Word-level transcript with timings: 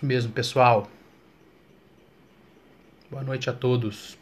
Isso 0.00 0.06
mesmo, 0.06 0.32
pessoal. 0.32 0.88
Boa 3.10 3.22
noite 3.22 3.50
a 3.50 3.52
todos. 3.52 4.16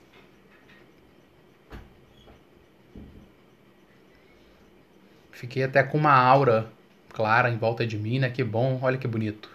Fiquei 5.30 5.62
até 5.62 5.84
com 5.84 5.96
uma 5.96 6.12
aura 6.12 6.68
clara 7.10 7.48
em 7.48 7.56
volta 7.56 7.86
de 7.86 7.96
mim, 7.96 8.18
né? 8.18 8.28
Que 8.28 8.42
bom, 8.42 8.80
olha 8.82 8.98
que 8.98 9.06
bonito. 9.06 9.48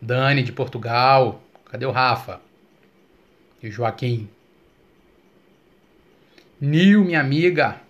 Dani 0.00 0.44
de 0.44 0.52
Portugal. 0.52 1.42
Cadê 1.64 1.86
o 1.86 1.90
Rafa? 1.90 2.40
E 3.60 3.66
o 3.66 3.72
Joaquim. 3.72 4.30
Nil, 6.60 7.04
minha 7.04 7.18
amiga. 7.18 7.80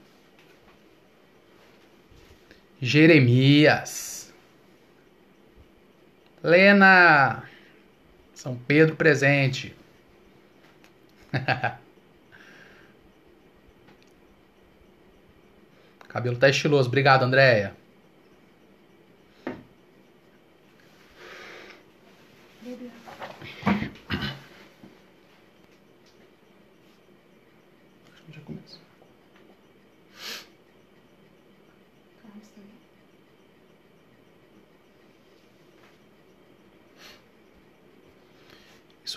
Jeremias. 2.81 4.33
Lena. 6.43 7.45
São 8.35 8.57
Pedro 8.57 8.97
presente. 8.97 9.77
Cabelo 16.09 16.37
tá 16.39 16.49
estiloso. 16.49 16.89
Obrigado, 16.89 17.23
Andréia. 17.23 17.77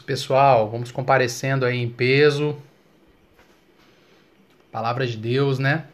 Pessoal. 0.05 0.69
Vamos 0.69 0.91
comparecendo 0.91 1.65
aí 1.65 1.77
em 1.77 1.89
peso. 1.89 2.57
Palavra 4.71 5.07
de 5.07 5.15
Deus, 5.15 5.59
né? 5.59 5.85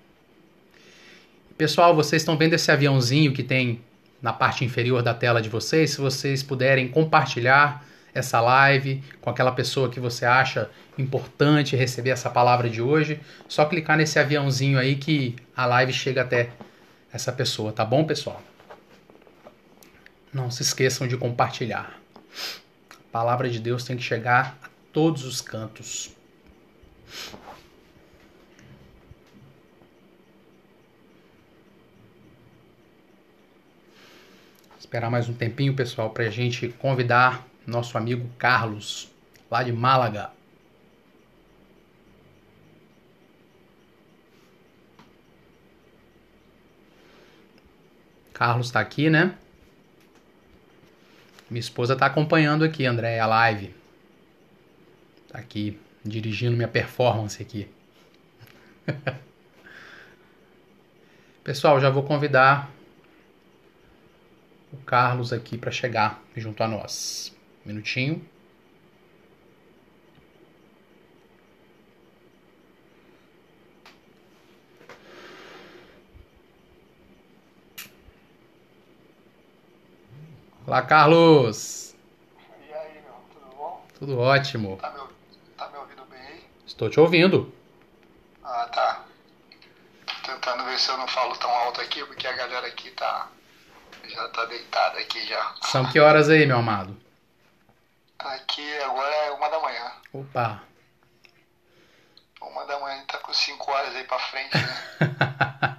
Pessoal, 1.58 1.96
vocês 1.96 2.22
estão 2.22 2.38
vendo 2.38 2.54
esse 2.54 2.72
aviãozinho 2.72 3.34
que 3.34 3.44
tem 3.44 3.82
na 4.22 4.34
parte 4.34 4.66
inferior 4.66 5.04
da 5.04 5.14
tela 5.14 5.42
de 5.42 5.50
vocês? 5.50 5.92
Se 5.92 6.02
vocês 6.02 6.42
puderem 6.42 6.88
compartilhar 6.88 7.86
essa 8.14 8.42
live 8.42 9.04
com 9.22 9.30
aquela 9.30 9.52
pessoa 9.52 9.90
que 9.90 10.00
você 10.00 10.26
acha 10.26 10.70
importante 10.98 11.76
receber 11.76 12.10
essa 12.10 12.30
palavra 12.30 12.70
de 12.70 12.82
hoje, 12.82 13.20
só 13.48 13.66
clicar 13.66 13.98
nesse 13.98 14.18
aviãozinho 14.18 14.80
aí 14.80 14.96
que 14.96 15.36
a 15.56 15.66
live 15.66 15.94
chega 15.94 16.22
até 16.22 16.50
essa 17.14 17.32
pessoa, 17.32 17.72
tá 17.72 17.86
bom, 17.86 18.04
pessoal? 18.04 18.42
Não 20.34 20.50
se 20.50 20.62
esqueçam 20.62 21.08
de 21.08 21.18
compartilhar. 21.18 22.00
A 23.10 23.12
palavra 23.12 23.50
de 23.50 23.60
Deus 23.60 23.84
tem 23.84 23.98
que 23.98 24.04
chegar 24.04 24.56
a 24.62 24.70
todos 24.94 25.26
os 25.26 25.42
cantos. 25.42 26.16
Esperar 34.80 35.10
mais 35.10 35.28
um 35.28 35.34
tempinho, 35.34 35.76
pessoal, 35.76 36.12
para 36.12 36.26
a 36.26 36.30
gente 36.30 36.68
convidar 36.70 37.48
nosso 37.66 37.98
amigo 37.98 38.30
Carlos, 38.38 39.10
lá 39.50 39.64
de 39.64 39.74
Málaga. 39.74 40.30
Carlos 48.32 48.68
está 48.68 48.80
aqui, 48.80 49.10
né? 49.10 49.36
Minha 51.50 51.60
esposa 51.60 51.94
está 51.94 52.06
acompanhando 52.06 52.64
aqui, 52.64 52.86
André, 52.86 53.20
a 53.20 53.26
live. 53.26 53.74
Tá 55.30 55.40
aqui, 55.40 55.80
dirigindo 56.06 56.56
minha 56.56 56.68
performance 56.68 57.42
aqui. 57.42 57.68
Pessoal, 61.44 61.80
já 61.80 61.90
vou 61.90 62.04
convidar 62.04 62.70
o 64.72 64.78
Carlos 64.78 65.34
aqui 65.34 65.58
para 65.58 65.72
chegar 65.72 66.24
junto 66.36 66.62
a 66.62 66.68
nós. 66.68 67.36
Um 67.66 67.70
minutinho. 67.70 68.24
Olá, 80.70 80.84
Carlos. 80.84 81.96
E 82.70 82.72
aí, 82.72 83.02
meu, 83.02 83.14
tudo 83.34 83.56
bom? 83.56 83.88
Tudo 83.98 84.20
ótimo. 84.20 84.78
Tá 84.78 84.92
me, 84.92 85.00
tá 85.58 85.68
me 85.68 85.78
ouvindo 85.80 86.06
bem 86.06 86.22
aí? 86.22 86.46
Estou 86.64 86.88
te 86.92 87.00
ouvindo. 87.00 87.52
Ah, 88.44 88.70
tá. 88.72 89.04
Tô 90.06 90.32
tentando 90.32 90.64
ver 90.66 90.78
se 90.78 90.92
eu 90.92 90.98
não 90.98 91.08
falo 91.08 91.36
tão 91.38 91.50
alto 91.50 91.82
aqui, 91.82 92.06
porque 92.06 92.28
a 92.28 92.34
galera 92.34 92.68
aqui 92.68 92.92
tá. 92.92 93.30
Já 94.10 94.30
tá 94.30 94.46
deitada 94.46 95.00
aqui 95.00 95.26
já. 95.26 95.56
São 95.64 95.92
que 95.92 96.00
horas 96.00 96.30
aí, 96.30 96.46
meu 96.46 96.60
amado? 96.60 96.96
Aqui 98.20 98.78
agora 98.84 99.16
é 99.26 99.32
uma 99.32 99.50
da 99.50 99.60
manhã. 99.60 99.92
Opa. 100.14 100.64
Uma 102.44 102.66
da 102.68 102.80
manhã 102.80 103.04
tá 103.08 103.18
com 103.18 103.34
cinco 103.34 103.72
horas 103.72 103.96
aí 103.96 104.04
pra 104.04 104.20
frente, 104.20 104.56
né? 104.56 105.79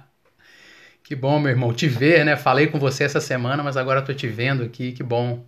que 1.11 1.15
bom, 1.17 1.41
meu 1.41 1.51
irmão, 1.51 1.73
te 1.73 1.89
ver, 1.89 2.23
né? 2.23 2.37
Falei 2.37 2.67
com 2.67 2.79
você 2.79 3.03
essa 3.03 3.19
semana, 3.19 3.61
mas 3.61 3.75
agora 3.75 4.01
tô 4.01 4.13
te 4.13 4.29
vendo 4.29 4.63
aqui, 4.63 4.93
que 4.93 5.03
bom. 5.03 5.45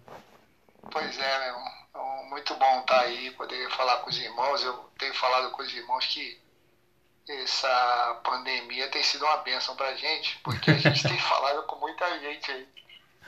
pois 0.92 1.18
é, 1.18 1.46
meu. 1.46 1.56
Então, 1.90 2.26
Muito 2.30 2.54
bom 2.56 2.82
estar 2.82 3.00
aí, 3.00 3.32
poder 3.32 3.70
falar 3.70 4.00
com 4.00 4.10
os 4.10 4.20
irmãos. 4.20 4.62
Eu 4.62 4.74
tenho 5.00 5.14
falado 5.14 5.52
com 5.52 5.62
os 5.62 5.74
irmãos 5.74 6.06
que 6.08 6.38
essa 7.30 8.20
pandemia 8.26 8.90
tem 8.90 9.02
sido 9.04 9.24
uma 9.24 9.38
bênção 9.38 9.74
pra 9.78 9.96
gente, 9.96 10.38
porque 10.44 10.70
a 10.70 10.78
gente 10.78 11.02
tem 11.08 11.18
falado 11.18 11.64
com 11.64 11.78
muita 11.78 12.20
gente 12.20 12.52
aí. 12.52 12.68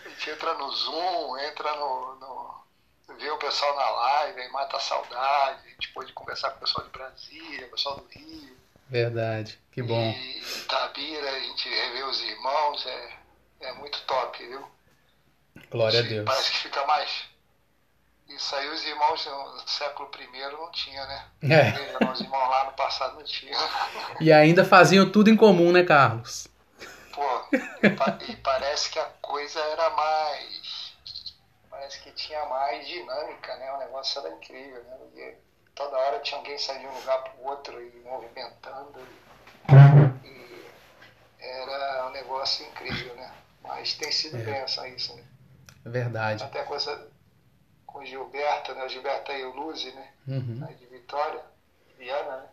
A 0.06 0.10
gente 0.10 0.30
entra 0.30 0.56
no 0.56 0.70
Zoom, 0.72 1.38
entra 1.38 1.74
no. 1.78 2.16
no 2.16 3.16
vê 3.18 3.32
o 3.32 3.38
pessoal 3.38 3.74
na 3.78 3.90
live, 3.92 4.42
aí 4.42 4.52
mata 4.52 4.76
a 4.76 4.82
saudade. 4.82 5.68
A 5.68 5.70
gente 5.70 5.88
pôde 5.94 6.12
conversar 6.12 6.50
com 6.50 6.58
o 6.58 6.60
pessoal 6.60 6.86
de 6.86 6.92
Brasília, 6.92 7.68
o 7.68 7.72
pessoal 7.72 7.96
do 7.96 8.08
Rio. 8.10 8.58
Verdade, 8.88 9.60
que 9.72 9.82
bom. 9.82 10.00
E 10.12 10.40
Itabira, 10.40 11.32
a 11.32 11.40
gente 11.40 11.68
revê 11.68 12.04
os 12.04 12.22
irmãos, 12.22 12.86
é, 12.86 13.14
é 13.62 13.74
muito 13.74 14.00
top, 14.04 14.46
viu? 14.46 14.64
Glória 15.72 16.00
a 16.00 16.04
Deus. 16.04 16.26
Parece 16.26 16.52
que 16.52 16.58
fica 16.58 16.86
mais. 16.86 17.26
Isso 18.28 18.56
aí 18.56 18.68
os 18.70 18.84
irmãos 18.86 19.26
no 19.26 19.68
século 19.68 20.10
I 20.20 20.52
não 20.52 20.72
tinha, 20.72 21.06
né? 21.06 21.26
É. 21.44 22.06
Os 22.12 22.22
irmãos 22.22 22.50
lá 22.50 22.66
no 22.66 22.74
passado 22.74 23.16
não 23.16 23.24
tinha. 23.24 23.56
E 24.20 24.32
ainda 24.32 24.66
faziam 24.66 25.12
tudo 25.12 25.30
em 25.30 25.36
comum, 25.36 25.72
né, 25.72 25.84
Carlos? 25.84 26.48
Pô, 27.12 27.46
e, 27.52 28.32
e 28.32 28.36
parece 28.38 28.90
que 28.90 29.00
a 29.00 29.06
coisa 29.22 29.60
era 29.60 29.90
mais. 29.92 30.96
Parece 31.70 32.02
que 32.02 32.12
tinha 32.12 32.44
mais 32.46 32.88
dinâmica, 32.88 33.56
né? 33.58 33.72
O 33.74 33.78
negócio 33.78 34.20
era 34.20 34.36
incrível, 34.36 34.84
né? 34.84 34.98
Porque 34.98 35.38
toda 35.76 35.98
hora 35.98 36.20
tinha 36.22 36.40
alguém 36.40 36.58
saindo 36.58 36.82
de 36.82 36.88
um 36.88 37.00
lugar 37.00 37.24
pro 37.24 37.44
outro 37.44 37.82
e 37.82 38.00
movimentando. 38.00 39.00
E, 40.24 40.28
e 40.28 40.66
era 41.40 42.08
um 42.08 42.12
negócio 42.12 42.66
incrível, 42.66 43.14
né? 43.16 43.32
Mas 43.62 43.94
tem 43.96 44.12
sido 44.12 44.38
É. 44.38 44.44
benção 44.44 44.88
isso, 44.88 45.16
né? 45.16 45.24
É 45.86 45.90
verdade. 45.90 46.44
Até 46.44 46.64
coisa 46.64 47.12
com 47.86 48.00
o 48.00 48.06
Gilberto, 48.06 48.74
né? 48.74 48.86
O 48.86 48.90
Gilberto 48.90 49.32
e 49.32 49.44
o 49.44 49.54
Luzi, 49.54 49.92
né? 49.92 50.14
Uhum. 50.28 50.60
né, 50.60 50.74
de 50.74 50.86
Vitória, 50.88 51.44
Viana, 51.98 52.38
né? 52.38 52.50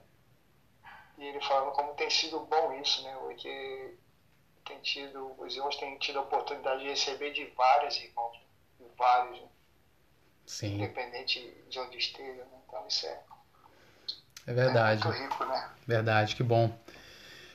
E 1.19 1.25
ele 1.25 1.41
falando 1.41 1.73
como 1.73 1.95
tem 1.95 2.11
sido 2.11 2.41
bom 2.41 2.73
isso, 2.81 3.03
né? 3.05 3.15
Porque 3.21 3.95
tem 4.65 4.81
tido, 4.81 5.35
os 5.39 5.55
irmãos 5.55 5.77
têm 5.77 5.99
tido 5.99 6.19
a 6.19 6.23
oportunidade 6.23 6.83
de 6.83 6.89
receber 6.89 7.33
de 7.33 7.45
vários 7.47 7.97
irmãos, 7.97 8.37
né? 8.39 8.45
de 8.81 8.97
vários, 8.97 9.41
né? 9.41 9.49
Sim, 10.47 10.75
independente 10.75 11.41
de 11.69 11.79
onde 11.79 11.99
esteja, 11.99 12.45
né? 12.45 12.62
Então 12.73 12.87
isso 12.89 13.07
é, 13.07 13.19
é 14.47 14.55
verdade. 14.55 15.03
é 15.03 15.05
muito 15.05 15.23
rico, 15.23 15.45
né? 15.45 15.65
Verdade, 15.87 16.35
que 16.35 16.43
bom. 16.43 16.75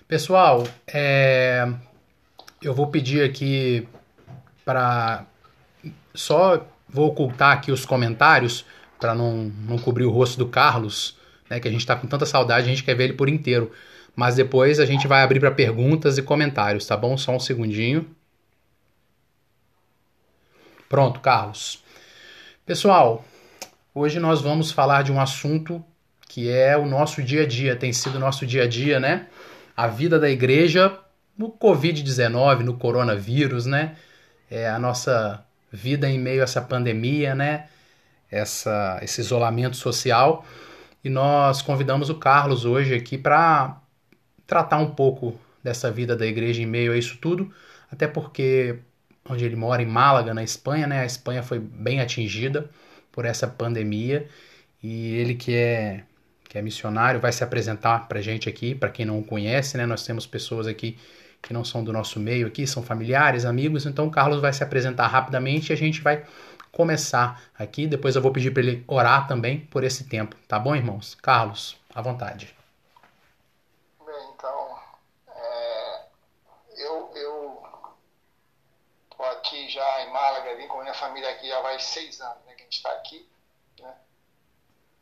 Pessoal, 0.07 0.63
é, 0.85 1.67
eu 2.61 2.71
vou 2.71 2.87
pedir 2.87 3.27
aqui 3.27 3.89
para 4.63 5.25
só 6.13 6.63
vou 6.87 7.07
ocultar 7.07 7.57
aqui 7.57 7.71
os 7.71 7.83
comentários 7.83 8.63
para 8.99 9.15
não, 9.15 9.45
não 9.45 9.79
cobrir 9.79 10.05
o 10.05 10.11
rosto 10.11 10.37
do 10.37 10.47
Carlos, 10.47 11.17
né, 11.49 11.59
que 11.59 11.67
a 11.67 11.71
gente 11.71 11.81
está 11.81 11.95
com 11.95 12.07
tanta 12.07 12.25
saudade, 12.25 12.67
a 12.67 12.69
gente 12.69 12.83
quer 12.83 12.95
ver 12.95 13.05
ele 13.05 13.13
por 13.13 13.27
inteiro. 13.27 13.71
Mas 14.15 14.35
depois 14.35 14.79
a 14.79 14.85
gente 14.85 15.07
vai 15.07 15.23
abrir 15.23 15.39
para 15.39 15.51
perguntas 15.51 16.17
e 16.17 16.21
comentários, 16.21 16.85
tá 16.85 16.95
bom? 16.95 17.17
Só 17.17 17.31
um 17.31 17.39
segundinho. 17.39 18.07
Pronto, 20.87 21.19
Carlos. 21.19 21.83
Pessoal, 22.65 23.23
hoje 23.97 24.19
nós 24.19 24.41
vamos 24.41 24.71
falar 24.71 25.03
de 25.03 25.11
um 25.11 25.19
assunto 25.19 25.83
que 26.27 26.49
é 26.49 26.77
o 26.77 26.85
nosso 26.85 27.23
dia 27.23 27.43
a 27.43 27.47
dia, 27.47 27.75
tem 27.75 27.91
sido 27.91 28.15
o 28.15 28.19
nosso 28.19 28.45
dia 28.45 28.63
a 28.63 28.67
dia, 28.67 28.99
né? 28.99 29.27
A 29.75 29.87
vida 29.87 30.19
da 30.19 30.29
igreja 30.29 30.97
no 31.37 31.49
Covid-19, 31.49 32.59
no 32.59 32.77
coronavírus, 32.77 33.65
né? 33.65 33.95
é, 34.49 34.69
a 34.69 34.79
nossa 34.79 35.43
vida 35.71 36.09
em 36.09 36.19
meio 36.19 36.41
a 36.41 36.43
essa 36.43 36.61
pandemia, 36.61 37.35
né? 37.35 37.67
Essa, 38.29 38.99
esse 39.01 39.21
isolamento 39.21 39.75
social. 39.75 40.45
E 41.03 41.09
nós 41.09 41.61
convidamos 41.61 42.09
o 42.09 42.15
Carlos 42.15 42.65
hoje 42.65 42.93
aqui 42.93 43.17
para 43.17 43.79
tratar 44.45 44.77
um 44.77 44.91
pouco 44.91 45.39
dessa 45.63 45.91
vida 45.91 46.15
da 46.15 46.25
igreja 46.25 46.61
em 46.61 46.65
meio 46.65 46.93
a 46.93 46.97
isso 46.97 47.17
tudo, 47.17 47.51
até 47.91 48.07
porque 48.07 48.79
onde 49.29 49.43
ele 49.43 49.55
mora, 49.55 49.81
em 49.81 49.85
Málaga, 49.85 50.33
na 50.33 50.43
Espanha, 50.43 50.87
né? 50.87 51.01
A 51.01 51.05
Espanha 51.05 51.43
foi 51.43 51.59
bem 51.59 51.99
atingida 51.99 52.69
por 53.17 53.25
essa 53.25 53.47
pandemia 53.47 54.29
e 54.83 55.15
ele 55.15 55.33
que 55.33 55.55
é 55.55 56.03
que 56.47 56.55
é 56.55 56.61
missionário 56.61 57.19
vai 57.19 57.31
se 57.31 57.43
apresentar 57.43 58.07
para 58.07 58.21
gente 58.21 58.47
aqui, 58.47 58.75
para 58.75 58.89
quem 58.89 59.07
não 59.07 59.17
o 59.17 59.23
conhece, 59.23 59.75
né? 59.75 59.87
Nós 59.87 60.05
temos 60.05 60.27
pessoas 60.27 60.67
aqui 60.67 60.99
que 61.41 61.51
não 61.51 61.65
são 61.65 61.83
do 61.83 61.91
nosso 61.91 62.19
meio 62.19 62.45
aqui, 62.45 62.67
são 62.67 62.83
familiares, 62.83 63.43
amigos, 63.43 63.87
então 63.87 64.05
o 64.05 64.11
Carlos 64.11 64.39
vai 64.39 64.53
se 64.53 64.63
apresentar 64.63 65.07
rapidamente 65.07 65.71
e 65.71 65.73
a 65.73 65.75
gente 65.75 65.99
vai 65.99 66.23
começar 66.71 67.41
aqui. 67.57 67.87
Depois 67.87 68.15
eu 68.15 68.21
vou 68.21 68.31
pedir 68.31 68.51
para 68.51 68.61
ele 68.61 68.83
orar 68.87 69.27
também 69.27 69.61
por 69.61 69.83
esse 69.83 70.03
tempo, 70.03 70.35
tá 70.47 70.59
bom, 70.59 70.75
irmãos? 70.75 71.15
Carlos, 71.15 71.75
à 71.95 72.03
vontade. 72.03 72.55
Bem, 74.05 74.15
então, 74.35 74.79
é, 75.35 76.05
eu, 76.77 77.11
eu 77.15 77.63
tô 79.09 79.23
aqui 79.23 79.67
já 79.69 80.03
em 80.03 80.13
Málaga, 80.13 80.55
vim 80.55 80.67
com 80.67 80.81
minha 80.81 80.93
família 80.93 81.31
aqui 81.31 81.47
já 81.47 81.59
vai 81.61 81.79
seis 81.79 82.21
anos 82.21 82.45
né, 82.45 82.53
gente 82.67 82.77
está 82.77 82.91
aqui. 82.91 83.27
Né? 83.79 83.97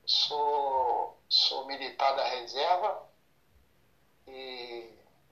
Sou, 0.06 1.18
sou 1.28 1.66
militar 1.66 2.16
da 2.16 2.28
reserva 2.28 3.04
e 4.28 4.90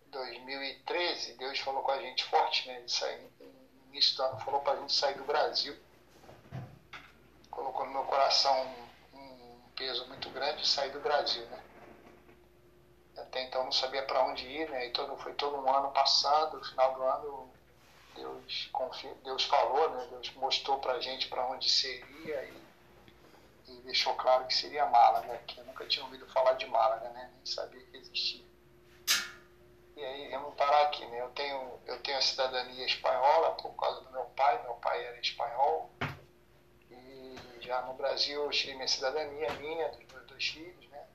2013, 0.07 1.35
Deus 1.35 1.59
falou 1.59 1.83
com 1.83 1.91
a 1.91 2.01
gente 2.01 2.23
forte, 2.25 2.69
sair, 2.87 3.31
no 3.39 3.87
início 3.89 4.15
do 4.17 4.23
ano, 4.23 4.39
falou 4.39 4.61
para 4.61 4.73
a 4.73 4.81
gente 4.81 4.93
sair 4.93 5.15
do 5.15 5.23
Brasil. 5.23 5.77
Colocou 7.49 7.85
no 7.85 7.91
meu 7.91 8.03
coração 8.05 8.65
um, 9.13 9.17
um 9.17 9.69
peso 9.75 10.07
muito 10.07 10.29
grande 10.31 10.63
de 10.63 10.67
sair 10.67 10.91
do 10.91 10.99
Brasil, 10.99 11.45
né? 11.47 11.63
Até 13.15 13.43
então 13.43 13.63
não 13.63 13.71
sabia 13.71 14.03
para 14.03 14.25
onde 14.25 14.47
ir, 14.47 14.67
né? 14.69 14.87
E 14.87 14.91
todo, 14.91 15.15
foi 15.17 15.33
todo 15.33 15.57
um 15.57 15.71
ano 15.71 15.91
passando, 15.91 16.57
no 16.57 16.65
final 16.65 16.95
do 16.95 17.03
ano 17.03 17.52
Deus, 18.15 18.69
Deus 19.23 19.43
falou, 19.45 19.89
né? 19.91 20.07
Deus 20.09 20.33
mostrou 20.35 20.79
para 20.79 20.93
a 20.93 20.99
gente 20.99 21.27
para 21.27 21.45
onde 21.47 21.69
seria 21.69 22.43
e, 22.45 22.61
e, 23.67 23.81
deixou 23.81 24.13
claro 24.15 24.45
que 24.45 24.53
seria 24.53 24.85
Málaga, 24.85 25.27
né? 25.27 25.41
que 25.47 25.59
eu 25.59 25.65
nunca 25.65 25.85
tinha 25.85 26.05
ouvido 26.05 26.27
falar 26.27 26.53
de 26.53 26.65
Málaga, 26.65 27.09
né? 27.09 27.31
Nem 27.35 27.45
sabia 27.45 27.81
que 27.81 27.97
existia. 27.97 28.43
E 29.95 30.03
aí 30.03 30.29
vamos 30.31 30.55
parar 30.55 30.83
aqui, 30.83 31.05
né? 31.05 31.21
Eu 31.21 31.29
tenho, 31.29 31.79
eu 31.85 32.01
tenho 32.01 32.17
a 32.17 32.21
cidadania 32.21 32.85
espanhola 32.85 33.51
por 33.55 33.73
causa 33.75 34.01
do 34.01 34.11
meu 34.11 34.25
pai, 34.25 34.61
meu 34.63 34.73
pai 34.75 35.05
era 35.05 35.19
espanhol. 35.19 35.91
E 36.89 37.37
já 37.61 37.81
no 37.83 37.93
Brasil 37.93 38.43
eu 38.43 38.49
tirei 38.49 38.75
minha 38.75 38.87
cidadania, 38.87 39.53
minha, 39.53 39.89
dos 39.89 40.05
meus 40.11 40.27
dois 40.27 40.47
filhos, 40.47 40.89
né? 40.89 41.05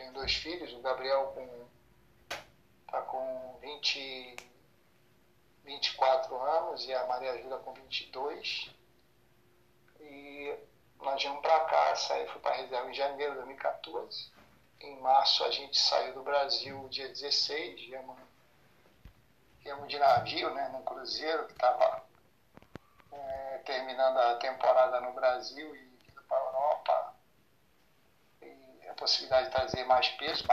tenho 0.00 0.12
dois 0.12 0.34
filhos, 0.34 0.72
o 0.72 0.80
Gabriel 0.80 1.26
com, 1.34 2.36
tá 2.90 3.02
com 3.02 3.58
20, 3.60 4.36
24 5.64 6.40
anos 6.40 6.86
e 6.86 6.94
a 6.94 7.06
Maria 7.06 7.40
Júlia 7.42 7.58
com 7.58 7.72
22. 7.72 8.70
E 10.00 10.58
nós 11.00 11.22
viemos 11.22 11.40
para 11.40 11.60
cá, 11.60 11.96
saí, 11.96 12.26
fui 12.28 12.40
para 12.40 12.52
a 12.52 12.56
reserva 12.56 12.90
em 12.90 12.94
janeiro 12.94 13.32
de 13.32 13.38
2014 13.38 14.40
em 14.80 14.98
março 15.00 15.44
a 15.44 15.50
gente 15.50 15.78
saiu 15.78 16.14
do 16.14 16.22
Brasil 16.22 16.88
dia 16.88 17.08
16, 17.08 17.80
viemos, 17.80 18.16
viemos 19.60 19.88
de 19.88 19.98
navio, 19.98 20.52
né, 20.54 20.68
num 20.72 20.82
cruzeiro 20.82 21.46
que 21.46 21.52
estava 21.52 22.02
é, 23.12 23.58
terminando 23.64 24.16
a 24.16 24.36
temporada 24.36 25.00
no 25.00 25.12
Brasil 25.12 25.74
e 25.76 25.80
indo 26.08 26.22
para 26.22 26.38
a 26.38 26.40
Europa. 26.40 27.14
E 28.42 28.88
a 28.88 28.94
possibilidade 28.94 29.46
de 29.46 29.52
trazer 29.52 29.84
mais 29.84 30.08
peso, 30.10 30.44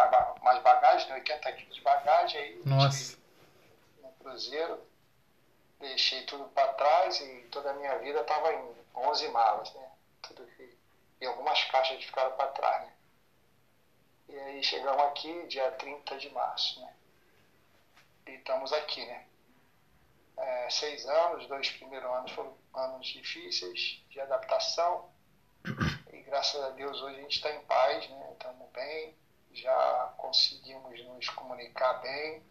mais 0.41 0.61
bagagem, 0.61 1.07
né, 1.09 1.15
80 1.15 1.51
quilos 1.53 1.75
de 1.75 1.81
bagagem 1.81 2.41
aí 2.41 2.61
Nossa. 2.65 3.17
no 4.01 4.11
cruzeiro. 4.13 4.85
Deixei 5.79 6.25
tudo 6.25 6.49
para 6.49 6.73
trás 6.73 7.21
e 7.21 7.47
toda 7.51 7.71
a 7.71 7.73
minha 7.73 7.97
vida 7.99 8.21
estava 8.21 8.51
em 8.53 8.75
11 8.95 9.27
malas, 9.29 9.73
né? 9.73 9.91
Tudo 10.23 10.45
que, 10.47 10.77
e 11.21 11.25
algumas 11.25 11.63
caixas 11.65 12.03
ficaram 12.03 12.35
para 12.35 12.51
trás, 12.51 12.87
né? 12.87 12.93
E 14.29 14.39
aí 14.39 14.63
chegamos 14.63 15.01
aqui 15.03 15.47
dia 15.47 15.71
30 15.71 16.17
de 16.17 16.29
março, 16.31 16.81
né? 16.81 16.93
E 18.27 18.31
estamos 18.31 18.73
aqui, 18.73 19.05
né? 19.05 19.25
É, 20.37 20.69
seis 20.69 21.05
anos, 21.07 21.47
dois 21.47 21.69
primeiros 21.71 22.09
anos 22.11 22.31
foram 22.31 22.57
anos 22.73 23.07
difíceis 23.07 24.03
de 24.09 24.19
adaptação. 24.19 25.09
E 26.11 26.21
graças 26.21 26.61
a 26.63 26.69
Deus 26.69 26.99
hoje 27.01 27.19
a 27.19 27.21
gente 27.21 27.35
está 27.35 27.51
em 27.51 27.61
paz, 27.65 28.09
né? 28.09 28.29
Estamos 28.33 28.69
bem, 28.71 29.15
já 29.51 30.13
conseguimos 30.17 31.03
nos 31.05 31.29
comunicar 31.29 32.01
bem. 32.01 32.43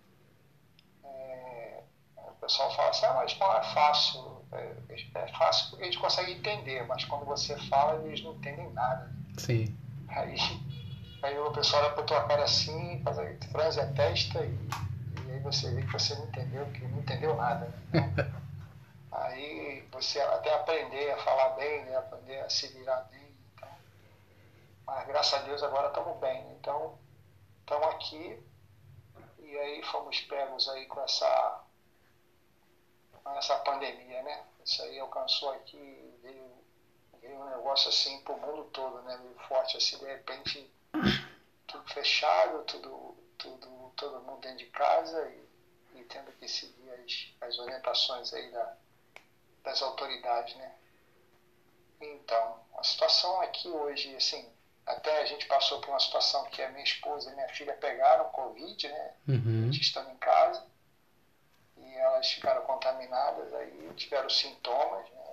É, 1.05 1.66
o 2.37 2.41
pessoal 2.41 2.75
fala 2.75 2.91
assim, 2.91 3.07
ah, 3.07 3.15
mas 3.15 3.33
é 3.33 3.75
fácil. 3.75 4.37
É, 4.53 4.77
é, 5.15 5.29
fácil 5.37 5.71
porque 5.71 5.83
a 5.83 5.87
gente 5.87 5.99
consegue 5.99 6.33
entender, 6.33 6.87
mas 6.87 7.05
quando 7.05 7.25
você 7.25 7.57
fala, 7.69 8.03
eles 8.07 8.23
não 8.23 8.35
entendem 8.35 8.71
nada. 8.73 9.11
Sim. 9.37 9.77
Aí 10.09 10.37
Aí 11.23 11.37
o 11.41 11.51
pessoal 11.51 11.83
olha 11.83 11.93
pra 11.95 12.05
tua 12.05 12.25
cara 12.29 12.45
assim, 12.45 13.03
faz 13.03 13.19
a 13.19 13.25
franze 13.51 13.81
a 13.81 13.93
testa 13.93 14.45
e, 14.45 14.53
e, 15.27 15.33
aí 15.33 15.41
você 15.41 15.75
vê 15.75 15.83
que 15.83 15.93
você 15.93 16.15
não 16.15 16.27
entendeu, 16.27 16.65
que 16.67 16.87
não 16.87 16.99
entendeu 17.01 17.35
nada. 17.35 17.73
Né? 17.93 18.15
aí 19.11 19.89
você 19.91 20.21
até 20.21 20.55
aprender 20.55 21.11
a 21.11 21.19
falar 21.19 21.49
bem, 21.57 21.85
né? 21.85 21.97
aprender 21.97 22.39
a 22.41 22.51
se 22.51 22.69
virar 22.69 23.09
bem. 23.11 23.35
Então. 23.55 23.69
Mas 24.87 25.07
graças 25.09 25.35
a 25.35 25.43
Deus 25.43 25.63
agora 25.65 25.89
estamos 25.89 26.17
bem. 26.21 26.47
Então, 26.61 26.97
estamos 27.61 27.89
aqui 27.89 28.39
e 29.41 29.59
aí 29.59 29.83
fomos 29.85 30.21
pegos 30.21 30.69
aí 30.69 30.87
com 30.87 31.01
essa, 31.01 31.65
com 33.27 33.39
essa 33.39 33.57
pandemia, 33.59 34.23
né? 34.23 34.45
Isso 34.65 34.83
aí 34.83 34.99
alcançou 35.01 35.51
aqui, 35.51 36.15
veio, 36.23 36.45
veio 37.21 37.37
um 37.41 37.51
negócio 37.51 37.89
assim 37.89 38.23
pro 38.23 38.39
mundo 38.39 38.65
todo, 38.73 39.03
né? 39.03 39.17
Meio 39.17 39.37
forte, 39.49 39.77
assim, 39.77 39.99
de 39.99 40.05
repente 40.05 40.71
tudo 41.67 41.89
fechado, 41.93 42.63
tudo, 42.65 43.17
tudo, 43.37 43.93
todo 43.97 44.23
mundo 44.23 44.41
dentro 44.41 44.59
de 44.59 44.67
casa 44.67 45.29
e, 45.29 45.99
e 45.99 46.05
tendo 46.05 46.31
que 46.33 46.49
seguir 46.49 46.89
as, 46.93 47.49
as 47.49 47.59
orientações 47.59 48.33
aí 48.33 48.51
da, 48.53 48.77
das 49.65 49.83
autoridades, 49.83 50.55
né? 50.57 50.73
Então, 52.01 52.61
a 52.79 52.85
situação 52.85 53.41
aqui 53.41 53.69
hoje, 53.69 54.15
assim, 54.15 54.49
até 54.85 55.23
a 55.23 55.25
gente 55.25 55.47
passou 55.47 55.81
por 55.81 55.91
uma 55.91 55.99
situação 55.99 56.45
que 56.45 56.63
a 56.63 56.71
minha 56.71 56.85
esposa 56.85 57.31
e 57.31 57.35
minha 57.35 57.49
filha 57.49 57.75
pegaram 57.75 58.29
Covid, 58.29 58.89
né? 58.89 59.15
Uhum. 59.27 59.71
Estando 59.71 60.11
em 60.11 60.17
casa 60.19 60.76
elas 61.97 62.31
ficaram 62.31 62.63
contaminadas, 62.63 63.53
aí 63.55 63.93
tiveram 63.95 64.29
sintomas, 64.29 65.09
né? 65.11 65.27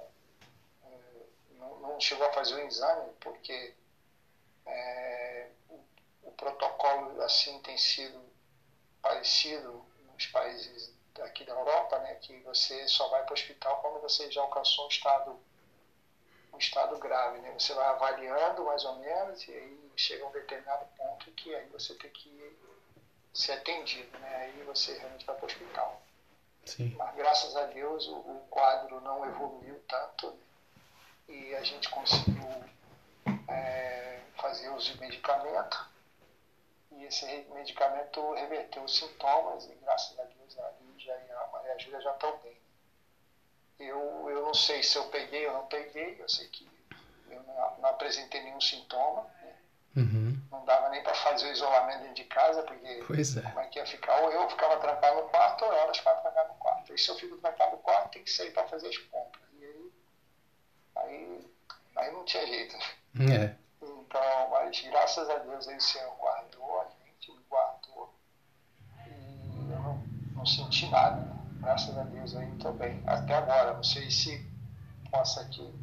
Não, 1.52 1.80
não 1.80 2.00
chegou 2.00 2.28
a 2.28 2.34
fazer 2.34 2.56
o 2.56 2.68
exame 2.68 3.12
porque 3.20 3.74
é, 4.66 5.48
o, 5.70 5.80
o, 6.24 6.32
protocolo 6.32 7.22
assim 7.22 7.60
tem 7.62 7.78
sido 7.78 8.22
parecido 9.02 9.86
nos 10.12 10.26
países 10.28 10.94
aqui 11.22 11.44
da 11.46 11.54
Europa, 11.54 12.00
né, 12.00 12.16
que 12.16 12.40
você 12.40 12.88
só 12.88 13.08
vai 13.10 13.24
para 13.24 13.32
o 13.32 13.34
hospital 13.34 13.82
quando 13.82 14.02
você 14.02 14.32
já 14.32 14.42
alcançou 14.42 14.86
um 14.86 14.90
estado 14.90 15.40
um 16.52 16.58
estado 16.58 16.98
grave, 17.00 17.40
né? 17.40 17.52
Você 17.58 17.74
vai 17.74 17.88
avaliando 17.88 18.64
mais 18.64 18.86
ou 18.86 18.96
menos 19.00 19.48
e 19.48 19.52
aí 19.52 19.92
chega 19.96 20.26
um 20.26 20.32
determinado 20.32 20.86
ponto 20.96 21.32
que 21.32 21.54
aí 21.54 21.68
você 21.70 21.96
tem 21.96 22.12
que 22.12 22.58
ser 23.34 23.54
atendido, 23.54 24.18
né? 24.20 24.36
Aí 24.36 24.64
você 24.64 24.98
realmente 24.98 25.26
vai 25.26 25.36
para 25.36 25.46
o 25.46 25.48
hospital. 25.48 26.02
Sim. 26.66 26.96
Mas 26.98 27.16
graças 27.16 27.56
a 27.56 27.66
Deus 27.66 28.08
o, 28.08 28.16
o 28.16 28.48
quadro 28.50 29.02
não 29.02 29.26
evoluiu 29.26 29.80
tanto 29.88 30.34
e 31.28 31.54
a 31.56 31.64
gente 31.64 31.90
conseguiu 31.90 32.48
é, 33.48 34.20
fazer 34.36 34.70
uso 34.70 34.94
de 34.94 35.00
medicamento 35.00 35.94
e 36.92 37.06
esse 37.06 37.26
medicamento 37.54 38.34
reverteu 38.34 38.84
os 38.84 38.98
sintomas 38.98 39.66
e 39.66 39.74
graças 39.76 40.18
a 40.20 40.24
Deus 40.24 40.60
a 40.60 40.72
Lídia 40.82 41.20
e 41.28 41.32
a 41.32 41.48
Maria 41.52 41.78
Júlia 41.80 42.02
já 42.02 42.12
estão 42.12 42.38
bem. 42.40 42.58
Eu, 43.80 44.30
eu 44.30 44.44
não 44.44 44.54
sei 44.54 44.84
se 44.84 44.98
eu 44.98 45.06
peguei 45.06 45.48
ou 45.48 45.54
não 45.54 45.66
peguei, 45.66 46.16
eu 46.20 46.30
sei 46.30 46.48
que 46.48 46.68
eu 47.30 47.42
não, 47.44 47.78
não 47.80 47.90
apresentei 47.90 48.42
nenhum 48.42 48.62
sintoma. 48.62 49.28
Né? 50.54 50.60
Não 50.60 50.66
dava 50.66 50.90
nem 50.90 51.02
para 51.04 51.14
fazer 51.16 51.48
o 51.48 51.52
isolamento 51.52 52.00
dentro 52.00 52.16
de 52.16 52.24
casa, 52.26 52.64
porque 52.64 52.88
é. 52.88 53.04
como 53.04 53.60
é 53.60 53.68
que 53.68 53.80
ia 53.80 53.86
ficar? 53.86 54.22
Ou 54.22 54.32
eu 54.32 54.50
ficava 54.50 54.78
trancado 54.78 55.22
no 55.22 55.30
quarto, 55.30 55.66
ou 55.66 55.74
elas 55.74 55.98
ficavam 55.98 56.22
trancadas 56.22 56.52
no 56.52 56.58
quarto. 56.58 56.94
E 56.94 56.98
se 56.98 57.10
eu 57.10 57.16
fico 57.16 57.38
trancado 57.38 57.72
no 57.72 57.78
quarto, 57.80 58.12
tem 58.12 58.24
que 58.24 58.32
sair 58.32 58.52
para 58.52 58.68
fazer 58.68 58.88
as 58.88 58.98
compras. 58.98 59.44
E 59.60 59.66
aí, 59.66 59.92
aí, 60.96 61.52
aí 61.98 62.12
não 62.12 62.24
tinha 62.24 62.46
jeito. 62.46 62.76
É. 63.20 63.56
Então, 63.82 64.50
mas 64.52 64.80
graças 64.82 65.30
a 65.30 65.38
Deus 65.40 65.68
aí 65.68 65.78
o 65.78 65.82
Senhor 65.82 66.16
guardou, 66.16 66.82
a 66.82 66.86
gente 67.06 67.32
me 67.32 67.44
guardou. 67.50 68.14
E 69.08 69.72
eu 69.72 69.80
não, 69.80 70.04
não 70.36 70.46
senti 70.46 70.90
nada. 70.90 71.18
Né? 71.18 71.34
graças 71.64 71.98
a 71.98 72.04
Deus 72.04 72.36
aí 72.36 72.50
estou 72.54 72.74
bem. 72.74 73.02
Até 73.08 73.36
agora, 73.36 73.74
não 73.74 73.84
sei 73.84 74.12
se 74.12 74.46
possa 75.10 75.42
aqui, 75.42 75.74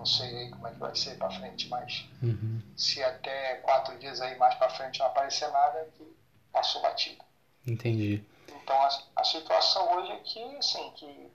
não 0.00 0.06
sei 0.06 0.34
aí 0.34 0.50
como 0.50 0.66
é 0.66 0.72
que 0.72 0.78
vai 0.78 0.96
ser 0.96 1.18
para 1.18 1.30
frente, 1.30 1.68
mas 1.68 2.08
Uhum. 2.22 2.62
se 2.74 3.02
até 3.04 3.56
quatro 3.56 3.98
dias 3.98 4.18
aí 4.22 4.34
mais 4.38 4.54
para 4.54 4.70
frente 4.70 4.98
não 4.98 5.06
aparecer 5.06 5.50
nada, 5.50 5.84
que 5.94 6.16
passou 6.50 6.80
batido. 6.80 7.22
Entendi. 7.66 8.24
Então 8.48 8.82
a, 8.82 8.88
a 9.16 9.24
situação 9.24 9.92
hoje 9.94 10.12
é 10.12 10.16
que, 10.20 10.56
assim, 10.56 10.90
que 10.92 11.30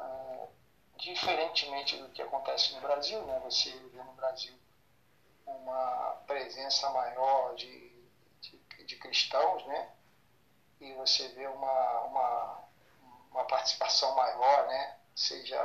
é, 0.00 0.48
diferentemente 0.98 1.96
do 1.98 2.08
que 2.08 2.20
acontece 2.20 2.74
no 2.74 2.80
Brasil, 2.80 3.24
né, 3.26 3.40
você 3.44 3.70
vê 3.92 4.02
no 4.02 4.12
Brasil 4.12 4.54
uma 5.46 6.16
presença 6.26 6.90
maior 6.90 7.54
de, 7.54 7.92
de, 8.40 8.84
de 8.84 8.96
cristãos, 8.96 9.64
né, 9.66 9.88
e 10.80 10.92
você 10.94 11.28
vê 11.28 11.46
uma, 11.46 12.00
uma, 12.00 12.64
uma 13.30 13.44
participação 13.44 14.16
maior, 14.16 14.66
né, 14.66 14.96
seja 15.14 15.60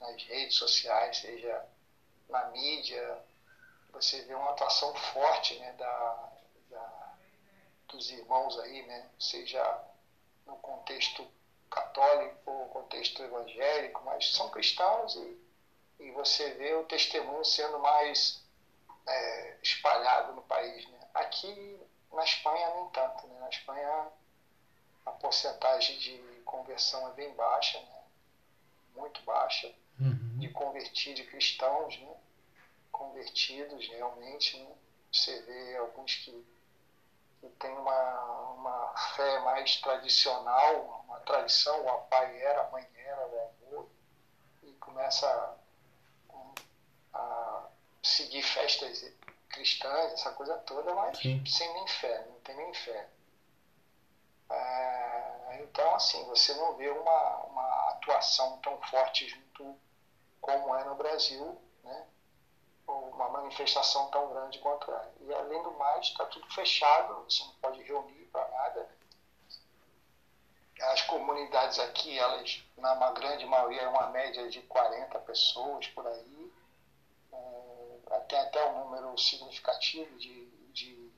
nas 0.00 0.22
redes 0.24 0.56
sociais, 0.56 1.18
seja 1.18 1.64
na 2.28 2.46
mídia, 2.46 3.18
você 3.92 4.22
vê 4.22 4.34
uma 4.34 4.50
atuação 4.50 4.94
forte 4.94 5.58
né, 5.58 5.72
da, 5.72 6.28
da, 6.70 7.14
dos 7.88 8.10
irmãos 8.10 8.58
aí, 8.60 8.82
né, 8.82 9.08
seja 9.18 9.84
no 10.46 10.56
contexto 10.56 11.26
católico, 11.70 12.68
contexto 12.68 13.22
evangélico, 13.22 14.02
mas 14.04 14.32
são 14.32 14.50
cristãos 14.50 15.14
e, 15.16 15.38
e 16.00 16.10
você 16.12 16.50
vê 16.54 16.74
o 16.74 16.84
testemunho 16.84 17.44
sendo 17.44 17.78
mais 17.78 18.42
é, 19.06 19.56
espalhado 19.62 20.32
no 20.32 20.42
país. 20.42 20.86
Né? 20.88 20.98
Aqui 21.14 21.80
na 22.12 22.24
Espanha 22.24 22.74
nem 22.74 22.88
tanto, 22.90 23.26
né? 23.26 23.40
na 23.40 23.48
Espanha 23.48 24.08
a 25.04 25.10
porcentagem 25.12 25.98
de 25.98 26.18
conversão 26.44 27.08
é 27.08 27.12
bem 27.12 27.32
baixa, 27.34 27.80
né? 27.80 27.97
Muito 28.98 29.22
baixa, 29.22 29.72
Uhum. 30.00 30.38
de 30.38 30.48
convertir 30.50 31.14
de 31.14 31.24
cristãos, 31.24 31.98
né? 31.98 32.14
convertidos 32.92 33.86
realmente. 33.88 34.56
Né? 34.56 34.74
Você 35.12 35.40
vê 35.42 35.76
alguns 35.76 36.14
que, 36.16 36.44
que 37.40 37.48
têm 37.60 37.70
uma, 37.76 38.50
uma 38.52 38.94
fé 39.16 39.38
mais 39.40 39.76
tradicional, 39.80 41.02
uma 41.06 41.18
tradição, 41.20 41.84
o 41.86 41.98
pai 42.02 42.40
era, 42.42 42.62
a 42.62 42.70
mãe 42.70 42.86
era, 42.94 43.26
o 43.26 43.40
avô, 43.40 43.86
e 44.62 44.72
começa 44.74 45.26
a, 46.30 47.18
a 47.18 47.68
seguir 48.02 48.42
festas 48.42 49.04
cristãs, 49.48 50.12
essa 50.12 50.30
coisa 50.32 50.56
toda, 50.58 50.94
mas 50.94 51.18
Sim. 51.18 51.42
sem 51.46 51.72
nem 51.74 51.86
fé, 51.88 52.24
não 52.26 52.38
tem 52.40 52.56
nem 52.56 52.72
fé. 52.74 53.08
É, 54.50 55.17
então, 55.70 55.94
assim, 55.94 56.24
você 56.26 56.54
não 56.54 56.74
vê 56.76 56.88
uma, 56.88 57.36
uma 57.44 57.90
atuação 57.90 58.58
tão 58.58 58.80
forte 58.82 59.28
junto 59.28 59.78
como 60.40 60.74
é 60.74 60.84
no 60.84 60.94
Brasil, 60.94 61.60
né? 61.84 62.06
uma 62.86 63.28
manifestação 63.28 64.10
tão 64.10 64.30
grande 64.30 64.58
quanto 64.60 64.90
é. 64.90 65.08
E 65.20 65.34
além 65.34 65.62
do 65.62 65.72
mais, 65.72 66.06
está 66.06 66.24
tudo 66.26 66.48
fechado, 66.54 67.22
você 67.24 67.44
não 67.44 67.52
pode 67.54 67.82
reunir 67.82 68.24
para 68.32 68.48
nada. 68.48 68.88
As 70.80 71.02
comunidades 71.02 71.78
aqui, 71.80 72.18
elas, 72.18 72.64
na 72.76 72.94
uma 72.94 73.12
grande 73.12 73.44
maioria, 73.44 73.82
é 73.82 73.88
uma 73.88 74.08
média 74.10 74.48
de 74.48 74.62
40 74.62 75.18
pessoas 75.20 75.86
por 75.88 76.06
aí. 76.06 76.52
É, 78.10 78.18
tem 78.20 78.38
até 78.38 78.64
um 78.70 78.84
número 78.84 79.18
significativo 79.18 80.16
de, 80.16 80.46
de, 80.72 81.12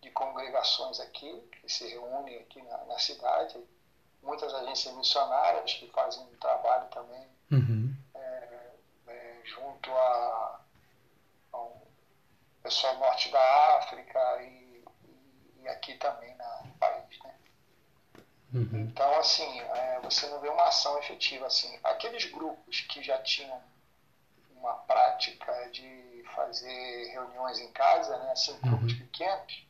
de 0.00 0.10
congregações 0.12 1.00
aqui, 1.00 1.40
que 1.60 1.68
se 1.68 1.86
reúnem 1.88 2.38
aqui 2.38 2.62
na, 2.62 2.84
na 2.84 2.98
cidade. 2.98 3.62
Muitas 4.22 4.52
agências 4.54 4.94
missionárias 4.94 5.72
que 5.74 5.86
fazem 5.88 6.22
um 6.22 6.36
trabalho 6.36 6.88
também 6.88 7.28
Uhum. 7.50 7.92
é, 8.14 9.40
junto 9.44 9.90
a, 9.90 10.60
ao 11.52 11.86
pessoal 12.62 12.98
norte 12.98 13.30
da 13.30 13.76
África 13.78 14.42
e, 14.42 14.84
e 15.56 15.68
aqui 15.68 15.94
também 15.96 16.34
na, 16.36 16.62
no 16.64 16.74
país, 16.74 17.18
né? 17.24 17.34
Uhum. 18.52 18.80
Então, 18.80 19.18
assim, 19.18 19.60
é, 19.60 20.00
você 20.00 20.26
não 20.28 20.40
vê 20.40 20.48
uma 20.48 20.64
ação 20.64 20.98
efetiva, 20.98 21.46
assim. 21.46 21.78
Aqueles 21.84 22.24
grupos 22.24 22.80
que 22.82 23.02
já 23.02 23.18
tinham 23.22 23.62
uma 24.56 24.74
prática 24.74 25.52
de 25.70 26.22
fazer 26.34 27.08
reuniões 27.12 27.58
em 27.58 27.70
casa, 27.72 28.16
né, 28.18 28.32
assim, 28.32 28.58
grupos 28.60 28.92
pequenos, 28.92 29.64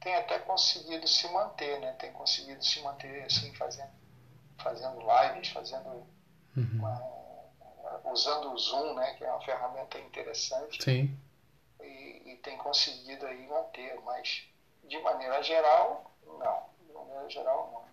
tem 0.00 0.14
até 0.16 0.38
conseguido 0.38 1.06
se 1.06 1.28
manter, 1.28 1.78
né? 1.80 1.92
Tem 1.98 2.12
conseguido 2.12 2.64
se 2.64 2.80
manter, 2.80 3.24
assim, 3.24 3.52
fazendo, 3.54 3.90
fazendo 4.58 4.98
lives, 5.00 5.48
fazendo 5.50 5.88
Uhum. 6.56 6.78
uma- 6.78 7.10
usando 8.04 8.52
o 8.52 8.58
Zoom, 8.58 8.94
né, 8.94 9.12
que 9.14 9.24
é 9.24 9.30
uma 9.30 9.40
ferramenta 9.42 9.98
interessante, 9.98 10.82
Sim. 10.82 11.10
e, 11.82 12.32
e 12.32 12.36
tem 12.38 12.56
conseguido 12.58 13.26
aí 13.26 13.46
manter, 13.46 14.00
mas 14.00 14.44
de 14.84 14.98
maneira 15.00 15.42
geral, 15.42 16.10
não. 16.24 16.64
De 16.86 16.92
maneira 16.92 17.28
geral, 17.28 17.70
não. 17.70 17.90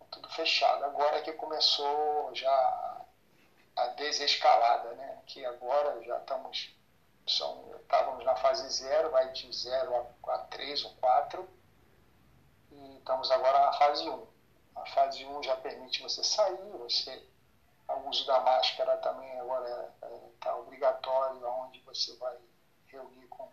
É 0.00 0.08
tudo 0.10 0.28
fechado. 0.30 0.84
Agora 0.84 1.20
que 1.22 1.32
começou 1.32 2.34
já 2.34 3.00
a 3.76 3.86
desescalada, 3.88 4.94
né, 4.94 5.18
que 5.26 5.44
agora 5.44 6.02
já 6.02 6.18
estamos, 6.18 6.74
são, 7.36 7.74
estávamos 7.80 8.24
na 8.24 8.36
fase 8.36 8.68
zero, 8.70 9.10
vai 9.10 9.30
de 9.32 9.50
0 9.52 9.94
a, 10.26 10.34
a 10.34 10.38
3 10.44 10.84
ou 10.84 10.90
4, 10.96 11.48
e 12.72 12.96
estamos 12.98 13.30
agora 13.30 13.58
na 13.66 13.72
fase 13.74 14.08
1. 14.08 14.26
A 14.76 14.86
fase 14.86 15.24
1 15.24 15.42
já 15.42 15.56
permite 15.56 16.02
você 16.02 16.22
sair, 16.24 16.70
você 16.78 17.26
o 17.88 18.08
uso 18.08 18.24
da 18.24 18.38
máscara 18.40 18.96
também 18.98 19.40
agora 19.40 19.92
está 20.34 20.54
obrigatório, 20.56 21.44
onde 21.44 21.80
você 21.80 22.14
vai 22.16 22.36
reunir 22.86 23.26
com, 23.26 23.48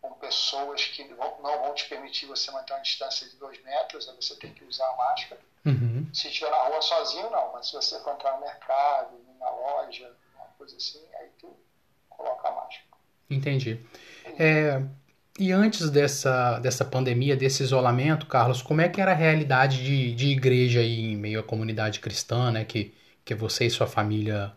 com 0.00 0.12
pessoas 0.14 0.84
que 0.86 1.04
vão- 1.14 1.40
não 1.40 1.60
vão 1.62 1.72
te 1.74 1.88
permitir 1.88 2.26
você 2.26 2.50
manter 2.50 2.72
uma 2.72 2.80
distância 2.82 3.28
de 3.28 3.36
dois 3.36 3.62
metros, 3.62 4.08
aí 4.08 4.16
você 4.16 4.34
tem 4.34 4.52
que 4.52 4.64
usar 4.64 4.88
a 4.90 4.96
máscara. 4.96 5.40
Uhum. 5.64 6.10
Se 6.12 6.26
estiver 6.26 6.50
na 6.50 6.56
rua 6.64 6.82
sozinho, 6.82 7.30
não, 7.30 7.52
mas 7.52 7.68
se 7.68 7.72
você 7.74 8.00
for 8.00 8.14
entrar 8.14 8.32
no 8.32 8.40
mercado, 8.40 9.16
numa 9.18 9.48
loja, 9.50 10.12
uma 10.34 10.46
coisa 10.58 10.76
assim, 10.76 11.06
aí 11.14 11.28
tu 11.38 11.56
coloca 12.20 12.50
máscara. 12.50 12.84
Entendi. 13.28 13.80
É, 14.38 14.82
e 15.38 15.52
antes 15.52 15.90
dessa, 15.90 16.58
dessa 16.58 16.84
pandemia, 16.84 17.36
desse 17.36 17.62
isolamento, 17.62 18.26
Carlos, 18.26 18.60
como 18.60 18.80
é 18.80 18.88
que 18.88 19.00
era 19.00 19.12
a 19.12 19.14
realidade 19.14 19.82
de, 19.82 20.14
de 20.14 20.28
igreja 20.28 20.80
aí 20.80 21.12
em 21.12 21.16
meio 21.16 21.40
à 21.40 21.42
comunidade 21.42 22.00
cristã, 22.00 22.50
né? 22.50 22.64
Que, 22.64 22.94
que 23.24 23.34
você 23.34 23.66
e 23.66 23.70
sua 23.70 23.86
família 23.86 24.52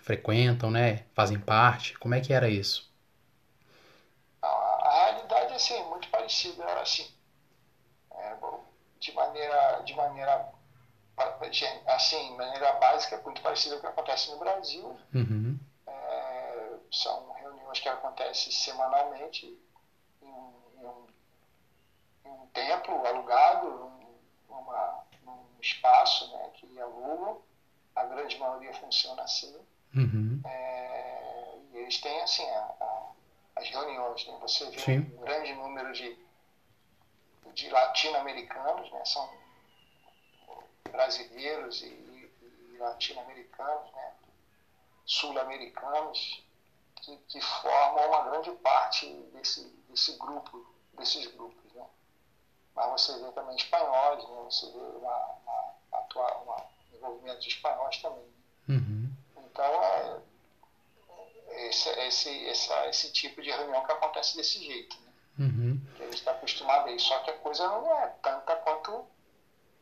frequentam, 0.00 0.70
né? 0.70 1.04
Fazem 1.14 1.38
parte. 1.38 1.96
Como 1.98 2.14
é 2.14 2.20
que 2.20 2.32
era 2.32 2.48
isso? 2.48 2.90
A, 4.42 5.04
realidade 5.06 5.54
assim, 5.54 5.74
é 5.74 5.84
muito 5.84 6.08
parecida, 6.08 6.64
era 6.64 6.80
assim. 6.80 7.06
É, 8.12 8.34
de 9.00 9.12
maneira, 9.12 9.82
de 9.84 9.94
maneira 9.94 10.48
assim, 11.86 12.36
maneira 12.36 12.72
básica, 12.74 13.16
é 13.16 13.22
muito 13.22 13.42
parecida 13.42 13.74
com 13.76 13.80
o 13.80 13.82
que 13.82 13.86
acontece 13.88 14.30
no 14.30 14.38
Brasil. 14.38 14.96
Uhum. 15.14 15.58
É, 16.90 16.96
são 16.96 17.32
reuniões 17.32 17.80
que 17.80 17.88
acontecem 17.88 18.52
semanalmente 18.52 19.58
em 20.22 20.26
um, 20.26 20.52
em 20.76 20.86
um, 20.86 21.06
em 22.24 22.30
um 22.30 22.46
templo 22.48 23.06
alugado, 23.06 23.68
num, 23.70 23.98
espaço 25.60 26.30
né, 26.32 26.50
que 26.54 26.80
alugam. 26.80 27.42
A 27.94 28.04
grande 28.04 28.38
maioria 28.38 28.72
funciona 28.74 29.22
assim. 29.22 29.54
Uhum. 29.94 30.40
É, 30.44 31.58
e 31.72 31.78
eles 31.78 32.00
têm 32.00 32.20
assim 32.22 32.48
a, 32.48 32.74
a, 32.80 33.12
as 33.56 33.68
reuniões. 33.68 34.26
Né? 34.26 34.38
Você 34.40 34.70
vê 34.70 34.78
Sim. 34.78 34.98
um 34.98 35.20
grande 35.20 35.52
número 35.54 35.92
de, 35.92 36.16
de 37.54 37.68
latino-americanos, 37.70 38.90
né? 38.92 39.04
são 39.04 39.28
brasileiros 40.90 41.82
e, 41.82 41.86
e 41.86 42.76
latino-americanos, 42.78 43.92
né? 43.92 44.14
sul-americanos, 45.04 46.44
que, 47.02 47.16
que 47.28 47.40
formam 47.40 48.08
uma 48.08 48.22
grande 48.30 48.50
parte 48.52 49.06
desse, 49.32 49.64
desse 49.88 50.12
grupo, 50.18 50.64
desses 50.94 51.26
grupos. 51.28 51.72
Né? 51.72 51.84
Mas 52.74 52.90
você 52.90 53.18
vê 53.18 53.30
também 53.32 53.56
espanhóis, 53.56 54.22
né? 54.28 54.42
você 54.44 54.66
vê 54.70 54.78
uma, 54.78 55.16
uma, 55.42 55.74
atua- 55.92 56.36
uma 56.38 56.64
envolvimento 56.92 57.40
de 57.40 57.48
espanhóis 57.48 57.96
também. 58.02 58.26
Uhum. 58.68 59.10
Então, 59.36 59.64
é 59.64 60.20
esse, 61.68 61.88
esse, 61.88 62.48
essa, 62.48 62.86
esse 62.88 63.12
tipo 63.12 63.40
de 63.42 63.50
reunião 63.50 63.84
que 63.84 63.92
acontece 63.92 64.36
desse 64.36 64.62
jeito. 64.62 64.96
Né? 65.00 65.12
Uhum. 65.40 65.80
A 66.00 66.04
gente 66.04 66.14
está 66.16 66.32
acostumado 66.32 66.88
a 66.88 66.92
isso. 66.92 67.06
Só 67.08 67.18
que 67.20 67.30
a 67.30 67.38
coisa 67.38 67.66
não 67.68 67.94
é 68.00 68.08
tanta 68.22 68.56
quanto. 68.56 69.06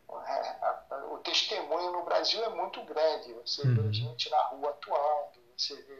é, 0.08 0.32
a- 0.64 0.84
o 1.10 1.18
testemunho 1.18 1.92
no 1.92 2.04
Brasil 2.04 2.42
é 2.44 2.48
muito 2.50 2.82
grande. 2.84 3.32
Você 3.34 3.62
Uhum. 3.62 3.74
vê 3.88 3.92
gente 3.92 4.30
na 4.30 4.40
rua 4.44 4.70
atuando, 4.70 5.40
você 5.56 5.74
vê, 5.82 5.95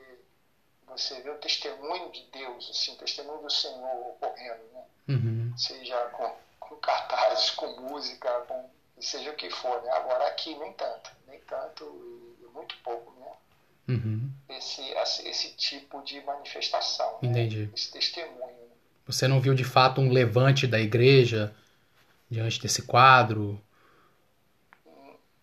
você 0.96 1.20
vê 1.20 1.30
o 1.30 1.38
testemunho 1.38 2.10
de 2.10 2.24
Deus, 2.32 2.70
assim, 2.70 2.92
o 2.92 2.96
testemunho 2.96 3.42
do 3.42 3.50
Senhor 3.50 4.08
ocorrendo. 4.08 4.62
Né? 4.72 4.84
Uhum. 5.08 5.52
Seja 5.56 5.96
com, 6.12 6.34
com 6.58 6.76
cartazes, 6.76 7.50
com 7.50 7.66
música, 7.80 8.28
com 8.48 8.68
seja 9.00 9.30
o 9.30 9.34
que 9.34 9.50
for, 9.50 9.82
né? 9.82 9.90
Agora 9.92 10.26
aqui 10.28 10.56
nem 10.56 10.72
tanto, 10.72 11.10
nem 11.28 11.38
tanto 11.40 11.84
e 12.40 12.46
muito 12.54 12.74
pouco, 12.82 13.12
né? 13.20 13.94
Uhum. 13.94 14.30
Esse, 14.48 14.82
esse, 15.28 15.50
tipo 15.50 16.02
de 16.02 16.20
manifestação, 16.22 17.18
né? 17.22 17.28
Entendi. 17.28 17.70
esse 17.74 17.92
testemunho. 17.92 18.56
Você 19.06 19.28
não 19.28 19.40
viu 19.40 19.54
de 19.54 19.64
fato 19.64 20.00
um 20.00 20.10
levante 20.10 20.66
da 20.66 20.80
igreja 20.80 21.54
diante 22.28 22.60
desse 22.60 22.82
quadro, 22.82 23.60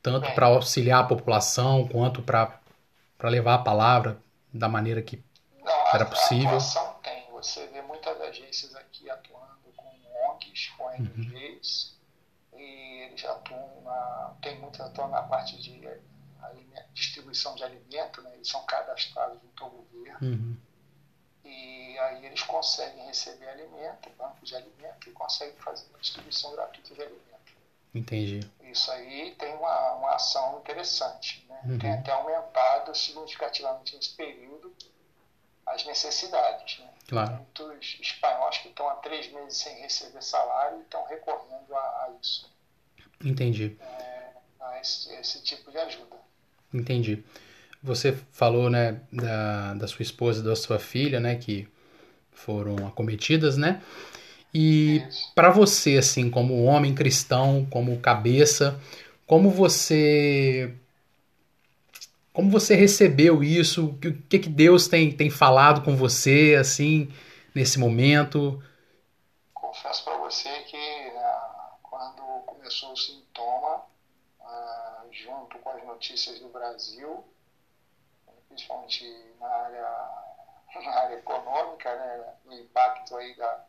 tanto 0.01 0.25
Bem. 0.25 0.35
para 0.35 0.47
auxiliar 0.47 1.01
a 1.01 1.07
população 1.07 1.87
quanto 1.87 2.21
para 2.21 2.59
levar 3.23 3.55
a 3.55 3.59
palavra 3.59 4.21
da 4.51 4.67
maneira 4.67 5.01
que 5.01 5.23
Era 5.95 6.05
possível. 6.05 6.45
a 6.49 6.51
atuação 6.57 6.93
tem. 7.03 7.29
Você 7.31 7.67
vê 7.67 7.81
muitas 7.81 8.19
agências 8.21 8.75
aqui 8.75 9.09
atuando 9.09 9.71
com 9.75 9.89
ONGs, 10.31 10.69
com 10.77 10.85
ONGs, 10.85 11.97
e 12.55 12.61
eles 13.05 13.25
atuam 13.25 13.81
na. 13.83 14.35
Tem 14.41 14.59
muitos 14.59 14.79
atuam 14.79 15.09
na 15.09 15.23
parte 15.23 15.57
de 15.61 15.85
alime- 16.41 16.85
distribuição 16.93 17.55
de 17.55 17.63
alimento, 17.63 18.21
né? 18.21 18.31
eles 18.35 18.47
são 18.47 18.63
cadastrados 18.65 19.41
junto 19.41 19.63
ao 19.63 19.69
governo, 19.71 20.19
Uhum. 20.21 20.57
e 21.43 21.97
aí 21.99 22.25
eles 22.25 22.43
conseguem 22.43 23.05
receber 23.07 23.47
alimento, 23.49 24.09
bancos 24.17 24.47
de 24.49 24.55
alimento, 24.55 25.09
e 25.09 25.11
conseguem 25.13 25.55
fazer 25.57 25.87
uma 25.89 25.99
distribuição 25.99 26.51
gratuita 26.53 26.93
de 26.93 27.01
alimento. 27.01 27.23
entendi. 27.95 28.49
Isso 28.61 28.89
aí 28.91 29.35
tem 29.35 29.53
uma, 29.55 29.93
uma 29.93 30.15
ação 30.15 30.59
interessante. 30.59 31.45
Né? 31.47 31.61
Uhum. 31.65 31.79
Tem 31.79 31.91
até 31.93 32.11
aumentado 32.11 32.93
significativamente 32.95 33.95
nesse 33.95 34.15
período 34.15 34.52
as 35.65 35.85
necessidades. 35.85 36.79
Né? 36.79 36.89
Claro. 37.07 37.33
Muitos 37.33 37.97
espanhóis 38.01 38.57
que 38.59 38.69
estão 38.69 38.87
há 38.89 38.95
três 38.95 39.31
meses 39.31 39.57
sem 39.57 39.79
receber 39.81 40.21
salário 40.21 40.81
estão 40.81 41.05
recorrendo 41.05 41.75
a, 41.75 41.79
a 41.79 42.11
isso, 42.21 42.51
Entendi. 43.23 43.77
a 44.59 44.79
esse, 44.79 45.13
esse 45.15 45.43
tipo 45.43 45.71
de 45.71 45.77
ajuda. 45.77 46.15
Entendi. 46.73 47.23
Você 47.81 48.13
falou, 48.31 48.69
né, 48.69 49.01
da, 49.11 49.73
da 49.73 49.87
sua 49.87 50.03
esposa 50.03 50.39
e 50.39 50.43
da 50.43 50.55
sua 50.55 50.79
filha, 50.79 51.19
né, 51.19 51.35
que 51.35 51.67
foram 52.31 52.87
acometidas, 52.87 53.57
né? 53.57 53.81
E 54.53 55.03
para 55.33 55.49
você, 55.49 55.97
assim, 55.97 56.29
como 56.29 56.63
homem 56.63 56.93
cristão, 56.93 57.65
como 57.69 57.99
cabeça, 57.99 58.79
como 59.25 59.49
você 59.49 60.73
como 62.33 62.49
você 62.51 62.75
recebeu 62.75 63.43
isso? 63.43 63.87
O 63.87 63.97
que, 63.97 64.39
que 64.39 64.49
Deus 64.49 64.87
tem, 64.87 65.11
tem 65.11 65.29
falado 65.29 65.83
com 65.83 65.95
você, 65.95 66.55
assim, 66.59 67.09
nesse 67.55 67.79
momento? 67.79 68.61
Confesso 69.53 70.03
para 70.03 70.17
você 70.17 70.49
que 70.65 70.77
ah, 71.17 71.75
quando 71.81 72.21
começou 72.45 72.93
o 72.93 72.97
sintoma, 72.97 73.83
ah, 74.41 75.05
junto 75.11 75.57
com 75.59 75.69
as 75.71 75.83
notícias 75.85 76.39
do 76.39 76.49
Brasil, 76.49 77.23
principalmente 78.47 79.03
na 79.39 79.47
área, 79.47 79.87
na 80.83 80.91
área 80.91 81.15
econômica, 81.15 81.95
né, 81.95 82.33
no 82.45 82.53
impacto 82.53 83.15
aí 83.17 83.35
da, 83.35 83.65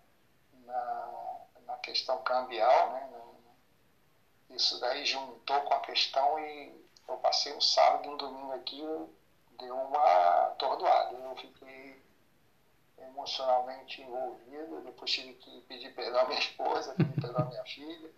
na, 0.67 1.41
na 1.67 1.77
questão 1.79 2.23
cambial, 2.23 2.93
né, 2.93 3.09
no- 3.13 3.35
isso 4.57 4.79
daí 4.81 5.05
juntou 5.05 5.61
com 5.63 5.75
a 5.75 5.81
questão 5.81 6.39
e 6.39 6.84
eu 7.09 7.17
passei 7.19 7.53
um 7.55 7.61
sábado 7.61 8.07
e 8.07 8.09
um 8.11 8.17
domingo 8.17 8.53
aqui, 8.53 8.83
deu 9.59 9.77
uma 9.77 10.47
atordoada. 10.49 11.15
Eu 11.15 11.37
fiquei 11.37 12.01
emocionalmente 12.99 14.01
envolvido, 14.03 14.81
depois 14.83 15.11
tive 15.11 15.35
que 15.35 15.61
pedir 15.63 15.91
perdão 15.95 16.21
à 16.21 16.25
minha 16.27 16.39
esposa, 16.39 16.95
pedir 16.95 17.21
perdão 17.21 17.43
à 17.43 17.47
minha 17.49 17.65
filha 17.67 18.11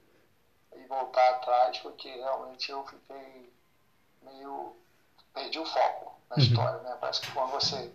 e 0.75 0.85
voltar 0.87 1.29
atrás, 1.31 1.79
porque 1.79 2.15
realmente 2.17 2.71
eu 2.71 2.85
fiquei 2.85 3.53
meio. 4.23 4.75
perdi 5.33 5.59
o 5.59 5.65
foco 5.65 6.19
na 6.31 6.37
Uhum. 6.37 6.43
história, 6.43 6.79
né? 6.81 6.97
Parece 7.01 7.21
que 7.21 7.33
quando 7.33 7.51
você 7.51 7.91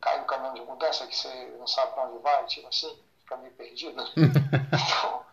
cai 0.00 0.18
no 0.18 0.26
caminhão 0.26 0.54
de 0.54 0.60
mudança, 0.62 1.06
que 1.06 1.16
você 1.16 1.46
não 1.58 1.66
sabe 1.66 1.92
para 1.92 2.04
onde 2.04 2.18
vai, 2.22 2.44
tipo 2.46 2.66
assim, 2.68 2.96
fica 3.20 3.36
meio 3.36 3.52
perdido. 3.52 4.02
então, 4.72 5.24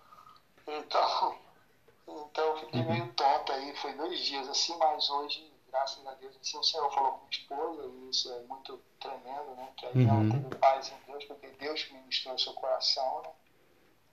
então, 0.67 1.35
então 2.19 2.45
eu 2.47 2.57
fiquei 2.57 2.83
meio 2.83 3.05
tonto 3.13 3.51
aí, 3.51 3.75
foi 3.77 3.93
dois 3.93 4.19
dias 4.19 4.47
assim, 4.49 4.75
mas 4.77 5.09
hoje, 5.09 5.51
graças 5.67 6.05
a 6.05 6.13
Deus, 6.15 6.35
assim, 6.41 6.57
o 6.57 6.63
Senhor 6.63 6.89
falou 6.93 7.11
com 7.13 7.19
minha 7.19 7.29
esposa, 7.31 7.85
e 7.85 8.09
isso 8.09 8.31
é 8.31 8.39
muito 8.41 8.79
tremendo, 8.99 9.55
né? 9.55 9.71
Que 9.77 9.85
aí 9.85 9.95
Uhum. 9.95 10.07
ela 10.09 10.29
teve 10.31 10.55
paz 10.55 10.89
em 10.91 10.97
Deus, 11.05 11.23
porque 11.25 11.47
Deus 11.51 11.87
ministrou 11.89 12.37
seu 12.37 12.53
coração, 12.53 13.21
né? 13.21 13.31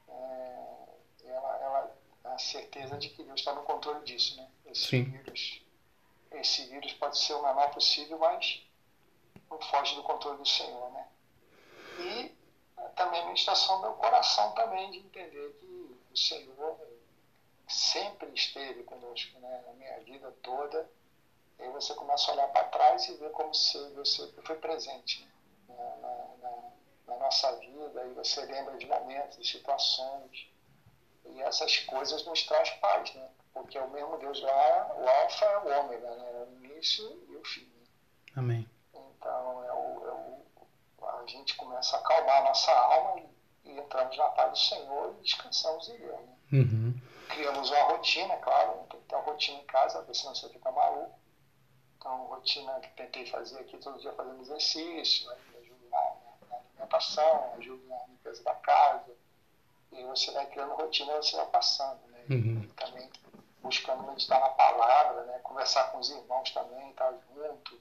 É, 0.08 0.88
ela, 1.24 1.56
ela 1.56 1.96
a 2.24 2.38
certeza 2.38 2.98
de 2.98 3.08
que 3.08 3.22
Deus 3.22 3.40
está 3.40 3.52
no 3.52 3.62
controle 3.62 4.04
disso, 4.04 4.36
né? 4.36 4.46
Esse 4.66 4.86
Sim. 4.86 5.04
vírus, 5.04 5.60
esse 6.32 6.64
vírus 6.66 6.92
pode 6.94 7.18
ser 7.18 7.34
o 7.34 7.42
menor 7.42 7.70
possível, 7.70 8.18
mas 8.18 8.62
não 9.50 9.58
foge 9.60 9.94
do 9.94 10.02
controle 10.02 10.38
do 10.38 10.46
Senhor, 10.46 10.90
né? 10.90 11.06
E 11.98 12.30
também 12.94 13.20
a 13.20 13.24
ministração 13.24 13.76
do 13.76 13.82
meu 13.82 13.92
coração 13.94 14.52
também 14.52 14.90
de 14.90 14.98
entender 14.98 15.52
que 15.58 15.64
o 16.12 16.16
Senhor 16.16 16.76
sempre 17.68 18.30
esteve 18.34 18.82
conosco, 18.84 19.38
né? 19.40 19.62
Na 19.66 19.72
minha 19.74 20.00
vida 20.00 20.32
toda. 20.42 20.88
E 21.58 21.62
aí 21.62 21.70
você 21.70 21.94
começa 21.94 22.30
a 22.30 22.34
olhar 22.34 22.48
para 22.48 22.64
trás 22.64 23.08
e 23.08 23.14
ver 23.14 23.30
como 23.30 23.54
se 23.54 23.78
você 23.90 24.26
foi 24.44 24.56
presente 24.56 25.28
né? 25.68 25.74
na, 26.00 26.48
na, 26.48 26.56
na, 27.06 27.16
nossa 27.18 27.54
vida. 27.56 28.04
E 28.06 28.14
você 28.14 28.40
lembra 28.46 28.76
de 28.76 28.86
momentos, 28.86 29.38
de 29.38 29.46
situações. 29.46 30.48
E 31.26 31.42
essas 31.42 31.78
coisas 31.78 32.24
nos 32.24 32.42
traz 32.44 32.70
paz, 32.70 33.14
né? 33.14 33.28
Porque 33.52 33.76
é 33.76 33.82
o 33.82 33.90
mesmo 33.90 34.16
Deus 34.18 34.40
lá, 34.40 34.94
o 34.96 35.08
alfa 35.08 35.44
é 35.44 35.58
o 35.58 35.80
ômega, 35.80 36.14
né? 36.14 36.46
O 36.48 36.64
início 36.64 37.26
e 37.28 37.36
o 37.36 37.44
fim. 37.44 37.68
Amém. 38.36 38.68
Então 38.94 39.64
é 39.64 39.72
o, 39.72 40.08
é 40.08 40.12
o, 40.12 41.06
a 41.06 41.26
gente 41.26 41.56
começa 41.56 41.96
a 41.96 42.00
acalmar 42.00 42.38
a 42.38 42.44
nossa 42.44 42.72
alma 42.72 43.20
e, 43.20 43.70
e 43.70 43.78
entramos 43.78 44.16
na 44.16 44.28
paz 44.30 44.50
do 44.52 44.58
Senhor 44.58 45.16
e 45.18 45.22
descansamos 45.22 45.88
em 45.88 45.98
Deus. 45.98 46.20
Né? 46.20 46.36
Uhum. 46.52 47.00
Criamos 47.38 47.70
uma 47.70 47.82
rotina, 47.84 48.36
claro, 48.38 48.78
né? 48.78 48.86
tem 48.90 49.00
que 49.00 49.06
ter 49.06 49.14
uma 49.14 49.24
rotina 49.24 49.58
em 49.60 49.66
casa, 49.66 49.98
porque 49.98 50.14
senão 50.14 50.34
você 50.34 50.48
fica 50.48 50.72
maluco. 50.72 51.16
Então, 51.96 52.26
rotina 52.26 52.72
que 52.80 52.88
tentei 52.96 53.26
fazer 53.26 53.60
aqui 53.60 53.76
todo 53.76 54.00
dia 54.00 54.12
fazendo 54.14 54.40
exercício, 54.40 55.28
me 55.52 55.58
ajuda 55.60 55.88
na, 55.88 56.48
na 56.50 56.56
alimentação, 56.56 57.54
ajuda 57.56 57.86
na 57.86 58.06
limpeza 58.08 58.42
da 58.42 58.54
casa. 58.56 59.14
E 59.92 60.02
você 60.02 60.32
vai 60.32 60.46
criando 60.46 60.74
rotina 60.74 61.12
e 61.12 61.16
você 61.18 61.36
vai 61.36 61.46
passando, 61.46 62.00
né? 62.08 62.24
Uhum. 62.28 62.68
Também 62.76 63.08
buscando 63.62 64.02
meditar 64.02 64.40
na 64.40 64.48
palavra, 64.48 65.22
né? 65.26 65.38
Conversar 65.44 65.92
com 65.92 65.98
os 65.98 66.10
irmãos 66.10 66.50
também, 66.50 66.90
estar 66.90 67.14
junto. 67.36 67.80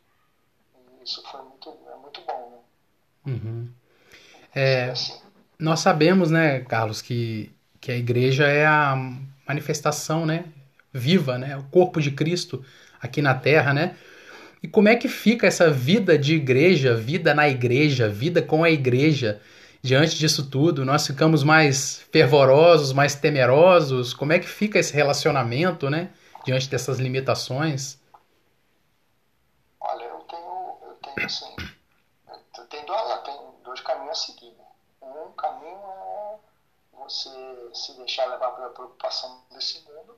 E 1.00 1.04
isso 1.04 1.28
foi 1.32 1.42
muito, 1.42 1.76
é 1.92 1.96
muito 1.96 2.22
bom, 2.22 2.50
né? 2.52 3.34
Uhum. 3.34 3.74
É, 4.54 4.92
Assim, 4.92 5.20
nós 5.58 5.80
sabemos, 5.80 6.30
né, 6.30 6.60
Carlos, 6.60 7.02
que, 7.02 7.52
que 7.82 7.92
a 7.92 7.96
igreja 7.96 8.46
é 8.46 8.68
a 8.68 8.96
manifestação, 9.48 10.26
né, 10.26 10.46
viva, 10.94 11.38
né, 11.38 11.58
o 11.58 11.64
corpo 11.64 12.02
de 12.02 12.12
Cristo 12.12 12.64
aqui 13.02 13.22
na 13.22 13.34
Terra, 13.34 13.74
né? 13.74 13.96
E 14.62 14.68
como 14.68 14.90
é 14.90 14.96
que 14.96 15.08
fica 15.08 15.46
essa 15.46 15.70
vida 15.70 16.18
de 16.18 16.36
igreja, 16.36 16.96
vida 16.96 17.34
na 17.34 17.48
igreja, 17.48 18.10
vida 18.10 18.42
com 18.42 18.64
a 18.64 18.72
igreja 18.72 19.40
diante 19.84 20.18
disso 20.18 20.50
tudo? 20.50 20.84
Nós 20.84 21.06
ficamos 21.06 21.44
mais 21.44 22.02
fervorosos, 22.12 22.92
mais 22.92 23.14
temerosos? 23.14 24.14
Como 24.14 24.34
é 24.34 24.40
que 24.40 24.48
fica 24.48 24.80
esse 24.80 24.94
relacionamento, 24.94 25.90
né, 25.90 26.10
diante 26.44 26.68
dessas 26.70 26.98
limitações? 26.98 28.00
olha, 29.88 30.04
eu 30.04 30.20
tenho, 30.20 30.78
eu 30.82 30.96
tenho 30.96 31.26
assim, 31.26 31.56
eu 32.58 32.66
tenho 32.66 32.86
dois, 33.64 33.82
caminhos 33.82 34.12
a 34.12 34.16
seguir. 34.16 34.52
Né? 34.52 34.66
Um 35.02 35.32
caminho 35.32 35.78
é 36.94 36.97
você 37.10 37.30
se 37.74 37.94
deixar 37.94 38.26
levar 38.26 38.52
pela 38.52 38.70
preocupação 38.70 39.42
desse 39.52 39.82
mundo 39.82 40.18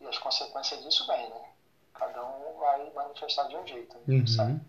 e 0.00 0.06
as 0.06 0.18
consequências 0.18 0.82
disso 0.82 1.06
vêm, 1.06 1.28
né? 1.30 1.52
Cada 1.94 2.24
um 2.24 2.58
vai 2.58 2.90
manifestar 2.90 3.44
de 3.44 3.56
um 3.56 3.66
jeito, 3.66 3.96
né? 3.98 4.16
Uhum. 4.16 4.26
sabe? 4.26 4.60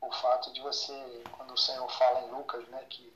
O 0.00 0.12
fato 0.12 0.52
de 0.52 0.60
você, 0.60 1.24
quando 1.36 1.52
o 1.52 1.58
Senhor 1.58 1.88
fala 1.90 2.20
em 2.20 2.30
Lucas, 2.30 2.66
né, 2.68 2.86
que 2.88 3.12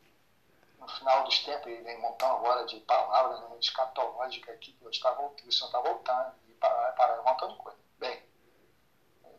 no 0.79 0.89
final 0.89 1.25
dos 1.25 1.39
tempos, 1.39 1.67
ele 1.67 1.83
vem 1.83 1.99
montando 1.99 2.35
agora 2.35 2.67
de 2.67 2.79
palavras 2.81 3.41
né, 3.41 3.57
escatológicas 3.59 4.55
aqui, 4.55 4.73
que 4.73 4.85
Deus 4.85 4.99
tá 4.99 5.13
voltando, 5.13 5.49
o 5.49 5.53
Senhor 5.53 5.69
está 5.69 5.81
voltando, 5.81 6.35
e 6.49 6.53
para, 6.55 6.93
para 6.93 7.21
um 7.21 7.25
montão 7.25 7.49
de 7.49 7.57
coisa. 7.57 7.79
Bem, 7.99 8.23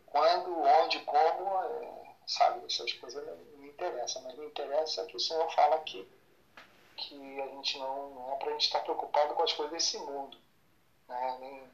quando, 0.08 0.60
onde, 0.60 1.00
como, 1.02 1.62
é, 1.62 2.16
sabe, 2.26 2.66
essas 2.66 2.92
coisas 2.94 3.24
não, 3.28 3.36
me 3.60 3.70
interessam, 3.70 4.24
mas 4.24 4.36
me 4.38 4.48
interessa 4.48 5.06
que 5.06 5.18
o 5.18 5.20
Senhor 5.20 5.48
fala 5.52 5.76
aqui 5.76 6.10
que 6.95 7.41
a 7.41 7.47
gente 7.47 7.77
não, 7.77 8.10
não 8.12 8.34
é 8.34 8.36
para 8.38 8.49
a 8.49 8.51
gente 8.53 8.65
estar 8.65 8.79
preocupado 8.81 9.34
com 9.34 9.43
as 9.43 9.53
coisas 9.53 9.73
desse 9.73 9.97
mundo, 9.99 10.38
né, 11.08 11.38
nem 11.39 11.71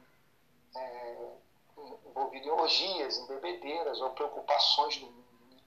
é, 0.76 1.16
envolvido 2.06 2.46
em 2.46 2.50
orgias, 2.50 3.18
em 3.18 3.26
bebedeiras 3.26 4.00
ou 4.00 4.10
preocupações 4.10 4.96
do 4.98 5.06
mundo. 5.06 5.24
né? 5.50 5.60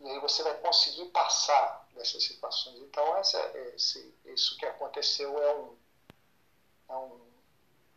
E 0.00 0.10
aí 0.10 0.20
você 0.20 0.42
vai 0.42 0.54
conseguir 0.58 1.06
passar 1.06 1.88
dessas 1.94 2.24
situações. 2.24 2.78
Então, 2.80 3.16
essa, 3.16 3.38
esse, 3.74 4.14
isso 4.24 4.56
que 4.56 4.66
aconteceu 4.66 5.36
é 5.42 5.54
um, 5.54 5.76
é 6.88 6.96
um, 6.96 7.20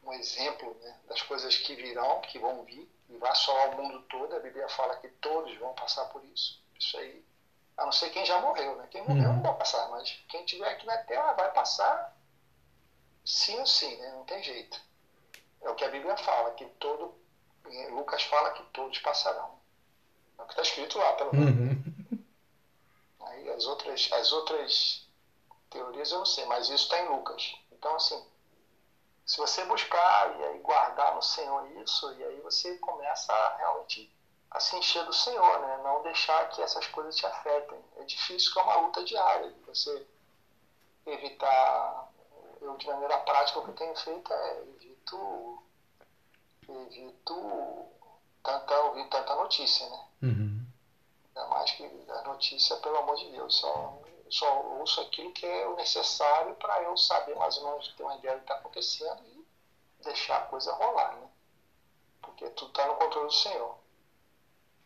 um 0.04 0.14
exemplo 0.14 0.76
né, 0.82 1.00
das 1.08 1.22
coisas 1.22 1.56
que 1.58 1.76
virão, 1.76 2.22
que 2.22 2.40
vão 2.40 2.64
vir, 2.64 2.90
e 3.10 3.18
vai 3.18 3.32
assolar 3.32 3.70
o 3.72 3.82
mundo 3.82 4.02
todo. 4.04 4.36
A 4.36 4.40
Bíblia 4.40 4.68
fala 4.70 4.98
que 4.98 5.08
todos 5.08 5.56
vão 5.58 5.74
passar 5.76 6.06
por 6.06 6.24
isso. 6.26 6.62
Isso 6.80 6.98
aí, 6.98 7.24
a 7.78 7.86
não 7.86 7.92
ser 7.92 8.10
quem 8.12 8.26
já 8.26 8.40
morreu, 8.40 8.76
né? 8.76 8.88
Quem 8.92 9.02
morreu 9.02 9.30
uhum. 9.30 9.36
não 9.36 9.44
vai 9.44 9.56
passar, 9.56 9.90
mas 9.90 10.10
quem 10.30 10.44
estiver 10.44 10.70
aqui 10.70 10.86
na 10.86 10.98
Terra 10.98 11.34
vai 11.34 11.52
passar 11.52 12.16
sim 13.26 13.60
ou 13.60 13.66
sim, 13.66 13.96
né? 13.98 14.12
Não 14.12 14.26
tem 14.26 14.44
jeito. 14.44 14.80
É 15.62 15.70
o 15.70 15.76
que 15.76 15.86
a 15.86 15.90
Bíblia 15.90 16.16
fala, 16.18 16.52
que 16.52 16.66
todo. 16.66 17.16
Lucas 17.92 18.24
fala 18.24 18.52
que 18.52 18.64
todos 18.74 19.00
passarão. 19.00 19.58
É 20.38 20.42
o 20.42 20.46
que 20.46 20.52
está 20.52 20.62
escrito 20.62 20.98
lá, 20.98 21.14
pelo 21.14 21.34
menos. 21.34 21.78
Uhum. 21.78 22.24
Aí 23.22 23.50
as 23.50 23.66
outras, 23.66 24.10
as 24.12 24.32
outras 24.34 25.08
teorias 25.70 26.12
eu 26.12 26.20
não 26.20 26.26
sei, 26.26 26.46
mas 26.46 26.70
isso 26.70 26.84
está 26.84 27.00
em 27.00 27.08
Lucas. 27.08 27.56
Então, 27.72 27.96
assim, 27.96 28.22
se 29.26 29.38
você 29.38 29.64
buscar 29.66 30.38
e 30.40 30.44
aí 30.44 30.60
guardar 30.60 31.16
no 31.16 31.22
Senhor 31.22 31.66
isso, 31.82 32.14
e 32.14 32.24
aí 32.24 32.42
você 32.42 32.78
começa 32.78 33.34
a 33.34 33.58
realmente 33.58 34.14
a 34.54 34.60
se 34.60 34.76
encher 34.78 35.04
do 35.06 35.14
Senhor, 35.14 35.60
né? 35.62 35.82
Não 35.84 36.04
deixar 36.04 36.48
que 36.50 36.62
essas 36.62 36.86
coisas 36.88 37.16
te 37.16 37.26
afetem. 37.26 37.84
É 37.98 38.04
difícil, 38.04 38.54
que 38.54 38.60
é 38.60 38.62
uma 38.62 38.78
luta 38.78 39.04
diária. 39.04 39.54
Você 39.66 40.08
evitar. 41.08 42.12
Eu, 42.62 42.78
de 42.78 42.88
maneira 42.88 43.18
prática, 43.20 43.60
o 43.60 43.64
que 43.64 43.72
eu 43.72 43.76
tenho 43.76 43.96
feito 43.96 44.32
é 44.32 44.62
evito. 44.62 45.64
Evito 46.70 47.90
tanta, 48.44 48.80
ouvir 48.84 49.10
tanta 49.10 49.36
notícia, 49.36 49.90
né? 49.90 50.06
Uhum. 50.22 50.66
Ainda 51.36 51.50
mais 51.50 51.72
que 51.72 51.84
a 51.84 52.22
notícia, 52.22 52.78
pelo 52.78 52.98
amor 52.98 53.16
de 53.18 53.32
Deus, 53.32 53.56
só 53.60 54.00
só 54.30 54.62
ouço 54.80 55.00
aquilo 55.02 55.32
que 55.32 55.46
é 55.46 55.68
o 55.68 55.76
necessário 55.76 56.56
para 56.56 56.82
eu 56.82 56.98
saber 56.98 57.36
mais 57.36 57.56
ou 57.58 57.66
menos 57.70 57.88
ter 57.90 58.02
uma 58.02 58.16
ideia 58.16 58.36
do 58.36 58.40
que 58.40 58.46
está 58.46 58.56
acontecendo 58.56 59.24
e 59.28 59.46
deixar 60.04 60.38
a 60.38 60.46
coisa 60.46 60.74
rolar, 60.74 61.16
né? 61.18 61.30
Porque 62.20 62.50
tudo 62.52 62.70
está 62.70 62.88
no 62.88 62.96
controle 62.96 63.28
do 63.28 63.34
Senhor. 63.34 63.83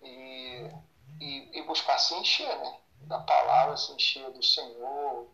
E, 0.01 0.71
e, 1.19 1.59
e, 1.59 1.61
buscar 1.63 1.97
se 1.97 2.13
encher, 2.15 2.55
né? 2.59 2.77
Da 3.01 3.19
palavra, 3.19 3.77
se 3.77 3.91
encher 3.93 4.29
do 4.31 4.43
Senhor, 4.43 5.27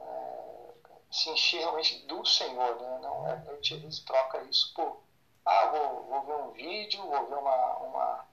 é, 0.00 0.74
se 1.10 1.30
encher 1.30 1.60
realmente 1.60 2.06
do 2.06 2.24
Senhor, 2.26 2.76
né? 2.80 2.98
Não, 3.00 3.26
é, 3.28 3.44
a 3.48 3.54
gente 3.54 3.74
às 3.74 3.80
vezes 3.80 4.00
troca 4.00 4.42
isso 4.44 4.72
por, 4.74 5.00
ah, 5.44 5.66
vou, 5.66 6.04
vou 6.04 6.22
ver 6.22 6.42
um 6.44 6.50
vídeo, 6.52 7.02
vou 7.02 7.26
ver 7.26 7.36
uma, 7.36 7.76
uma, 7.78 8.26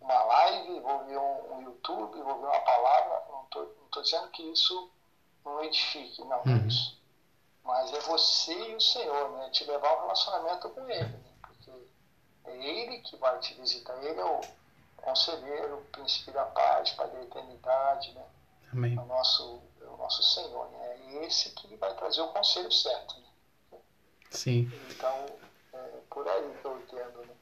uma 0.00 0.24
live, 0.24 0.80
vou 0.80 1.04
ver 1.04 1.18
um, 1.18 1.54
um 1.54 1.62
YouTube, 1.62 2.22
vou 2.22 2.40
ver 2.40 2.46
uma 2.46 2.60
palavra, 2.60 3.24
não 3.30 3.44
estou 3.44 3.84
estou 3.94 4.02
dizendo 4.02 4.28
que 4.28 4.42
isso 4.42 4.90
não 5.44 5.62
edifique, 5.62 6.24
não 6.24 6.36
é 6.36 6.42
uhum. 6.46 6.64
é 6.64 6.66
isso. 6.66 6.98
Mas 7.62 7.92
é 7.92 8.00
você 8.00 8.70
e 8.70 8.74
o 8.74 8.80
Senhor, 8.80 9.30
né? 9.32 9.50
Te 9.50 9.64
levar 9.64 9.88
ao 9.88 10.00
relacionamento 10.02 10.68
com 10.70 10.88
Ele, 10.88 11.04
né? 11.04 11.32
Porque 11.40 11.70
é 12.44 12.56
Ele 12.56 12.98
que 13.00 13.16
vai 13.16 13.38
te 13.38 13.54
visitar. 13.54 13.96
Ele 14.04 14.20
é 14.20 14.24
o 14.24 14.40
conselheiro, 15.04 15.78
o 15.78 15.84
príncipe 15.86 16.30
da 16.30 16.44
paz, 16.46 16.90
Pai 16.92 17.08
da 17.10 17.22
eternidade, 17.22 18.12
né? 18.12 18.24
Amém. 18.72 18.96
É 18.96 19.00
o 19.00 19.04
nosso, 19.06 19.62
é 19.80 19.84
o 19.84 19.96
nosso 19.96 20.22
Senhor, 20.22 20.68
né? 20.70 20.78
É 20.86 21.26
esse 21.26 21.50
que 21.50 21.76
vai 21.76 21.94
trazer 21.94 22.22
o 22.22 22.28
conselho 22.28 22.72
certo, 22.72 23.16
né? 23.20 23.78
Sim. 24.30 24.70
Então, 24.90 25.26
é 25.74 25.78
por 26.10 26.26
aí 26.28 26.56
que 26.60 26.64
eu 26.64 26.80
entendo, 26.80 27.26
né? 27.26 27.34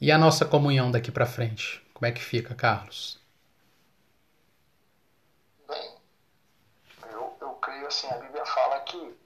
E 0.00 0.10
a 0.10 0.18
nossa 0.18 0.44
comunhão 0.44 0.90
daqui 0.90 1.10
para 1.10 1.26
frente? 1.26 1.84
Como 1.92 2.06
é 2.06 2.12
que 2.12 2.22
fica, 2.22 2.54
Carlos? 2.54 3.18
assim, 7.88 8.06
a 8.08 8.18
Bíblia 8.18 8.44
fala 8.44 8.80
que 8.80 9.18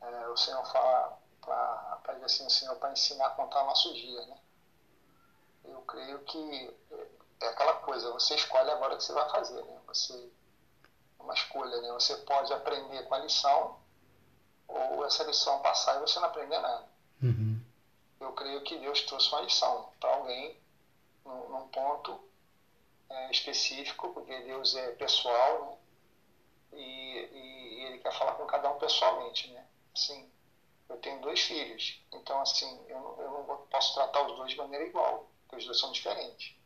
é, 0.00 0.28
o 0.28 0.36
Senhor 0.36 0.64
fala 0.66 1.18
para 1.40 2.00
assim, 2.24 2.46
o 2.46 2.50
Senhor 2.50 2.76
para 2.76 2.92
ensinar 2.92 3.26
a 3.26 3.30
contar 3.30 3.64
nossos 3.64 3.94
dias, 3.94 4.26
né? 4.28 4.36
Eu 5.64 5.80
creio 5.82 6.18
que 6.20 6.74
é 7.40 7.46
aquela 7.48 7.74
coisa, 7.74 8.12
você 8.12 8.34
escolhe 8.34 8.70
agora 8.70 8.94
o 8.94 8.96
que 8.96 9.04
você 9.04 9.12
vai 9.12 9.28
fazer, 9.30 9.62
né? 9.64 9.80
Você 9.86 10.14
é 11.18 11.22
uma 11.22 11.34
escolha, 11.34 11.80
né? 11.80 11.92
Você 11.92 12.16
pode 12.18 12.52
aprender 12.52 13.02
com 13.04 13.14
a 13.14 13.18
lição 13.18 13.80
ou 14.68 15.04
essa 15.04 15.24
lição 15.24 15.60
passar 15.60 15.96
e 15.96 16.00
você 16.00 16.18
não 16.18 16.28
aprender 16.28 16.58
nada. 16.58 16.88
Uhum. 17.22 17.60
Eu 18.20 18.32
creio 18.32 18.62
que 18.62 18.78
Deus 18.78 19.00
trouxe 19.02 19.28
uma 19.30 19.42
lição 19.42 19.92
para 20.00 20.14
alguém 20.14 20.56
num, 21.24 21.48
num 21.48 21.68
ponto 21.68 22.18
é, 23.10 23.30
específico, 23.30 24.12
porque 24.12 24.40
Deus 24.42 24.74
é 24.74 24.92
pessoal, 24.92 25.66
né? 25.66 25.78
E, 26.74 27.28
e 27.32 27.84
ele 27.84 27.98
quer 27.98 28.12
falar 28.16 28.32
com 28.34 28.46
cada 28.46 28.70
um 28.70 28.78
pessoalmente, 28.78 29.50
né? 29.50 29.66
Assim, 29.94 30.30
eu 30.88 30.96
tenho 30.98 31.20
dois 31.20 31.40
filhos, 31.40 32.02
então 32.12 32.40
assim, 32.40 32.82
eu 32.88 33.16
eu 33.18 33.44
não 33.46 33.56
posso 33.66 33.94
tratar 33.94 34.26
os 34.26 34.36
dois 34.36 34.52
de 34.52 34.56
maneira 34.56 34.86
igual, 34.86 35.28
porque 35.52 35.56
os 35.56 35.64
dois 35.66 35.78
são 35.78 35.92
diferentes. 35.92 36.56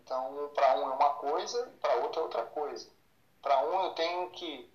Então, 0.00 0.50
para 0.54 0.76
um 0.76 0.90
é 0.90 0.94
uma 0.94 1.14
coisa 1.14 1.72
e 1.74 1.78
para 1.78 1.96
outro 1.96 2.20
é 2.20 2.22
outra 2.24 2.44
coisa. 2.44 2.88
Para 3.40 3.58
um 3.66 3.84
eu 3.84 3.90
tenho 3.94 4.30
que 4.30 4.70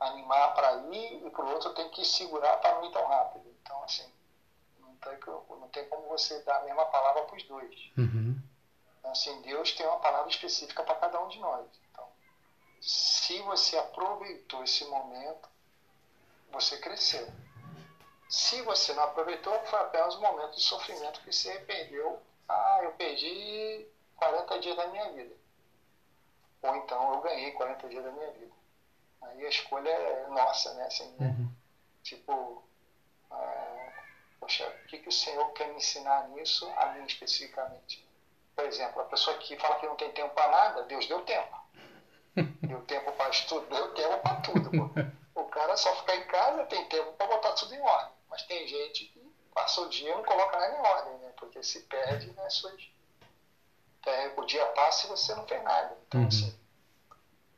animar 0.00 0.54
para 0.54 0.74
ir 0.92 1.26
e 1.26 1.30
para 1.30 1.44
o 1.44 1.50
outro 1.50 1.70
eu 1.70 1.74
tenho 1.74 1.90
que 1.90 2.04
segurar 2.04 2.56
para 2.58 2.74
não 2.74 2.84
ir 2.84 2.92
tão 2.92 3.06
rápido. 3.06 3.48
Então, 3.62 3.82
assim, 3.84 4.12
não 4.80 4.94
tem, 4.96 5.18
não 5.48 5.68
tem 5.68 5.88
como 5.88 6.08
você 6.08 6.42
dar 6.42 6.58
a 6.58 6.64
mesma 6.64 6.84
palavra 6.86 7.22
para 7.22 7.36
os 7.36 7.42
dois. 7.44 7.92
Uhum. 7.96 8.36
Então, 8.98 9.10
assim, 9.10 9.40
Deus 9.42 9.72
tem 9.72 9.86
uma 9.86 10.00
palavra 10.00 10.28
específica 10.28 10.82
para 10.82 10.96
cada 10.96 11.22
um 11.22 11.28
de 11.28 11.38
nós 11.38 11.66
se 12.84 13.40
você 13.40 13.78
aproveitou 13.78 14.62
esse 14.62 14.84
momento, 14.84 15.48
você 16.50 16.76
cresceu. 16.78 17.26
Se 18.28 18.60
você 18.62 18.92
não 18.92 19.04
aproveitou, 19.04 19.58
foi 19.64 19.78
apenas 19.80 20.16
um 20.16 20.20
momento 20.20 20.54
de 20.54 20.62
sofrimento 20.62 21.22
que 21.22 21.32
você 21.32 21.58
perdeu. 21.60 22.20
Ah, 22.48 22.80
eu 22.82 22.92
perdi 22.92 23.86
40 24.16 24.58
dias 24.60 24.76
da 24.76 24.86
minha 24.88 25.10
vida. 25.12 25.34
Ou 26.62 26.76
então 26.76 27.14
eu 27.14 27.20
ganhei 27.20 27.52
40 27.52 27.88
dias 27.88 28.04
da 28.04 28.10
minha 28.10 28.30
vida. 28.32 28.52
Aí 29.22 29.44
a 29.44 29.48
escolha 29.48 29.88
é 29.88 30.26
nossa, 30.28 30.72
né? 30.74 30.86
Assim, 30.86 31.08
né? 31.18 31.26
Uhum. 31.26 31.50
Tipo, 32.02 32.62
é, 33.30 33.92
poxa, 34.40 34.66
o 34.66 34.88
que, 34.88 34.98
que 34.98 35.08
o 35.08 35.12
Senhor 35.12 35.52
quer 35.52 35.68
me 35.68 35.76
ensinar 35.76 36.28
nisso, 36.28 36.70
a 36.76 36.86
mim 36.92 37.04
especificamente? 37.06 38.06
Por 38.54 38.64
exemplo, 38.64 39.00
a 39.00 39.04
pessoa 39.06 39.36
que 39.38 39.56
fala 39.56 39.76
que 39.76 39.86
não 39.86 39.96
tem 39.96 40.12
tempo 40.12 40.34
para 40.34 40.50
nada, 40.50 40.82
Deus 40.84 41.06
deu 41.06 41.20
tempo. 41.22 41.64
Deu 42.62 42.80
tempo 42.86 43.12
para 43.12 43.30
estudar, 43.30 43.68
deu 43.68 43.94
tempo 43.94 44.18
para 44.18 44.40
tudo. 44.40 44.70
Pô. 44.70 45.40
O 45.40 45.44
cara 45.44 45.76
só 45.76 45.94
ficar 45.96 46.16
em 46.16 46.26
casa 46.26 46.64
tem 46.64 46.84
tempo 46.88 47.12
para 47.12 47.28
botar 47.28 47.52
tudo 47.52 47.74
em 47.74 47.80
ordem. 47.80 48.12
Mas 48.28 48.42
tem 48.42 48.66
gente 48.66 49.04
que 49.04 49.20
passa 49.54 49.82
o 49.82 49.88
dia 49.88 50.10
e 50.10 50.14
não 50.14 50.24
coloca 50.24 50.58
nada 50.58 50.74
em 50.74 50.80
ordem, 50.80 51.18
né? 51.18 51.23
Porque 51.38 51.62
se 51.62 51.80
perde 51.80 52.26
né, 52.32 52.50
suas. 52.50 52.74
O 54.36 54.44
dia 54.44 54.64
passa 54.66 55.06
e 55.06 55.10
você 55.10 55.34
não 55.34 55.46
fez 55.46 55.62
nada. 55.62 55.96
Então, 56.08 56.20
uhum. 56.20 56.26
assim. 56.28 56.54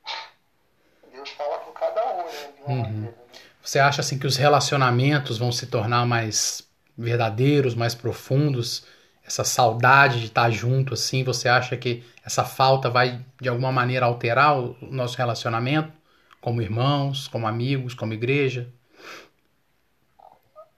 Deus 1.11 1.31
fala 1.31 1.59
com 1.59 1.73
cada 1.73 2.15
um, 2.15 2.17
né? 2.19 2.55
Uhum. 2.67 2.83
Maneira, 2.83 3.11
né? 3.11 3.15
Você 3.63 3.79
acha 3.81 4.01
assim 4.01 4.19
que 4.19 4.27
os 4.27 4.37
relacionamentos 4.37 5.39
vão 5.39 5.51
se 5.51 5.67
tornar 5.67 6.07
mais 6.07 6.63
verdadeiros, 6.97 7.75
mais 7.75 7.95
profundos? 7.95 8.87
essa 9.27 9.43
saudade 9.43 10.21
de 10.21 10.27
estar 10.27 10.49
junto 10.51 10.95
assim, 10.95 11.25
você 11.25 11.49
acha 11.49 11.77
que 11.77 12.05
essa 12.25 12.45
falta 12.45 12.89
vai 12.89 13.25
de 13.41 13.49
alguma 13.49 13.73
maneira 13.73 14.07
alterar 14.07 14.57
o 14.57 14.77
nosso 14.83 15.19
relacionamento 15.19 15.93
como 16.41 16.63
irmãos, 16.63 17.27
como 17.27 17.47
amigos, 17.47 17.93
como 17.93 18.13
igreja? 18.13 18.73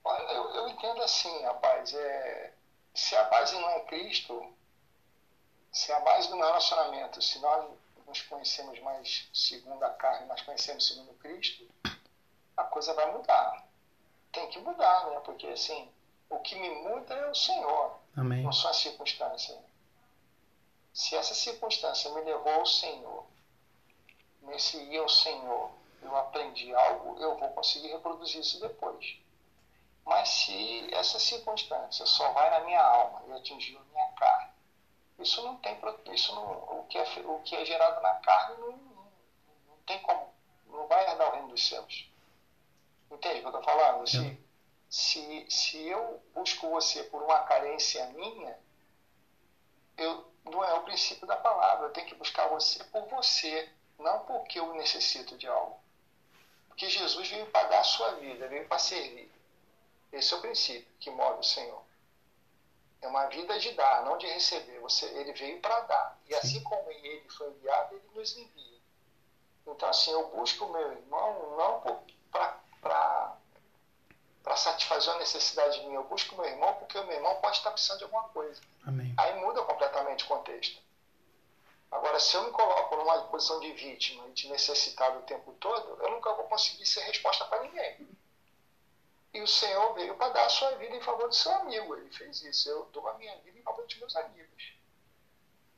Olha, 0.03 0.33
eu, 0.33 0.49
eu 0.55 0.69
entendo 0.69 1.01
assim, 1.03 1.43
rapaz, 1.43 1.93
é, 1.93 2.53
se 2.95 3.15
a 3.15 3.23
base 3.25 3.53
não 3.53 3.69
é 3.69 3.79
Cristo, 3.81 4.43
se 5.89 5.93
a 5.93 5.99
base 6.01 6.29
do 6.29 6.35
meu 6.35 6.45
relacionamento, 6.45 7.19
se 7.19 7.39
nós 7.39 7.67
nos 8.05 8.21
conhecemos 8.21 8.79
mais 8.81 9.27
segundo 9.33 9.83
a 9.83 9.89
carne, 9.89 10.27
mas 10.27 10.39
conhecemos 10.43 10.87
segundo 10.87 11.11
Cristo, 11.15 11.67
a 12.55 12.63
coisa 12.65 12.93
vai 12.93 13.11
mudar. 13.11 13.67
Tem 14.31 14.47
que 14.49 14.59
mudar, 14.59 15.09
né? 15.09 15.19
Porque 15.21 15.47
assim, 15.47 15.91
o 16.29 16.37
que 16.41 16.53
me 16.53 16.69
muda 16.83 17.15
é 17.15 17.31
o 17.31 17.33
Senhor. 17.33 17.99
Amém. 18.15 18.43
Não 18.43 18.51
só 18.51 18.69
a 18.69 18.73
circunstância. 18.73 19.57
Se 20.93 21.15
essa 21.15 21.33
circunstância 21.33 22.11
me 22.11 22.21
levou 22.21 22.53
ao 22.53 22.67
Senhor, 22.67 23.25
nesse 24.43 24.77
ir 24.77 24.97
ao 24.99 25.09
Senhor, 25.09 25.71
eu 26.03 26.15
aprendi 26.15 26.71
algo, 26.71 27.19
eu 27.19 27.35
vou 27.35 27.49
conseguir 27.49 27.87
reproduzir 27.87 28.41
isso 28.41 28.59
depois. 28.59 29.17
Mas 30.05 30.29
se 30.29 30.93
essa 30.93 31.17
circunstância 31.17 32.05
só 32.05 32.31
vai 32.33 32.47
na 32.51 32.59
minha 32.59 32.83
alma 32.83 33.23
e 33.27 33.33
atingiu 33.33 33.79
a 33.79 33.83
minha 33.91 34.11
carne, 34.11 34.48
isso 35.19 35.43
não 35.43 35.57
tem 35.57 35.77
isso 36.13 36.33
não, 36.33 36.79
o 36.79 36.85
que 36.89 36.97
é 36.97 37.03
o 37.25 37.39
que 37.39 37.55
é 37.55 37.65
gerado 37.65 38.01
na 38.01 38.15
carne 38.15 38.57
não, 38.57 38.71
não, 38.71 39.77
tem 39.85 39.99
como 40.01 40.33
não 40.67 40.87
vai 40.87 41.09
herdar 41.09 41.29
o 41.29 41.33
reino 41.33 41.49
dos 41.49 41.67
céus. 41.67 42.09
Entende 43.11 43.39
o 43.39 43.41
que 43.41 43.47
eu 43.47 43.59
estou 43.59 43.63
falando? 43.63 44.07
Se, 44.07 44.39
se, 44.89 45.45
se 45.49 45.87
eu 45.87 46.21
busco 46.33 46.69
você 46.69 47.03
por 47.03 47.23
uma 47.23 47.39
carência 47.39 48.05
minha, 48.07 48.57
eu, 49.97 50.31
não 50.45 50.63
é 50.63 50.73
o 50.75 50.83
princípio 50.83 51.27
da 51.27 51.35
palavra. 51.35 51.87
Eu 51.87 51.93
tenho 51.93 52.07
que 52.07 52.15
buscar 52.15 52.47
você 52.47 52.83
por 52.85 53.07
você, 53.07 53.69
não 53.97 54.19
porque 54.25 54.59
eu 54.59 54.73
necessito 54.75 55.37
de 55.37 55.47
algo. 55.47 55.79
Porque 56.67 56.87
Jesus 56.87 57.27
veio 57.29 57.47
pagar 57.47 57.79
a 57.79 57.83
sua 57.83 58.13
vida, 58.15 58.47
veio 58.47 58.67
para 58.67 58.79
servir. 58.79 59.31
Esse 60.11 60.33
é 60.33 60.37
o 60.37 60.41
princípio 60.41 60.87
que 60.99 61.09
move 61.09 61.39
o 61.39 61.43
Senhor. 61.43 61.83
É 63.01 63.07
uma 63.07 63.27
vida 63.27 63.57
de 63.59 63.71
dar, 63.71 64.03
não 64.03 64.17
de 64.17 64.27
receber. 64.27 64.79
Você, 64.79 65.05
ele 65.05 65.31
veio 65.33 65.59
para 65.61 65.79
dar. 65.81 66.19
E 66.27 66.35
assim 66.35 66.61
como 66.63 66.91
ele 66.91 67.29
foi 67.29 67.49
enviado, 67.49 67.95
ele 67.95 68.09
nos 68.13 68.37
envia. 68.37 68.79
Então, 69.65 69.89
assim, 69.89 70.11
eu 70.11 70.27
busco 70.29 70.65
o 70.65 70.71
meu 70.71 70.91
irmão 70.91 71.55
não 71.55 72.03
para 72.81 73.39
satisfazer 74.57 75.13
uma 75.13 75.19
necessidade 75.19 75.79
minha. 75.81 75.95
Eu 75.95 76.03
busco 76.05 76.35
o 76.35 76.37
meu 76.37 76.47
irmão 76.49 76.73
porque 76.75 76.97
o 76.97 77.05
meu 77.05 77.15
irmão 77.15 77.35
pode 77.35 77.57
estar 77.57 77.71
precisando 77.71 77.99
de 77.99 78.03
alguma 78.05 78.23
coisa. 78.29 78.59
Amém. 78.85 79.13
Aí 79.17 79.39
muda 79.39 79.61
completamente 79.63 80.25
o 80.25 80.27
contexto. 80.27 80.81
Agora, 81.91 82.19
se 82.19 82.35
eu 82.35 82.43
me 82.43 82.51
coloco 82.51 82.95
numa 82.95 83.21
posição 83.23 83.59
de 83.59 83.71
vítima 83.73 84.27
e 84.27 84.31
de 84.31 84.47
necessitado 84.49 85.19
o 85.19 85.23
tempo 85.23 85.53
todo, 85.53 85.97
eu 86.01 86.11
nunca 86.11 86.33
vou 86.33 86.45
conseguir 86.45 86.85
ser 86.85 87.01
resposta 87.01 87.45
para 87.45 87.63
ninguém. 87.63 88.08
E 89.33 89.41
o 89.41 89.47
Senhor 89.47 89.93
veio 89.93 90.15
para 90.15 90.33
dar 90.33 90.45
a 90.45 90.49
sua 90.49 90.71
vida 90.71 90.95
em 90.95 91.01
favor 91.01 91.27
do 91.27 91.35
seu 91.35 91.51
amigo. 91.53 91.95
Ele 91.95 92.09
fez 92.09 92.41
isso. 92.41 92.69
Eu 92.69 92.85
dou 92.85 93.07
a 93.07 93.13
minha 93.15 93.35
vida 93.41 93.59
em 93.59 93.61
favor 93.61 93.85
dos 93.85 93.95
meus 93.97 94.15
amigos. 94.15 94.73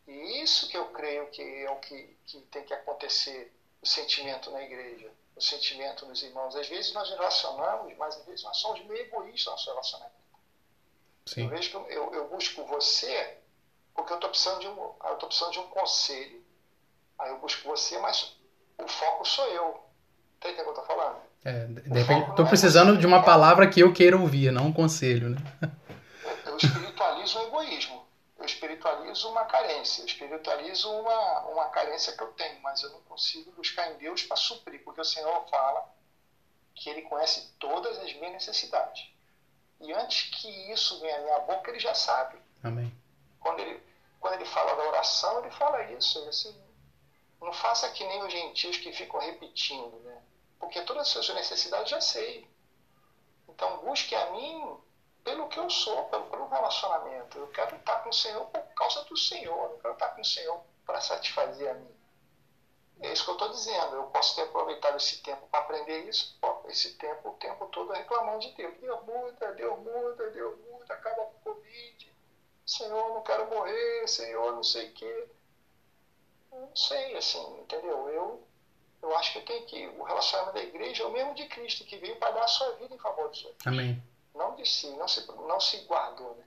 E 0.07 0.41
isso 0.41 0.69
que 0.69 0.77
eu 0.77 0.87
creio 0.91 1.29
que 1.29 1.41
é 1.41 1.69
o 1.69 1.79
que, 1.79 2.17
que 2.25 2.41
tem 2.43 2.63
que 2.63 2.73
acontecer, 2.73 3.53
o 3.81 3.85
sentimento 3.85 4.51
na 4.51 4.61
igreja, 4.63 5.11
o 5.35 5.41
sentimento 5.41 6.05
nos 6.05 6.23
irmãos. 6.23 6.55
Às 6.55 6.67
vezes 6.67 6.93
nós 6.93 7.09
relacionamos, 7.09 7.95
mas 7.97 8.15
às 8.17 8.25
vezes 8.25 8.43
nós 8.43 8.57
somos 8.57 8.83
meio 8.85 9.01
egoístas 9.01 9.45
no 9.45 9.51
nosso 9.51 9.69
relacionamento. 9.69 10.21
Sim. 11.25 11.43
Eu 11.43 11.49
vejo 11.49 11.69
que 11.69 11.75
eu, 11.75 12.13
eu 12.13 12.27
busco 12.29 12.65
você 12.65 13.37
porque 13.93 14.13
eu 14.13 14.17
estou 14.17 14.29
precisando, 14.29 14.59
de 14.59 14.67
um, 14.67 14.95
eu 15.03 15.17
precisando 15.17 15.51
de 15.51 15.59
um 15.59 15.67
conselho. 15.67 16.43
Aí 17.19 17.29
eu 17.29 17.39
busco 17.39 17.67
você, 17.67 17.97
mas 17.99 18.35
o 18.77 18.87
foco 18.87 19.25
sou 19.25 19.45
eu. 19.47 19.83
Tem 20.39 20.51
o 20.51 20.55
que 20.55 20.61
eu 20.61 20.69
estou 20.69 20.85
falando? 20.85 21.21
É, 21.43 21.67
estou 22.29 22.45
é 22.45 22.47
precisando 22.47 22.95
é 22.95 22.97
de 22.97 23.07
uma 23.07 23.23
palavra 23.23 23.67
que 23.67 23.79
eu 23.79 23.91
queira 23.91 24.17
ouvir, 24.17 24.51
não 24.51 24.67
um 24.67 24.73
conselho. 24.73 25.31
Né? 25.31 25.37
Eu 26.45 26.57
espiritualizo 26.57 27.39
o 27.39 27.47
egoísmo. 27.47 28.05
Eu 28.37 28.45
espiritualizo 28.45 29.29
uma 29.29 29.45
carência. 29.45 30.01
Eu 30.01 30.05
espiritualizo 30.05 30.91
uma, 30.91 31.39
uma 31.47 31.65
carência 31.69 32.15
que 32.15 32.21
eu 32.21 32.27
tenho, 32.33 32.61
mas 32.61 32.83
eu 32.83 32.91
não 32.91 33.01
consigo 33.01 33.51
buscar 33.51 33.91
em 33.91 33.97
Deus 33.97 34.23
para 34.23 34.37
suprir, 34.37 34.83
porque 34.83 35.01
o 35.01 35.05
Senhor 35.05 35.45
fala 35.49 35.83
que 36.75 36.89
Ele 36.89 37.01
conhece 37.03 37.53
todas 37.59 37.97
as 37.99 38.13
minhas 38.13 38.33
necessidades. 38.33 39.09
E 39.79 39.91
antes 39.93 40.29
que 40.29 40.71
isso 40.71 40.99
venha 40.99 41.17
à 41.17 41.21
minha 41.21 41.39
boca, 41.39 41.71
Ele 41.71 41.79
já 41.79 41.95
sabe. 41.95 42.37
Amém. 42.63 42.93
Quando 43.39 43.59
ele, 43.59 43.81
quando 44.19 44.35
ele 44.35 44.45
fala 44.45 44.75
da 44.75 44.83
oração, 44.83 45.39
ele 45.39 45.49
fala 45.51 45.83
isso. 45.91 46.19
Ele, 46.19 46.29
assim, 46.29 46.55
não 47.41 47.51
faça 47.51 47.89
que 47.89 48.05
nem 48.05 48.23
os 48.23 48.31
gentios 48.31 48.77
que 48.77 48.93
ficam 48.93 49.19
repetindo, 49.19 49.99
né? 50.03 50.20
Porque 50.61 50.81
todas 50.83 51.01
as 51.01 51.09
suas 51.09 51.35
necessidades 51.35 51.89
já 51.89 51.99
sei. 51.99 52.47
Então 53.49 53.79
busque 53.79 54.15
a 54.15 54.31
mim 54.31 54.77
pelo 55.23 55.49
que 55.49 55.59
eu 55.59 55.69
sou, 55.69 56.05
pelo, 56.05 56.25
pelo 56.27 56.47
relacionamento. 56.47 57.37
Eu 57.37 57.47
quero 57.47 57.75
estar 57.75 57.97
com 58.03 58.09
o 58.09 58.13
Senhor 58.13 58.45
por 58.45 58.61
causa 58.75 59.03
do 59.03 59.17
Senhor. 59.17 59.71
Eu 59.71 59.79
quero 59.79 59.93
estar 59.95 60.09
com 60.09 60.21
o 60.21 60.25
Senhor 60.25 60.61
para 60.85 61.01
satisfazer 61.01 61.69
a 61.69 61.73
mim. 61.73 62.01
É 63.01 63.11
isso 63.11 63.25
que 63.25 63.31
eu 63.31 63.35
estou 63.35 63.49
dizendo. 63.49 63.95
Eu 63.95 64.03
posso 64.05 64.35
ter 64.35 64.43
aproveitado 64.43 64.95
esse 64.95 65.21
tempo 65.23 65.47
para 65.47 65.61
aprender 65.61 66.07
isso, 66.07 66.39
esse 66.67 66.95
tempo, 66.97 67.29
o 67.29 67.33
tempo 67.33 67.65
todo 67.67 67.91
reclamando 67.91 68.39
de 68.39 68.51
Deus. 68.53 68.77
Deus 68.79 69.03
muda, 69.03 69.51
Deus 69.53 69.79
muda, 69.79 70.29
Deus 70.29 70.59
muda, 70.59 70.93
acaba 70.93 71.25
com 71.25 71.49
o 71.49 71.55
Covid. 71.55 72.15
Senhor, 72.65 73.13
não 73.13 73.23
quero 73.23 73.49
morrer, 73.49 74.07
Senhor, 74.07 74.53
não 74.53 74.63
sei 74.63 74.89
o 74.89 74.93
quê. 74.93 75.29
Não 76.51 76.75
sei, 76.75 77.17
assim, 77.17 77.59
entendeu? 77.59 78.07
Eu, 78.09 78.47
eu 79.01 79.17
acho 79.17 79.33
que 79.33 79.41
tem 79.41 79.65
que. 79.65 79.87
O 79.97 80.03
relacionamento 80.03 80.53
da 80.55 80.63
igreja 80.63 81.03
é 81.03 81.05
o 81.05 81.11
mesmo 81.11 81.33
de 81.33 81.45
Cristo, 81.47 81.85
que 81.85 81.97
veio 81.97 82.15
para 82.17 82.31
dar 82.31 82.43
a 82.43 82.47
sua 82.47 82.75
vida 82.75 82.93
em 82.93 82.99
favor 82.99 83.29
dos 83.29 83.43
outros. 83.45 83.67
Amém. 83.67 84.01
Não 84.35 84.55
de 84.55 84.65
si, 84.65 84.89
não 84.91 85.07
se, 85.07 85.27
não 85.27 85.59
se 85.59 85.77
guardou, 85.85 86.35
né? 86.35 86.43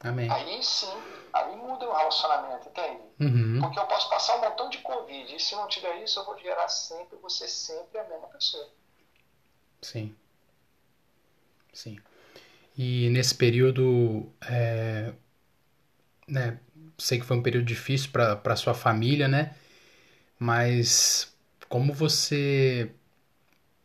Amém. 0.00 0.28
Aí 0.28 0.62
sim, 0.62 0.92
aí 1.32 1.54
muda 1.54 1.88
o 1.88 1.94
relacionamento, 1.94 2.68
entende? 2.68 3.02
Uhum. 3.20 3.60
Porque 3.60 3.78
eu 3.78 3.86
posso 3.86 4.10
passar 4.10 4.36
um 4.36 4.40
montão 4.40 4.68
de 4.68 4.78
Covid, 4.78 5.36
e 5.36 5.38
se 5.38 5.54
não 5.54 5.68
tiver 5.68 6.02
isso, 6.02 6.18
eu 6.18 6.24
vou 6.24 6.36
gerar 6.38 6.68
sempre, 6.68 7.16
você 7.18 7.46
sempre 7.46 7.98
a 7.98 8.04
mesma 8.04 8.26
pessoa. 8.26 8.68
Sim. 9.80 10.14
Sim. 11.72 12.00
E 12.76 13.10
nesse 13.10 13.34
período, 13.34 14.28
é, 14.44 15.12
né, 16.26 16.58
sei 16.98 17.20
que 17.20 17.24
foi 17.24 17.36
um 17.36 17.42
período 17.42 17.64
difícil 17.64 18.10
para 18.10 18.56
sua 18.56 18.74
família, 18.74 19.28
né? 19.28 19.54
Mas 20.42 21.32
como 21.68 21.92
você, 21.92 22.90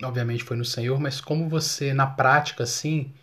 obviamente 0.02 0.44
foi 0.44 0.58
no 0.58 0.66
Senhor, 0.66 1.00
mas 1.00 1.22
como 1.22 1.48
você 1.48 1.94
na 1.94 2.08
prática, 2.08 2.64
assim, 2.64 3.14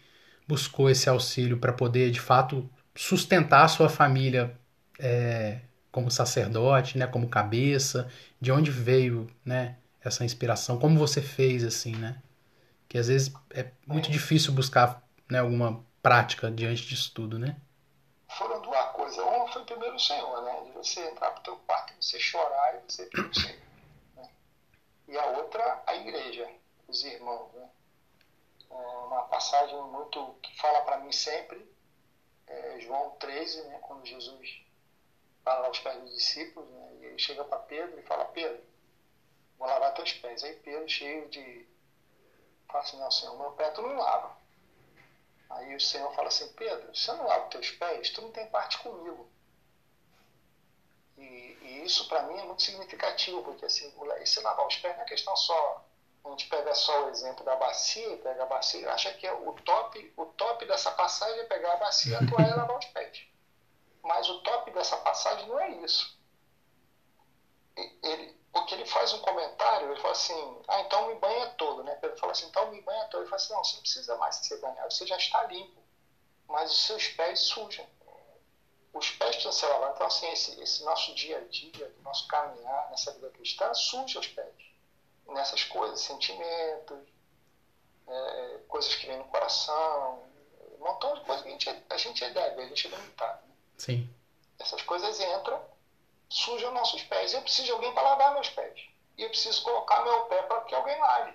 buscou 0.46 0.88
esse 0.88 1.08
auxílio 1.08 1.58
para 1.58 1.72
poder 1.72 2.12
de 2.12 2.20
fato 2.20 2.70
sustentar 2.94 3.64
a 3.64 3.68
sua 3.68 3.88
família 3.88 4.56
é, 5.00 5.58
como 5.90 6.12
sacerdote, 6.12 6.96
né, 6.96 7.08
como 7.08 7.28
cabeça, 7.28 8.08
de 8.40 8.52
onde 8.52 8.70
veio, 8.70 9.26
né, 9.44 9.78
essa 10.00 10.24
inspiração, 10.24 10.78
como 10.78 10.96
você 10.96 11.20
fez 11.20 11.64
assim, 11.64 11.96
né? 11.96 12.22
Que 12.88 12.98
às 12.98 13.08
vezes 13.08 13.32
é 13.50 13.66
muito 13.84 14.12
difícil 14.12 14.52
buscar 14.52 15.02
né, 15.28 15.40
alguma 15.40 15.84
prática 16.00 16.52
diante 16.52 16.86
disso 16.86 17.10
tudo, 17.12 17.36
né? 17.36 17.56
Foram 18.28 18.62
duas 18.62 18.92
coisas. 18.92 19.18
Uma 19.18 19.48
foi 19.48 19.64
primeiro 19.84 19.96
o 19.96 20.00
Senhor, 20.00 20.42
né? 20.42 20.62
De 20.62 20.70
você 20.72 21.00
entrar 21.00 21.30
para 21.32 21.40
o 21.40 21.42
teu 21.42 21.56
quarto, 21.58 21.94
você 22.00 22.18
chorar 22.18 22.76
e 22.76 22.90
você 22.90 23.06
pedir 23.06 23.28
o 23.28 23.34
Senhor. 23.34 23.60
Né? 24.16 24.30
E 25.08 25.18
a 25.18 25.26
outra, 25.26 25.82
a 25.86 25.94
igreja, 25.96 26.50
os 26.88 27.04
irmãos, 27.04 27.52
né? 27.52 27.70
É 28.70 28.74
uma 28.74 29.24
passagem 29.24 29.80
muito 29.82 30.34
que 30.42 30.56
fala 30.58 30.82
para 30.82 30.98
mim 30.98 31.12
sempre, 31.12 31.70
é 32.46 32.80
João 32.80 33.10
13, 33.18 33.62
né? 33.64 33.78
Quando 33.82 34.06
Jesus 34.06 34.62
fala 35.44 35.66
aos 35.66 35.78
pés 35.78 36.00
dos 36.00 36.14
discípulos, 36.14 36.68
né? 36.70 36.94
E 37.00 37.04
ele 37.06 37.18
chega 37.18 37.44
para 37.44 37.58
Pedro 37.58 37.98
e 37.98 38.02
fala, 38.02 38.24
Pedro, 38.26 38.62
vou 39.58 39.68
lavar 39.68 39.94
teus 39.94 40.12
pés. 40.14 40.42
Aí 40.42 40.54
Pedro, 40.56 40.88
cheio 40.88 41.28
de... 41.28 41.68
Fala 42.66 42.82
assim, 42.82 42.98
não, 42.98 43.10
Senhor, 43.10 43.38
meu 43.38 43.52
pé 43.52 43.70
tu 43.70 43.82
não 43.82 43.96
lava. 43.96 44.36
Aí 45.50 45.76
o 45.76 45.80
Senhor 45.80 46.12
fala 46.14 46.28
assim, 46.28 46.50
Pedro, 46.54 46.94
se 46.96 47.08
eu 47.08 47.16
não 47.16 47.26
lavo 47.26 47.50
teus 47.50 47.70
pés, 47.70 48.10
tu 48.10 48.22
não 48.22 48.32
tem 48.32 48.48
parte 48.48 48.78
comigo. 48.78 49.33
E, 51.16 51.22
e 51.62 51.84
isso 51.84 52.08
para 52.08 52.22
mim 52.24 52.38
é 52.38 52.44
muito 52.44 52.62
significativo, 52.62 53.42
porque 53.42 53.64
assim, 53.64 53.92
esse 54.20 54.40
lavar 54.40 54.66
os 54.66 54.76
pés 54.76 54.96
não 54.96 55.02
é 55.02 55.06
questão 55.06 55.36
só, 55.36 55.84
a 56.24 56.30
gente 56.30 56.48
pega 56.48 56.74
só 56.74 57.04
o 57.04 57.10
exemplo 57.10 57.44
da 57.44 57.54
bacia, 57.56 58.16
pega 58.18 58.42
a 58.42 58.46
bacia 58.46 58.80
e 58.80 58.86
acha 58.86 59.12
que 59.12 59.26
é 59.26 59.32
o 59.32 59.52
top, 59.52 60.12
o 60.16 60.26
top 60.26 60.64
dessa 60.66 60.90
passagem 60.92 61.40
é 61.40 61.44
pegar 61.44 61.74
a 61.74 61.76
bacia, 61.76 62.18
a 62.18 62.22
e 62.22 62.54
lavar 62.54 62.78
os 62.78 62.86
pés. 62.86 63.26
Mas 64.02 64.28
o 64.28 64.40
top 64.42 64.70
dessa 64.70 64.96
passagem 64.98 65.46
não 65.46 65.60
é 65.60 65.68
isso. 65.82 66.18
Ele, 67.76 68.34
porque 68.52 68.74
ele 68.74 68.86
faz 68.86 69.12
um 69.12 69.20
comentário, 69.20 69.90
ele 69.90 70.00
fala 70.00 70.12
assim, 70.12 70.62
ah, 70.68 70.80
então 70.80 71.08
me 71.08 71.14
banha 71.16 71.46
todo, 71.58 71.82
né? 71.82 71.94
Pedro 71.96 72.16
fala 72.18 72.32
assim, 72.32 72.46
então 72.46 72.70
me 72.70 72.80
banha 72.82 73.04
todo. 73.06 73.22
Ele 73.22 73.28
fala 73.28 73.42
assim, 73.42 73.52
não, 73.52 73.64
você 73.64 73.74
não 73.74 73.82
precisa 73.82 74.16
mais 74.16 74.36
ser 74.36 74.58
banhado, 74.60 74.94
você 74.94 75.06
já 75.06 75.16
está 75.16 75.42
limpo, 75.44 75.82
mas 76.46 76.70
os 76.70 76.86
seus 76.86 77.08
pés 77.08 77.40
sujam. 77.40 77.86
Os 78.94 79.10
pés 79.10 79.44
lavados. 79.62 79.96
Então, 79.96 80.06
assim, 80.06 80.28
esse, 80.30 80.60
esse 80.62 80.84
nosso 80.84 81.14
dia 81.14 81.38
a 81.38 81.40
dia, 81.48 81.92
nosso 82.02 82.26
caminhar 82.28 82.90
nessa 82.90 83.12
vida 83.12 83.28
cristã, 83.30 83.74
suja 83.74 84.20
os 84.20 84.28
pés. 84.28 84.54
Nessas 85.26 85.64
coisas, 85.64 86.00
sentimentos, 86.00 86.98
é, 88.06 88.58
coisas 88.68 88.94
que 88.94 89.06
vêm 89.06 89.18
no 89.18 89.24
coração, 89.24 90.22
um 90.78 90.84
montão 90.84 91.14
de 91.14 91.20
coisas 91.22 91.42
que 91.42 91.48
a 91.48 91.52
gente, 91.52 91.84
a 91.90 91.96
gente 91.96 92.24
é 92.24 92.30
débil, 92.30 92.64
a 92.64 92.68
gente 92.68 92.86
é 92.86 92.90
limitado. 92.90 93.42
Né? 93.46 93.54
Sim. 93.78 94.14
Essas 94.58 94.82
coisas 94.82 95.18
entram 95.20 95.60
sujam 96.28 96.72
nossos 96.72 97.02
pés. 97.02 97.32
Eu 97.32 97.42
preciso 97.42 97.66
de 97.66 97.72
alguém 97.72 97.92
para 97.92 98.02
lavar 98.02 98.34
meus 98.34 98.48
pés. 98.48 98.80
E 99.16 99.22
eu 99.22 99.28
preciso 99.28 99.62
colocar 99.62 100.02
meu 100.02 100.22
pé 100.22 100.42
para 100.42 100.62
que 100.62 100.74
alguém 100.74 100.98
lave. 100.98 101.32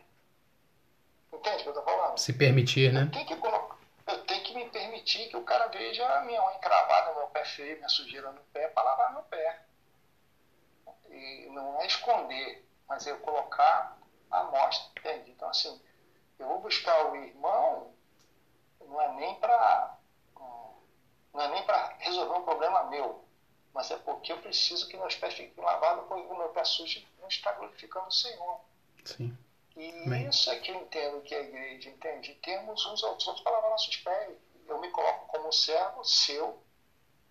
Entende 1.31 1.57
o 1.57 1.61
que 1.61 1.67
eu 1.69 1.73
estou 1.79 1.83
falando? 1.83 2.17
Se 2.17 2.33
permitir, 2.33 2.91
né? 2.91 3.09
Tenho, 3.13 3.25
que 3.25 3.35
colocar, 3.37 3.77
eu 4.09 4.25
tenho 4.25 4.43
que 4.43 4.55
me 4.55 4.69
permitir 4.69 5.29
que 5.29 5.37
o 5.37 5.43
cara 5.43 5.67
veja 5.67 6.07
a 6.17 6.21
minha 6.21 6.43
unha 6.43 6.59
cravada, 6.59 7.13
meu 7.15 7.27
pé 7.27 7.45
feio, 7.45 7.77
minha 7.77 7.89
sujeira 7.89 8.31
no 8.31 8.41
pé, 8.45 8.67
para 8.69 8.83
lavar 8.83 9.13
meu 9.13 9.23
pé. 9.23 9.61
E 11.09 11.47
não 11.51 11.81
é 11.81 11.87
esconder, 11.87 12.67
mas 12.87 13.05
é 13.05 13.11
eu 13.11 13.19
colocar 13.19 13.97
a 14.31 14.43
mostra, 14.45 14.91
entende? 14.99 15.31
Então, 15.31 15.49
assim, 15.49 15.81
eu 16.37 16.47
vou 16.47 16.59
buscar 16.59 17.11
o 17.11 17.15
irmão, 17.15 17.93
não 18.81 19.01
é 19.01 19.13
nem 19.13 19.35
para 19.39 19.95
não 21.31 21.41
é 21.41 21.47
nem 21.49 21.63
para 21.63 21.95
resolver 21.99 22.39
um 22.39 22.43
problema 22.43 22.85
meu, 22.85 23.23
mas 23.73 23.91
é 23.91 23.97
porque 23.97 24.31
eu 24.31 24.41
preciso 24.41 24.87
que 24.87 24.97
meus 24.97 25.15
pés 25.15 25.35
fiquem 25.35 25.63
lavados, 25.63 26.07
porque 26.07 26.27
o 26.27 26.37
meu 26.37 26.49
pé 26.49 26.63
sujo 26.63 27.05
não 27.19 27.27
está 27.27 27.51
glorificando 27.53 28.07
o 28.07 28.11
Senhor. 28.11 28.61
Sim. 29.05 29.37
E 29.79 30.09
Bem. 30.09 30.27
isso 30.27 30.51
é 30.51 30.59
que 30.59 30.71
eu 30.71 30.75
entendo 30.75 31.21
que 31.21 31.33
é 31.33 31.37
a 31.37 31.43
igreja, 31.43 31.89
entende? 31.89 32.33
Temos 32.43 32.85
uns 32.85 33.01
aos 33.01 33.23
outros 33.23 33.39
para 33.39 33.53
lavar 33.53 33.69
nossos 33.69 33.95
pés. 33.95 34.37
Eu 34.67 34.77
me 34.81 34.91
coloco 34.91 35.27
como 35.27 35.47
um 35.47 35.51
servo 35.53 36.03
seu, 36.03 36.61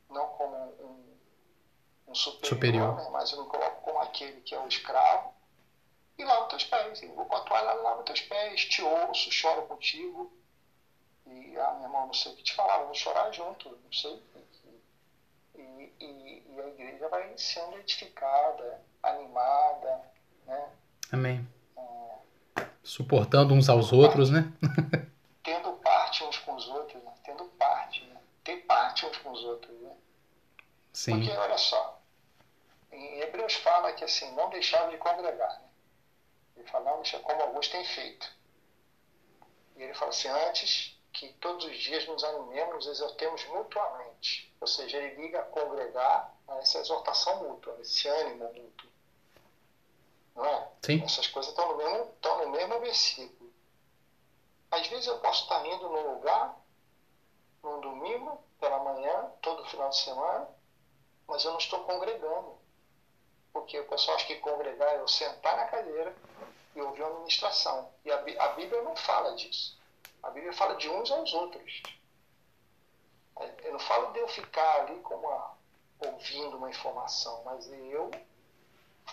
não 0.08 0.28
como 0.28 0.56
um, 0.56 1.18
um 2.08 2.14
superior, 2.14 2.48
superior. 2.48 2.96
Né? 2.96 3.08
mas 3.12 3.32
eu 3.32 3.44
me 3.44 3.50
coloco 3.50 3.82
como 3.82 3.98
aquele 3.98 4.40
que 4.40 4.54
é 4.54 4.58
o 4.58 4.66
escravo, 4.66 5.34
e 6.16 6.24
lavo 6.24 6.48
teus 6.48 6.64
pés. 6.64 7.02
Eu 7.02 7.14
vou 7.14 7.26
com 7.26 7.36
a 7.36 7.40
toalha, 7.42 7.74
lavo 7.74 8.02
teus 8.04 8.22
pés, 8.22 8.64
te 8.64 8.80
ouço, 8.80 9.30
choro 9.30 9.66
contigo. 9.66 10.32
E, 11.26 11.54
ah, 11.58 11.72
meu 11.74 11.82
irmão, 11.82 12.06
não 12.06 12.14
sei 12.14 12.32
o 12.32 12.36
que 12.36 12.42
te 12.42 12.54
falar, 12.54 12.78
vamos 12.78 12.96
chorar 12.96 13.30
junto, 13.30 13.68
não 13.68 13.92
sei. 13.92 14.22
E, 15.54 15.92
e, 16.00 16.44
e 16.48 16.60
a 16.60 16.66
igreja 16.66 17.08
vai 17.10 17.36
sendo 17.36 17.76
edificada, 17.76 18.82
animada, 19.02 20.10
né? 20.46 20.72
Amém. 21.12 21.57
Suportando 22.88 23.52
uns 23.52 23.68
aos 23.68 23.92
outros, 23.92 24.30
né? 24.30 24.50
tendo 25.44 25.72
parte 25.74 26.24
uns 26.24 26.38
com 26.38 26.54
os 26.54 26.66
outros, 26.68 27.02
né? 27.02 27.12
tendo 27.22 27.44
parte, 27.44 28.02
né? 28.04 28.16
ter 28.42 28.56
parte 28.64 29.04
uns 29.04 29.18
com 29.18 29.30
os 29.30 29.44
outros, 29.44 29.78
né? 29.82 29.94
Sim. 30.94 31.18
Porque, 31.18 31.30
olha 31.36 31.58
só, 31.58 32.00
em 32.90 33.20
Hebreus 33.20 33.56
fala 33.56 33.92
que 33.92 34.04
assim, 34.04 34.34
não 34.34 34.48
deixava 34.48 34.90
de 34.90 34.96
congregar, 34.96 35.60
né? 35.60 35.68
Ele 36.56 36.66
fala, 36.66 36.86
não 36.86 36.96
deixa 37.02 37.18
como 37.18 37.42
alguns 37.42 37.68
têm 37.68 37.84
feito. 37.84 38.26
E 39.76 39.82
ele 39.82 39.92
fala 39.92 40.08
assim, 40.08 40.28
antes 40.28 40.98
que 41.12 41.28
todos 41.34 41.66
os 41.66 41.76
dias 41.76 42.06
nos 42.06 42.24
animemos, 42.24 42.74
nos 42.74 42.86
exortemos 42.86 43.44
mutuamente. 43.48 44.50
Ou 44.62 44.66
seja, 44.66 44.96
ele 44.96 45.20
liga 45.20 45.40
a 45.40 45.44
congregar 45.44 46.34
a 46.48 46.56
essa 46.56 46.78
exortação 46.78 47.50
mútua, 47.50 47.76
esse 47.82 48.08
ânimo 48.08 48.44
mútuo. 48.44 48.87
Não 50.38 50.46
é? 50.46 50.68
Sim. 50.84 51.02
Essas 51.02 51.26
coisas 51.26 51.50
estão 51.50 51.68
no 51.68 51.76
mesmo, 51.76 52.12
estão 52.14 52.38
no 52.38 52.50
mesmo 52.50 52.78
versículo. 52.78 53.52
Às 54.70 54.86
vezes 54.86 55.08
eu 55.08 55.18
posso 55.18 55.42
estar 55.42 55.66
indo 55.66 55.88
num 55.88 56.14
lugar, 56.14 56.56
num 57.60 57.80
domingo, 57.80 58.40
pela 58.60 58.78
manhã, 58.78 59.32
todo 59.42 59.64
final 59.64 59.88
de 59.88 59.98
semana, 59.98 60.48
mas 61.26 61.44
eu 61.44 61.50
não 61.50 61.58
estou 61.58 61.80
congregando. 61.80 62.56
Porque 63.52 63.80
o 63.80 63.88
pessoal 63.88 64.16
acha 64.16 64.26
que 64.26 64.36
congregar 64.36 64.88
é 64.90 65.00
eu 65.00 65.08
sentar 65.08 65.56
na 65.56 65.64
cadeira 65.64 66.14
e 66.76 66.80
ouvir 66.80 67.02
uma 67.02 67.18
ministração. 67.18 67.90
E 68.04 68.12
a, 68.12 68.16
a 68.18 68.48
Bíblia 68.50 68.80
não 68.82 68.94
fala 68.94 69.34
disso. 69.34 69.76
A 70.22 70.30
Bíblia 70.30 70.52
fala 70.52 70.76
de 70.76 70.88
uns 70.88 71.10
aos 71.10 71.34
outros. 71.34 71.82
Eu 73.64 73.72
não 73.72 73.80
falo 73.80 74.12
de 74.12 74.20
eu 74.20 74.28
ficar 74.28 74.82
ali 74.82 75.00
como 75.00 75.26
uma, 75.26 75.56
ouvindo 75.98 76.56
uma 76.56 76.70
informação, 76.70 77.42
mas 77.44 77.68
eu 77.72 78.08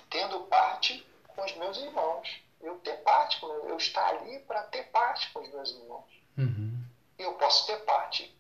tendo 0.10 0.42
parte 0.42 1.06
com 1.36 1.44
os 1.44 1.56
meus 1.58 1.78
irmãos. 1.78 2.42
Eu 2.62 2.78
ter 2.80 2.96
parte, 3.04 3.40
com, 3.40 3.48
eu 3.48 3.78
estar 3.78 4.08
ali 4.08 4.40
para 4.40 4.64
ter 4.64 4.84
parte 4.86 5.32
com 5.32 5.42
os 5.42 5.50
meus 5.50 5.72
irmãos. 5.72 6.06
Uhum. 6.38 6.84
E 7.20 7.24
eu 7.24 7.34
posso 7.36 7.68
ter 7.68 7.78
parte. 7.86 8.34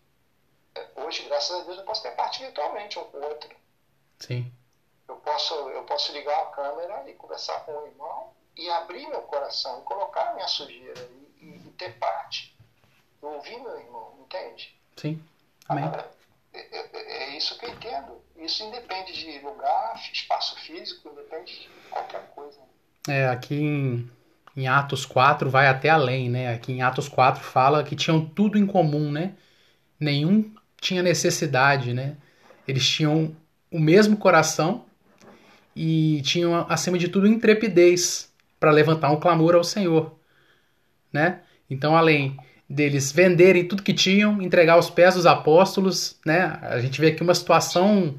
Hoje, 0.95 1.23
graças 1.23 1.62
a 1.62 1.63
Deus, 1.63 1.77
eu 1.77 1.86
posso 1.86 2.01
ter 2.01 2.12
parte 2.12 2.41
virtualmente 2.43 2.97
um 2.97 3.05
com 3.05 3.17
o 3.17 3.23
outro. 3.23 3.49
Sim. 4.19 4.51
Eu 5.08 5.17
posso, 5.17 5.53
eu 5.53 5.84
posso 5.84 6.12
ligar 6.12 6.39
a 6.41 6.45
câmera 6.47 7.10
e 7.10 7.13
conversar 7.13 7.60
com 7.65 7.71
o 7.71 7.88
irmão 7.88 8.34
e 8.58 8.69
abrir 8.69 9.08
meu 9.08 9.21
coração 9.23 9.79
e 9.79 9.84
colocar 9.84 10.29
a 10.29 10.34
minha 10.34 10.47
sujeira 10.47 11.01
e, 11.12 11.45
e, 11.45 11.67
e 11.67 11.71
ter 11.77 11.97
parte. 11.99 12.55
Eu 13.21 13.29
ouvir 13.34 13.60
meu 13.60 13.77
irmão, 13.77 14.17
entende? 14.21 14.75
Sim. 14.95 15.23
Amém. 15.67 15.86
é, 16.53 16.60
é, 16.60 17.23
é, 17.23 17.29
isso 17.38 17.58
que 17.58 17.65
eu 17.65 17.69
entendo. 17.69 18.23
Isso 18.38 18.63
independe 18.63 19.13
de 19.13 19.39
lugar, 19.39 19.95
espaço 20.12 20.55
físico, 20.62 21.10
independe 21.10 21.60
de 21.60 21.69
qualquer 21.89 22.27
coisa. 22.31 22.60
É, 23.07 23.27
aqui 23.27 23.55
em, 23.55 24.09
em 24.55 24.67
Atos 24.67 25.05
4 25.05 25.49
vai 25.49 25.67
até 25.67 25.89
além, 25.89 26.29
né? 26.29 26.53
Aqui 26.53 26.71
em 26.71 26.81
Atos 26.81 27.07
4 27.07 27.43
fala 27.43 27.83
que 27.83 27.95
tinham 27.95 28.25
tudo 28.25 28.57
em 28.57 28.65
comum, 28.65 29.11
né? 29.11 29.33
Nenhum 29.99 30.51
tinha 30.79 31.03
necessidade, 31.03 31.93
né? 31.93 32.15
Eles 32.67 32.87
tinham 32.87 33.35
o 33.71 33.79
mesmo 33.79 34.17
coração 34.17 34.85
e 35.75 36.21
tinham, 36.23 36.65
acima 36.69 36.97
de 36.97 37.07
tudo, 37.09 37.27
intrepidez 37.27 38.31
para 38.59 38.71
levantar 38.71 39.11
um 39.11 39.19
clamor 39.19 39.55
ao 39.55 39.63
Senhor, 39.63 40.17
né? 41.11 41.41
Então, 41.69 41.95
além 41.95 42.37
deles 42.69 43.11
venderem 43.11 43.67
tudo 43.67 43.83
que 43.83 43.93
tinham, 43.93 44.41
entregar 44.41 44.73
aos 44.73 44.89
pés 44.89 45.15
dos 45.15 45.25
apóstolos, 45.25 46.19
né? 46.25 46.57
A 46.61 46.79
gente 46.79 46.99
vê 46.99 47.07
aqui 47.07 47.21
uma 47.21 47.35
situação 47.35 48.15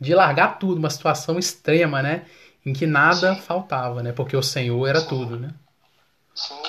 de 0.00 0.14
largar 0.14 0.58
tudo, 0.58 0.78
uma 0.78 0.90
situação 0.90 1.38
extrema, 1.38 2.02
né? 2.02 2.24
Em 2.68 2.72
que 2.74 2.86
nada 2.86 3.34
Sim. 3.34 3.40
faltava, 3.40 4.02
né? 4.02 4.12
Porque 4.12 4.36
o 4.36 4.42
Senhor 4.42 4.86
era 4.86 5.00
Sim. 5.00 5.08
tudo, 5.08 5.40
né? 5.40 5.54
Sim, 6.34 6.62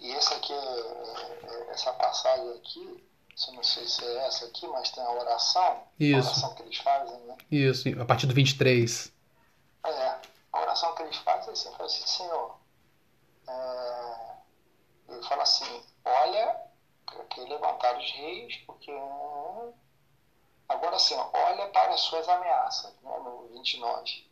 e, 0.00 0.06
e 0.06 0.12
essa 0.12 0.34
aqui, 0.34 0.50
é, 0.50 0.56
é, 0.56 1.70
essa 1.72 1.92
passagem 1.92 2.54
aqui, 2.54 3.04
eu 3.48 3.52
não 3.52 3.62
sei 3.62 3.86
se 3.86 4.02
é 4.02 4.26
essa 4.26 4.46
aqui, 4.46 4.66
mas 4.68 4.90
tem 4.90 5.04
a 5.04 5.10
oração, 5.10 5.82
Isso. 6.00 6.16
a 6.16 6.30
oração 6.30 6.54
que 6.54 6.62
eles 6.62 6.78
fazem, 6.78 7.18
né? 7.26 7.36
Isso, 7.50 8.00
a 8.00 8.04
partir 8.06 8.26
do 8.26 8.32
23. 8.32 9.12
É, 9.84 10.16
a 10.52 10.60
oração 10.62 10.94
que 10.94 11.02
eles 11.02 11.16
fazem 11.16 11.50
é 11.50 11.52
assim, 11.52 11.70
fala 11.72 11.84
assim, 11.84 12.06
Senhor, 12.06 12.58
é, 13.46 14.36
ele 15.10 15.22
fala 15.24 15.42
assim, 15.42 15.82
olha, 16.06 16.56
que 17.28 17.40
levantar 17.42 17.98
os 17.98 18.10
reis, 18.12 18.56
porque 18.66 18.90
agora 20.66 20.96
assim, 20.96 21.14
olha 21.14 21.66
para 21.68 21.92
as 21.92 22.00
suas 22.00 22.26
ameaças, 22.26 22.94
né, 23.02 23.18
no 23.18 23.48
29, 23.48 24.31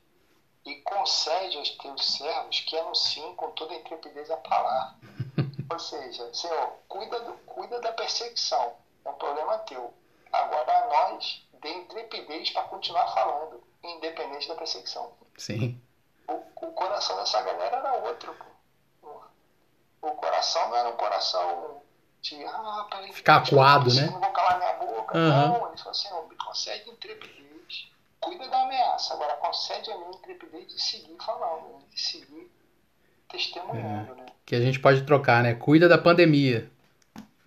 e 0.65 0.77
concede 0.83 1.57
aos 1.57 1.71
teus 1.71 2.17
servos 2.17 2.61
que 2.61 2.77
anunciem 2.77 3.35
com 3.35 3.51
toda 3.53 3.73
a 3.73 3.77
intrepidez 3.77 4.31
a 4.31 4.37
palavra. 4.37 4.95
Ou 5.71 5.79
seja, 5.79 6.33
Senhor, 6.35 6.73
cuida, 6.89 7.21
do, 7.21 7.33
cuida 7.47 7.81
da 7.81 7.93
perseguição, 7.93 8.75
é 9.05 9.09
um 9.09 9.15
problema 9.15 9.59
teu. 9.61 9.93
Agora 10.33 10.89
nós 10.89 11.47
dê 11.61 11.71
intrepidez 11.73 12.51
para 12.51 12.65
continuar 12.65 13.07
falando, 13.09 13.63
independente 13.83 14.49
da 14.49 14.55
perseguição. 14.55 15.13
Sim. 15.37 15.81
O, 16.29 16.35
o 16.35 16.73
coração 16.73 17.17
dessa 17.17 17.41
galera 17.43 17.77
era 17.77 17.95
outro. 18.09 18.37
Pô. 19.01 19.23
O 20.03 20.11
coração 20.13 20.69
não 20.69 20.77
era 20.77 20.89
um 20.89 20.97
coração 20.97 21.83
de 22.21 22.45
ah, 22.45 22.87
peraí, 22.91 23.13
Ficar 23.13 23.37
acuado, 23.37 23.93
né? 23.95 24.07
Não 24.07 24.21
vou 24.21 24.33
calar 24.33 24.59
minha 24.59 24.75
boca. 24.75 25.17
Uhum. 25.17 25.29
Não, 25.29 25.69
ele 25.69 25.79
falou 25.79 25.91
assim, 25.91 26.29
me 26.29 26.37
concede 26.37 26.91
intrepidez. 26.91 27.50
Cuida 28.21 28.49
da 28.49 28.63
ameaça, 28.63 29.15
agora 29.15 29.35
concede 29.37 29.91
a 29.91 29.97
mim 29.99 30.11
intrepidez 30.15 30.67
de 30.69 30.81
seguir 30.81 31.17
falando, 31.25 31.79
né? 31.79 31.85
de 31.91 32.01
seguir 32.01 32.51
testemunhando, 33.29 34.15
né? 34.15 34.27
Que 34.45 34.55
a 34.55 34.61
gente 34.61 34.79
pode 34.81 35.05
trocar, 35.07 35.43
né? 35.43 35.55
Cuida 35.55 35.89
da 35.89 35.97
pandemia. 35.99 36.71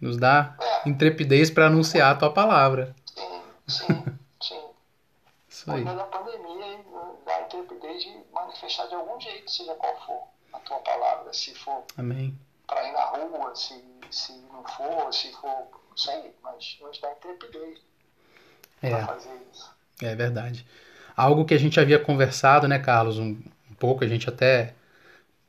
Nos 0.02 0.18
dá 0.18 0.56
É, 0.60 0.90
intrepidez 0.90 1.50
para 1.52 1.68
anunciar 1.68 2.12
a 2.12 2.16
tua 2.18 2.34
palavra. 2.34 2.96
sim, 3.06 3.42
sim, 3.68 4.16
sim. 4.42 4.70
Isso 5.48 5.72
aí. 5.72 5.84
Cuida 5.84 5.96
da 5.96 6.04
pandemia 6.06 6.66
e 6.74 6.84
dá 7.26 7.42
intrepidez 7.44 8.04
de 8.04 8.24
manifestar 8.34 8.88
de 8.88 8.96
algum 8.96 9.20
jeito, 9.20 9.50
seja 9.52 9.76
qual 9.76 9.96
for 10.06 10.24
a 10.54 10.60
tua 10.60 10.80
palavra, 10.80 11.32
se 11.34 11.54
for 11.56 11.84
Amém. 11.98 12.38
para 12.68 12.84
ir 12.88 12.92
na 12.94 13.06
rua, 13.06 13.56
se, 13.56 13.82
se 14.12 14.34
não 14.52 14.64
for, 14.66 15.14
se 15.14 15.32
for, 15.34 15.68
não 15.90 15.96
sei, 15.98 16.36
mas 16.42 16.78
nos 16.82 17.00
dá 17.00 17.12
intrepidez 17.12 17.80
para 18.82 18.90
É. 18.98 19.06
fazer 19.06 19.48
isso. 19.54 19.73
É 20.02 20.16
verdade. 20.16 20.66
Algo 21.16 21.46
que 21.46 21.54
a 21.54 21.60
gente 21.60 21.80
havia 21.80 22.00
conversado, 22.00 22.68
né, 22.68 22.80
Carlos, 22.80 23.20
um, 23.20 23.38
um 23.70 23.74
pouco, 23.78 24.04
a 24.04 24.08
gente 24.08 24.28
até 24.28 24.74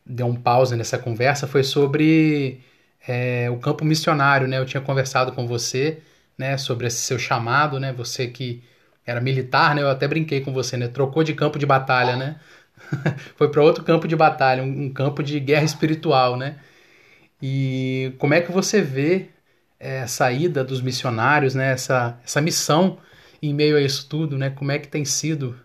deu 0.05 0.27
um 0.27 0.35
pause 0.37 0.77
nessa 0.77 0.99
conversa, 0.99 1.47
foi 1.47 1.65
sobre 1.65 2.61
é, 3.07 3.49
o 3.51 3.59
campo 3.59 3.85
missionário, 3.85 4.47
né? 4.49 4.59
Eu 4.59 4.67
tinha 4.67 4.81
conversado 4.81 5.33
com 5.33 5.47
você, 5.47 6.03
né, 6.37 6.57
sobre 6.59 6.87
esse 6.87 6.99
seu 6.99 7.19
chamado, 7.19 7.81
né? 7.81 7.93
Você 7.93 8.29
que 8.29 8.63
era 9.07 9.21
militar, 9.21 9.75
né? 9.75 9.83
Eu 9.83 9.91
até 9.91 10.09
brinquei 10.09 10.41
com 10.41 10.53
você, 10.53 10.77
né? 10.77 10.89
Trocou 10.89 11.23
de 11.25 11.35
campo 11.35 11.59
de 11.59 11.67
batalha, 11.67 12.17
né? 12.17 12.41
foi 13.37 13.51
para 13.51 13.63
outro 13.63 13.85
campo 13.85 14.09
de 14.09 14.17
batalha, 14.17 14.63
um, 14.63 14.87
um 14.87 14.93
campo 14.93 15.23
de 15.23 15.41
guerra 15.41 15.65
espiritual, 15.65 16.37
né? 16.37 16.57
E 17.43 18.15
como 18.19 18.35
é 18.35 18.41
que 18.41 18.53
você 18.53 18.81
vê 18.83 19.29
é, 19.79 20.03
a 20.03 20.07
saída 20.07 20.65
dos 20.65 20.81
missionários, 20.81 21.55
né? 21.55 21.73
Essa, 21.73 22.19
essa 22.25 22.41
missão 22.41 22.99
em 23.49 23.55
meio 23.55 23.77
a 23.77 23.81
isso 23.81 24.09
tudo, 24.09 24.39
né? 24.39 24.51
Como 24.51 24.73
é 24.73 24.79
que 24.79 24.89
tem 24.89 25.05
sido 25.05 25.59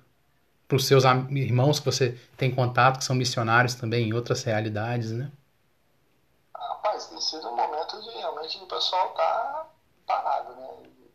para 0.68 0.76
os 0.76 0.86
seus 0.86 1.04
irmãos 1.32 1.80
que 1.80 1.86
você 1.86 2.12
tem 2.38 2.54
contato, 2.54 3.00
que 3.00 3.04
são 3.04 3.16
missionários 3.16 3.74
também 3.74 4.10
em 4.10 4.14
outras 4.14 4.44
realidades, 4.44 5.12
né? 5.12 5.32
Rapaz, 6.56 7.08
tem 7.08 7.20
sido 7.20 7.48
um 7.48 7.56
momento 7.56 8.02
de 8.02 8.10
realmente 8.12 8.58
o 8.60 8.68
pessoal 8.68 9.10
tá 9.14 9.68
parado, 10.06 10.56
né? 10.56 10.68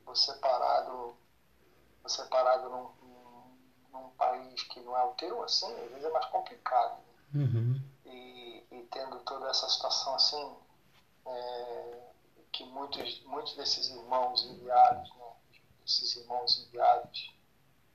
Você 0.07 0.33
parado, 0.35 1.15
você 2.03 2.23
parado 2.25 2.69
num, 2.69 2.89
num, 3.03 4.01
num 4.01 4.09
país 4.11 4.63
que 4.65 4.81
não 4.81 4.97
é 4.97 5.05
o 5.05 5.13
teu, 5.13 5.43
assim, 5.45 5.73
às 5.73 5.91
vezes 5.91 6.05
é 6.05 6.11
mais 6.11 6.27
complicado. 6.27 6.99
né? 7.33 7.45
Uhum. 7.45 7.81
E, 8.07 8.65
e 8.73 8.89
tendo 8.91 9.19
toda 9.21 9.49
essa 9.49 9.69
situação 9.69 10.15
assim, 10.17 10.57
é, 11.27 11.99
que 12.53 12.65
muitos, 12.65 13.23
muitos 13.25 13.55
desses 13.57 13.89
irmãos 13.89 14.45
enviados, 14.47 15.15
né? 15.17 15.24
Esses 15.87 16.17
irmãos 16.17 16.59
enviados, 16.59 17.35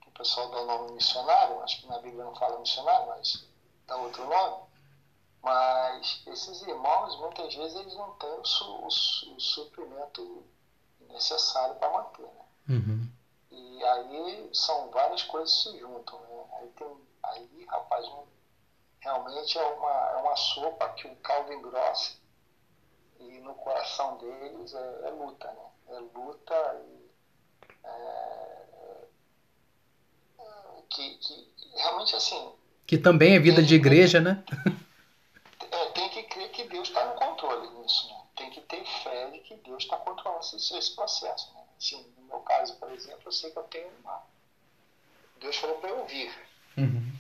que 0.01 0.09
o 0.09 0.11
pessoal 0.11 0.49
dá 0.51 0.61
o 0.61 0.65
nome 0.65 0.91
missionário, 0.93 1.61
acho 1.61 1.81
que 1.81 1.87
na 1.87 1.99
Bíblia 1.99 2.23
não 2.23 2.35
fala 2.35 2.59
missionário, 2.59 3.07
mas 3.07 3.47
dá 3.87 3.95
outro 3.97 4.27
nome. 4.27 4.69
Mas 5.41 6.21
esses 6.27 6.61
irmãos, 6.63 7.17
muitas 7.19 7.55
vezes, 7.55 7.75
eles 7.79 7.95
não 7.95 8.13
têm 8.15 8.39
o, 8.39 8.45
su, 8.45 8.65
o, 8.65 8.87
o 8.87 9.39
suprimento 9.39 10.45
necessário 11.09 11.75
para 11.75 11.91
manter. 11.91 12.23
Né? 12.23 12.45
Uhum. 12.69 13.09
E 13.51 13.83
aí 13.83 14.49
são 14.53 14.89
várias 14.91 15.23
coisas 15.23 15.63
que 15.63 15.71
se 15.71 15.79
juntam. 15.79 16.19
Né? 16.19 16.45
Aí, 16.59 16.67
tem, 16.69 17.07
aí 17.23 17.65
rapaz, 17.65 18.05
não, 18.07 18.27
realmente 18.99 19.57
é 19.57 19.63
uma, 19.63 20.11
é 20.11 20.17
uma 20.17 20.35
sopa 20.35 20.89
que 20.89 21.07
o 21.07 21.15
caldo 21.17 21.53
engrossa 21.53 22.19
e 23.19 23.39
no 23.39 23.53
coração 23.55 24.17
deles 24.17 24.73
é, 24.73 25.07
é 25.07 25.09
luta, 25.11 25.51
né? 25.51 25.65
É 25.89 25.99
luta 25.99 26.85
e 26.87 26.98
que, 30.89 31.17
que 31.17 31.47
realmente 31.75 32.15
assim. 32.15 32.51
Que 32.85 32.97
também 32.97 33.35
é 33.35 33.39
vida 33.39 33.61
de 33.61 33.75
igreja, 33.75 34.19
né? 34.19 34.43
É, 35.71 35.85
tem 35.91 36.09
que 36.09 36.23
crer 36.23 36.49
que 36.49 36.63
Deus 36.63 36.87
está 36.87 37.05
no 37.05 37.13
controle 37.13 37.69
nisso, 37.69 38.07
né? 38.07 38.21
Tem 38.35 38.49
que 38.49 38.61
ter 38.61 38.83
fé 39.03 39.29
de 39.29 39.39
que 39.41 39.55
Deus 39.57 39.83
está 39.83 39.97
controlando 39.97 40.39
esse, 40.39 40.75
esse 40.75 40.95
processo, 40.95 41.53
né? 41.53 41.61
Assim, 41.77 42.03
no 42.17 42.23
meu 42.23 42.39
caso, 42.39 42.75
por 42.77 42.91
exemplo, 42.91 43.21
eu 43.25 43.31
sei 43.31 43.51
que 43.51 43.59
eu 43.59 43.63
tenho 43.63 43.87
uma. 44.01 44.23
Deus 45.39 45.57
falou 45.57 45.77
para 45.77 45.89
eu 45.89 45.99
ouvir. 45.99 46.33
Uhum. 46.75 47.13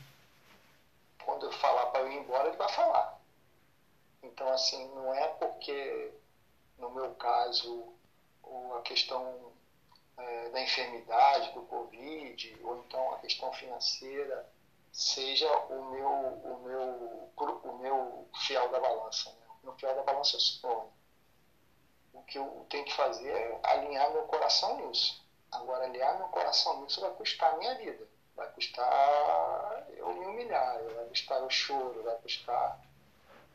Quando 1.23 1.45
eu 1.45 1.51
falar 1.51 1.87
para 1.87 2.01
eu 2.01 2.11
ir 2.11 2.15
embora, 2.15 2.47
ele 2.47 2.57
vai 2.57 2.69
falar. 2.69 3.21
Então, 4.23 4.51
assim, 4.51 4.87
não 4.95 5.13
é 5.13 5.27
porque, 5.27 6.11
no 6.79 6.89
meu 6.89 7.11
caso, 7.15 7.93
a 8.77 8.81
questão 8.81 9.48
é, 10.19 10.49
da 10.49 10.61
enfermidade, 10.61 11.53
do 11.53 11.61
Covid, 11.63 12.59
ou 12.63 12.77
então 12.79 13.13
a 13.13 13.19
questão 13.19 13.51
financeira, 13.53 14.49
seja 14.91 15.49
o 15.69 15.91
meu, 15.91 16.09
o 16.09 16.61
meu, 16.63 17.31
o 17.63 17.77
meu 17.77 18.29
fiel 18.45 18.69
da 18.69 18.79
balança. 18.79 19.29
Né? 19.29 19.45
O 19.61 19.67
meu 19.67 19.75
fiel 19.77 19.95
da 19.95 20.03
balança 20.03 20.37
é 20.37 20.67
o. 20.67 20.89
O 22.11 22.23
que 22.23 22.37
eu 22.37 22.65
tenho 22.69 22.85
que 22.85 22.93
fazer 22.93 23.29
é 23.29 23.59
alinhar 23.63 24.11
meu 24.11 24.23
coração 24.23 24.77
nisso. 24.77 25.23
Agora, 25.51 25.85
alinhar 25.85 26.17
meu 26.17 26.27
coração 26.27 26.81
nisso 26.81 27.01
vai 27.01 27.11
custar 27.11 27.53
a 27.53 27.57
minha 27.57 27.75
vida. 27.75 28.07
Vai 28.35 28.49
custar 28.51 29.87
eu 29.89 30.13
me 30.13 30.25
humilhar, 30.25 30.81
vai 30.95 31.05
custar 31.05 31.43
o 31.43 31.49
choro, 31.49 32.03
vai 32.03 32.15
custar 32.17 32.79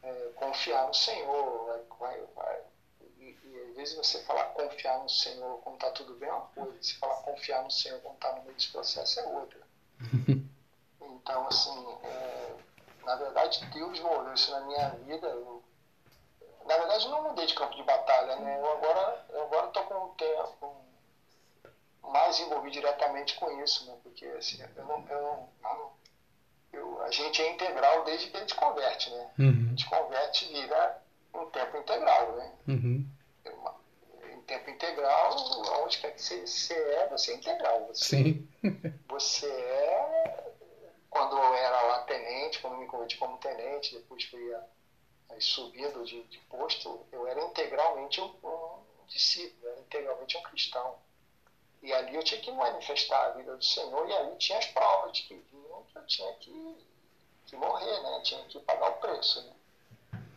é, 0.03 0.31
confiar 0.37 0.87
no 0.87 0.95
Senhor, 0.95 1.67
vai, 1.67 1.83
vai, 1.99 2.21
vai 2.35 2.63
às 3.75 3.77
vezes 3.77 3.97
você 3.97 4.23
falar 4.23 4.45
confiar 4.51 4.99
no 5.01 5.09
Senhor 5.09 5.59
quando 5.59 5.75
está 5.75 5.91
tudo 5.91 6.15
bem 6.15 6.29
é 6.29 6.33
uma 6.33 6.47
coisa, 6.47 6.81
se 6.81 6.95
falar 6.95 7.17
confiar 7.23 7.65
no 7.65 7.71
Senhor 7.71 8.01
quando 8.01 8.15
está 8.15 8.33
no 8.33 8.43
meio 8.43 8.55
desse 8.55 8.71
processo 8.71 9.21
é 9.21 9.27
outra. 9.27 9.61
Então, 11.25 11.47
assim, 11.47 11.97
é, 12.03 12.55
na 13.03 13.17
verdade, 13.17 13.65
Deus 13.73 13.99
moveu 14.01 14.35
isso 14.35 14.51
na 14.51 14.61
minha 14.61 14.91
vida. 14.91 15.27
Eu, 15.27 15.65
na 16.67 16.77
verdade, 16.77 17.09
não 17.09 17.23
mudei 17.23 17.47
de 17.47 17.55
campo 17.55 17.75
de 17.75 17.83
batalha, 17.83 18.37
né? 18.37 18.61
Eu 18.61 18.73
agora 18.73 19.25
eu 19.31 19.43
agora 19.45 19.69
estou 19.69 19.85
com 19.85 19.95
o 19.95 20.15
tempo 20.17 20.85
mais 22.03 22.39
envolvido 22.41 22.73
diretamente 22.73 23.37
com 23.37 23.51
isso, 23.63 23.87
né? 23.87 23.97
Porque, 24.03 24.27
assim, 24.27 24.63
eu 24.77 24.85
não, 24.85 25.09
eu 25.09 25.23
não, 25.23 25.49
eu 25.63 25.77
não 25.79 25.93
eu, 26.75 27.03
a 27.03 27.11
gente 27.11 27.41
é 27.41 27.53
integral 27.53 28.05
desde 28.05 28.29
que 28.29 28.37
a 28.37 28.41
gente 28.41 28.55
converte, 28.55 29.11
né? 29.11 29.31
Uhum. 29.39 29.65
A 29.67 29.71
gente 29.71 29.89
converte 29.89 30.45
e 30.45 30.53
vira 30.53 31.03
um 31.35 31.47
tempo 31.47 31.77
integral, 31.79 32.33
né? 32.37 32.53
Uhum. 32.69 33.09
Em 34.33 34.41
tempo 34.43 34.71
integral, 34.71 35.37
onde 35.83 35.99
quer 35.99 36.13
que 36.13 36.23
você, 36.23 36.47
você 36.47 36.75
é, 36.75 37.09
você 37.09 37.33
é 37.33 37.35
integral. 37.37 37.87
Você, 37.87 38.05
Sim. 38.05 38.49
você 39.09 39.47
é, 39.47 40.53
quando 41.15 41.37
eu 41.37 41.55
era 41.55 41.81
lá 41.83 42.03
tenente, 42.03 42.61
quando 42.61 42.77
me 42.77 42.87
converti 42.87 43.17
como 43.17 43.39
tenente, 43.39 43.95
depois 43.95 44.25
fui 44.25 44.53
a, 44.53 44.65
a, 45.31 45.41
subindo 45.41 46.05
de, 46.05 46.23
de, 46.25 46.39
posto, 46.41 47.07
eu 47.13 47.25
era 47.27 47.41
integralmente 47.45 48.21
um, 48.21 48.35
um 48.43 49.07
discípulo, 49.07 49.71
era 49.71 49.81
integralmente 49.81 50.37
um 50.37 50.43
cristão. 50.43 50.97
E 51.81 51.93
ali 51.93 52.17
eu 52.17 52.25
tinha 52.25 52.41
que 52.41 52.51
manifestar 52.51 53.27
a 53.27 53.31
vida 53.31 53.57
do 53.57 53.65
Senhor, 53.65 54.09
e 54.09 54.13
ali 54.13 54.37
tinha 54.39 54.59
as 54.59 54.67
provas 54.67 55.13
de 55.13 55.23
que 55.23 55.35
eu 55.35 56.07
tinha 56.07 56.33
que, 56.35 56.87
que 57.47 57.57
morrer, 57.57 58.01
né? 58.01 58.21
tinha 58.25 58.43
que 58.47 58.59
pagar 58.61 58.91
o 58.91 58.97
preço. 58.97 59.41
Né? 59.43 59.53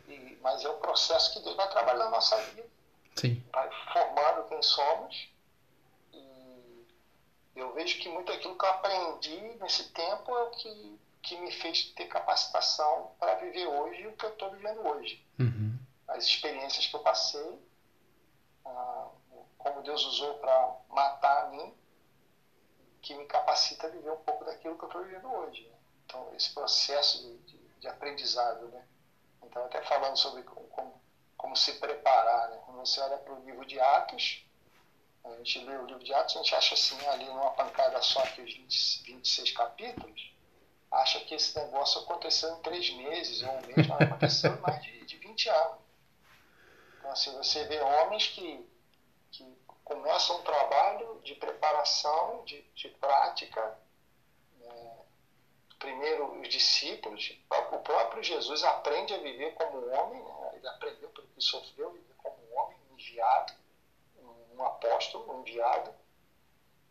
E, 0.10 0.38
mas 0.42 0.64
é 0.64 0.70
um 0.70 0.78
processo 0.78 1.34
que 1.34 1.40
Deus 1.40 1.56
vai 1.56 1.70
trabalhando 1.70 2.06
na 2.06 2.12
nossa 2.12 2.38
vida. 2.38 2.70
Sim. 3.20 3.44
Vai 3.52 3.70
formando 3.92 4.48
quem 4.48 4.62
somos. 4.62 5.30
E 6.14 6.86
eu 7.56 7.74
vejo 7.74 8.00
que 8.00 8.10
muito 8.10 8.32
aquilo 8.32 8.58
que 8.58 8.66
eu 8.66 8.70
aprendi 8.70 9.40
nesse 9.60 9.90
tempo 9.90 10.36
é 10.36 10.44
o 10.44 10.52
que, 10.52 11.00
que 11.24 11.38
me 11.38 11.52
fez 11.52 11.92
ter 11.94 12.06
capacitação 12.06 13.12
para 13.20 13.36
viver 13.36 13.68
hoje 13.68 14.08
o 14.08 14.16
que 14.16 14.26
eu 14.26 14.30
estou 14.30 14.52
vivendo 14.52 14.88
hoje. 14.88 15.26
Uhum. 15.40 15.78
As 16.08 16.24
experiências 16.24 16.86
que 16.86 16.96
eu 16.96 17.02
passei, 17.02 17.60
ah, 18.66 19.08
como 19.58 19.82
Deus 19.82 20.06
usou 20.06 20.36
para 20.36 20.76
matar 20.90 21.46
a 21.46 21.50
mim, 21.50 21.74
que 23.02 23.16
me 23.16 23.26
capacita 23.26 23.88
a 23.88 23.90
viver 23.90 24.12
um 24.12 24.18
pouco 24.18 24.46
daquilo 24.46 24.78
que 24.78 24.84
eu 24.84 24.88
estou 24.88 25.04
vivendo 25.04 25.32
hoje. 25.32 25.64
Né? 25.64 25.76
Então, 26.06 26.34
esse 26.36 26.54
processo 26.54 27.22
de, 27.22 27.38
de, 27.40 27.58
de, 27.80 27.88
aprendizado. 27.88 28.68
Né? 28.68 28.86
Então, 29.44 29.64
até 29.66 29.82
falando 29.82 30.18
sobre 30.18 30.44
como, 30.44 30.97
como, 31.38 31.56
se 31.56 31.74
preparar. 31.74 32.50
Né? 32.50 32.60
Quando 32.66 32.80
você 32.80 33.00
olha 33.00 33.18
para 33.18 33.34
o 33.34 33.46
livro 33.46 33.66
de 33.66 33.80
Atos, 33.80 34.44
a 35.24 35.36
gente 35.38 35.60
lê 35.60 35.78
o 35.78 35.86
livro 35.86 36.04
de 36.04 36.14
Atos, 36.14 36.36
a 36.36 36.40
gente 36.40 36.56
acha 36.56 36.74
assim, 36.74 37.08
ali 37.08 37.26
numa 37.26 37.52
pancada 37.52 38.02
só 38.02 38.22
que 38.28 38.42
os 38.42 38.54
20, 38.54 39.04
26 39.04 39.52
capítulos, 39.52 40.32
acha 40.92 41.20
que 41.22 41.36
esse 41.36 41.58
negócio 41.58 42.02
aconteceu 42.02 42.50
em 42.56 42.62
três 42.62 42.90
meses 42.96 43.44
ou 43.44 43.50
um 43.50 43.62
mês, 43.68 43.88
mas 43.88 44.02
aconteceu 44.02 44.56
em 44.56 44.60
mais 44.62 44.82
de, 44.82 45.06
de 45.06 45.18
20 45.18 45.50
anos. 45.50 45.88
Então, 46.98 47.12
assim, 47.12 47.32
você 47.34 47.64
vê 47.66 47.80
homens 47.80 48.28
que, 48.28 48.66
que 49.32 49.58
começa 49.84 50.34
um 50.34 50.42
trabalho 50.44 51.22
de 51.24 51.36
preparação, 51.36 52.44
de, 52.44 52.62
de 52.76 52.90
prática. 52.90 53.78
Né? 54.60 54.98
Primeiro, 55.80 56.42
os 56.42 56.50
discípulos, 56.50 57.40
o 57.50 57.80
próprio 57.80 58.24
Jesus 58.24 58.64
aprende 58.64 59.14
a 59.14 59.20
viver 59.20 59.54
como 59.54 59.90
homem, 59.90 60.22
né? 60.22 60.47
Ele 60.58 60.68
aprendeu 60.68 61.10
pelo 61.10 61.28
que 61.28 61.42
sofreu, 61.42 61.98
como 62.18 62.38
homem, 62.54 62.78
enviado, 62.92 63.54
um 64.54 64.64
apóstolo, 64.66 65.32
um 65.32 65.42
enviado, 65.42 65.94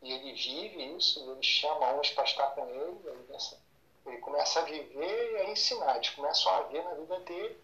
e 0.03 0.13
ele 0.13 0.33
vive 0.35 0.97
isso, 0.97 1.31
ele 1.31 1.43
chama 1.43 1.95
uns 1.95 2.11
para 2.11 2.25
estar 2.25 2.47
com 2.49 2.69
ele, 2.69 3.01
ele 3.05 3.25
começa, 3.25 3.61
ele 4.07 4.19
começa 4.19 4.61
a 4.61 4.65
viver 4.65 5.33
e 5.33 5.37
a 5.39 5.51
ensinar, 5.51 5.97
eles 5.97 6.11
começam 6.11 6.53
a 6.53 6.63
ver 6.63 6.85
na 6.85 6.95
vida 6.95 7.21
dele, 7.21 7.61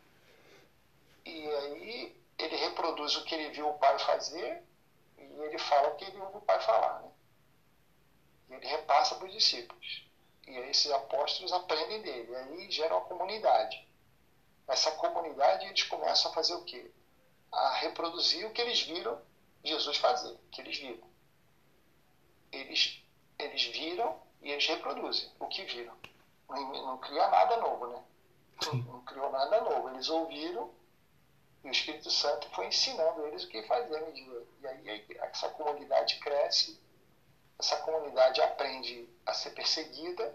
e 1.24 1.50
aí 1.50 2.16
ele 2.38 2.56
reproduz 2.56 3.16
o 3.16 3.24
que 3.24 3.34
ele 3.34 3.50
viu 3.50 3.68
o 3.68 3.78
pai 3.78 3.98
fazer, 4.00 4.62
e 5.18 5.42
ele 5.44 5.58
fala 5.58 5.88
o 5.88 5.96
que 5.96 6.04
ele 6.04 6.18
ouve 6.18 6.38
o 6.38 6.40
Pai 6.40 6.60
falar. 6.60 7.02
Né? 7.02 7.10
Ele 8.50 8.66
repassa 8.66 9.14
para 9.14 9.26
os 9.26 9.32
discípulos. 9.32 10.04
E 10.46 10.56
aí 10.56 10.70
esses 10.70 10.90
apóstolos 10.90 11.52
aprendem 11.52 12.02
dele. 12.02 12.30
E 12.30 12.36
aí 12.36 12.70
gera 12.70 12.96
uma 12.96 13.06
comunidade. 13.06 13.86
Essa 14.72 14.90
comunidade 14.92 15.66
eles 15.66 15.82
começam 15.82 16.30
a 16.30 16.34
fazer 16.34 16.54
o 16.54 16.64
quê? 16.64 16.90
A 17.52 17.74
reproduzir 17.74 18.46
o 18.46 18.52
que 18.52 18.62
eles 18.62 18.80
viram 18.80 19.20
Jesus 19.62 19.98
fazer, 19.98 20.34
que 20.50 20.62
eles 20.62 20.78
viram. 20.78 21.06
Eles, 22.50 23.04
eles 23.38 23.64
viram 23.64 24.18
e 24.40 24.50
eles 24.50 24.66
reproduzem 24.66 25.30
o 25.38 25.46
que 25.46 25.62
viram. 25.64 25.94
Não, 26.48 26.86
não 26.86 26.98
cria 26.98 27.28
nada 27.28 27.58
novo, 27.58 27.86
né? 27.86 28.02
Não, 28.64 28.74
não 28.74 29.04
criou 29.04 29.30
nada 29.30 29.60
novo. 29.60 29.90
Eles 29.90 30.08
ouviram 30.08 30.70
e 31.62 31.68
o 31.68 31.70
Espírito 31.70 32.10
Santo 32.10 32.48
foi 32.54 32.66
ensinando 32.68 33.26
eles 33.26 33.44
o 33.44 33.48
que 33.48 33.62
fazer 33.64 33.94
à 33.94 34.00
medida. 34.06 34.42
E 34.62 34.66
aí 34.66 35.06
essa 35.20 35.50
comunidade 35.50 36.18
cresce, 36.18 36.80
essa 37.58 37.76
comunidade 37.76 38.40
aprende 38.40 39.06
a 39.26 39.34
ser 39.34 39.50
perseguida, 39.50 40.34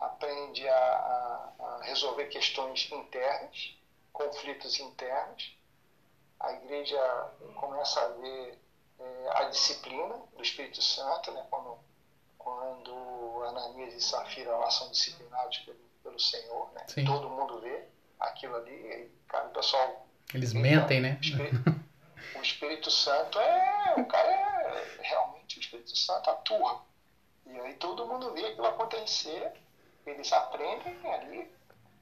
aprende 0.00 0.66
a, 0.68 0.74
a, 0.74 1.52
a 1.58 1.82
resolver 1.82 2.26
questões 2.26 2.90
internas, 2.90 3.76
conflitos 4.12 4.80
internos. 4.80 5.56
A 6.38 6.52
igreja 6.52 6.98
começa 7.56 8.00
a 8.00 8.08
ver 8.08 8.58
é, 8.98 9.28
a 9.34 9.44
disciplina 9.44 10.16
do 10.36 10.42
Espírito 10.42 10.82
Santo, 10.82 11.30
né, 11.32 11.46
quando, 11.50 11.78
quando 12.38 13.44
Ananias 13.44 13.94
e 13.94 14.00
Safira 14.00 14.56
lá 14.56 14.70
são 14.70 14.90
disciplinados 14.90 15.58
pelo, 15.58 15.78
pelo 16.02 16.18
Senhor. 16.18 16.70
Né? 16.72 16.86
Todo 17.04 17.28
mundo 17.28 17.60
vê 17.60 17.84
aquilo 18.18 18.56
ali. 18.56 18.72
E, 18.72 19.10
cara, 19.28 19.48
o 19.48 19.50
pessoal 19.50 20.06
eles 20.34 20.52
mentem, 20.52 21.00
né? 21.00 21.18
O 22.36 22.42
Espírito 22.42 22.90
Santo 22.90 23.38
é. 23.38 23.94
O 23.98 24.06
cara 24.06 24.30
é. 24.30 24.98
Realmente 25.00 25.58
o 25.58 25.60
Espírito 25.60 25.96
Santo 25.96 26.30
atua. 26.30 26.82
E 27.44 27.58
aí 27.60 27.74
todo 27.74 28.06
mundo 28.06 28.32
vê 28.32 28.46
aquilo 28.46 28.66
acontecer, 28.66 29.52
eles 30.06 30.32
aprendem 30.32 30.98
ali, 31.12 31.52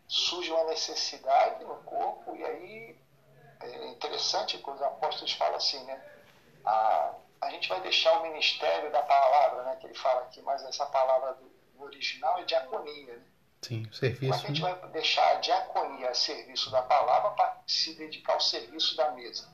surge 0.07 0.51
uma 0.51 0.65
necessidade 0.65 1.65
no 1.65 1.77
corpo, 1.83 2.35
e 2.37 2.45
aí 2.45 2.99
é 3.61 3.89
interessante 3.89 4.59
que 4.59 4.71
os 4.71 4.83
apóstolos 4.83 5.33
falam 5.33 5.57
assim, 5.57 5.83
né? 5.85 6.03
A, 6.65 7.15
a 7.41 7.51
gente 7.51 7.69
vai 7.69 7.81
deixar 7.81 8.19
o 8.19 8.23
ministério 8.23 8.91
da 8.91 9.03
palavra, 9.03 9.65
né? 9.65 9.77
Que 9.77 9.87
ele 9.87 9.95
fala 9.95 10.23
aqui, 10.23 10.41
mas 10.43 10.63
essa 10.65 10.87
palavra 10.87 11.35
do, 11.35 11.49
original 11.85 12.39
é 12.39 12.45
diaconia, 12.45 13.17
né? 13.17 13.23
Sim, 13.63 13.87
o 13.91 13.95
serviço. 13.95 14.33
Como 14.33 14.35
é 14.35 14.37
a 14.37 14.49
gente 14.49 14.63
né? 14.63 14.75
vai 14.75 14.91
deixar 14.91 15.31
a 15.31 15.41
diaconia 15.41 16.11
a 16.11 16.15
serviço 16.15 16.71
da 16.71 16.83
palavra 16.83 17.31
para 17.33 17.61
se 17.67 17.95
dedicar 17.95 18.35
ao 18.35 18.41
serviço 18.41 18.97
da 18.97 19.11
mesa? 19.13 19.49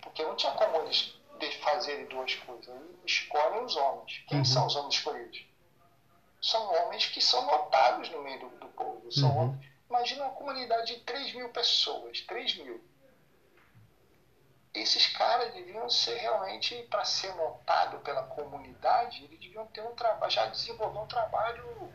Porque 0.00 0.22
não 0.22 0.36
tinha 0.36 0.52
como 0.52 0.78
eles 0.78 1.14
fazerem 1.62 2.06
duas 2.06 2.34
coisas. 2.34 2.68
Eles 2.68 3.00
escolhem 3.04 3.64
os 3.64 3.76
homens. 3.76 4.24
Quem 4.26 4.38
uhum. 4.38 4.44
são 4.44 4.66
os 4.66 4.76
homens 4.76 4.94
escolhidos? 4.94 5.47
São 6.40 6.72
homens 6.72 7.06
que 7.06 7.20
são 7.20 7.44
notados 7.46 8.08
no 8.10 8.22
meio 8.22 8.40
do, 8.40 8.48
do 8.58 8.68
povo. 8.68 9.10
São 9.10 9.30
uhum. 9.30 9.42
homens, 9.42 9.66
imagina 9.88 10.24
uma 10.24 10.34
comunidade 10.34 10.94
de 10.94 11.00
3 11.00 11.34
mil 11.34 11.48
pessoas, 11.50 12.20
3 12.22 12.58
mil. 12.58 12.84
Esses 14.74 15.06
caras 15.08 15.52
deviam 15.54 15.88
ser 15.90 16.16
realmente, 16.18 16.74
para 16.84 17.04
ser 17.04 17.34
notado 17.34 17.98
pela 18.00 18.22
comunidade, 18.24 19.24
eles 19.24 19.40
deviam 19.40 19.66
ter 19.68 19.80
um 19.80 19.94
trabalho, 19.94 20.30
já 20.30 20.46
desenvolver 20.46 20.98
um 20.98 21.06
trabalho, 21.06 21.92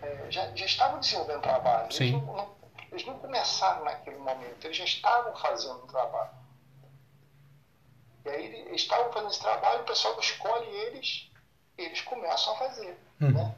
é, 0.00 0.30
já, 0.30 0.54
já 0.54 0.64
estavam 0.64 1.00
desenvolvendo 1.00 1.38
um 1.38 1.42
trabalho. 1.42 1.88
Eles 1.92 2.12
não, 2.12 2.20
não, 2.20 2.56
eles 2.90 3.04
não 3.04 3.18
começaram 3.18 3.84
naquele 3.84 4.16
momento, 4.16 4.64
eles 4.64 4.76
já 4.76 4.84
estavam 4.84 5.36
fazendo 5.36 5.82
um 5.82 5.86
trabalho. 5.86 6.42
E 8.24 8.28
aí 8.30 8.46
eles 8.46 8.82
estavam 8.82 9.12
fazendo 9.12 9.30
esse 9.30 9.40
trabalho, 9.40 9.82
o 9.82 9.86
pessoal 9.86 10.18
escolhe 10.18 10.68
eles, 10.68 11.30
eles 11.76 12.00
começam 12.02 12.54
a 12.54 12.56
fazer. 12.56 12.98
Uhum. 13.22 13.32
Né? 13.32 13.54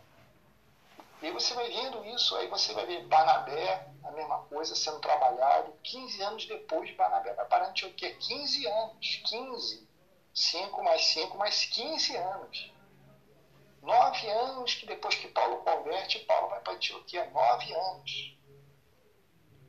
E 1.23 1.27
aí 1.27 1.33
você 1.33 1.55
vai 1.55 1.69
vendo 1.69 2.05
isso, 2.07 2.37
aí 2.37 2.49
você 2.49 2.73
vai 2.75 2.85
ver 2.87 3.07
Barnabé, 3.07 3.89
a 4.05 4.11
mesma 4.11 4.39
coisa, 4.43 4.75
sendo 4.75 5.01
trabalhado. 5.01 5.73
15 5.83 6.23
anos 6.23 6.47
depois, 6.47 6.95
Barnabé 6.95 7.33
vai 7.33 7.47
para 7.47 7.69
Antioquia. 7.69 8.15
15 8.15 8.67
anos, 8.67 9.23
15. 9.25 9.89
5 10.35 10.85
mais 10.85 11.05
5 11.07 11.39
mais 11.39 11.65
15 11.65 12.17
anos. 12.17 12.73
Nove 13.81 14.29
anos 14.29 14.75
que 14.75 14.87
depois 14.87 15.15
que 15.15 15.29
Paulo 15.29 15.59
converte, 15.59 16.19
Paulo 16.21 16.49
vai 16.49 16.61
para 16.61 16.75
Antioquia. 16.75 17.31
Nove 17.31 17.73
anos. 17.73 18.37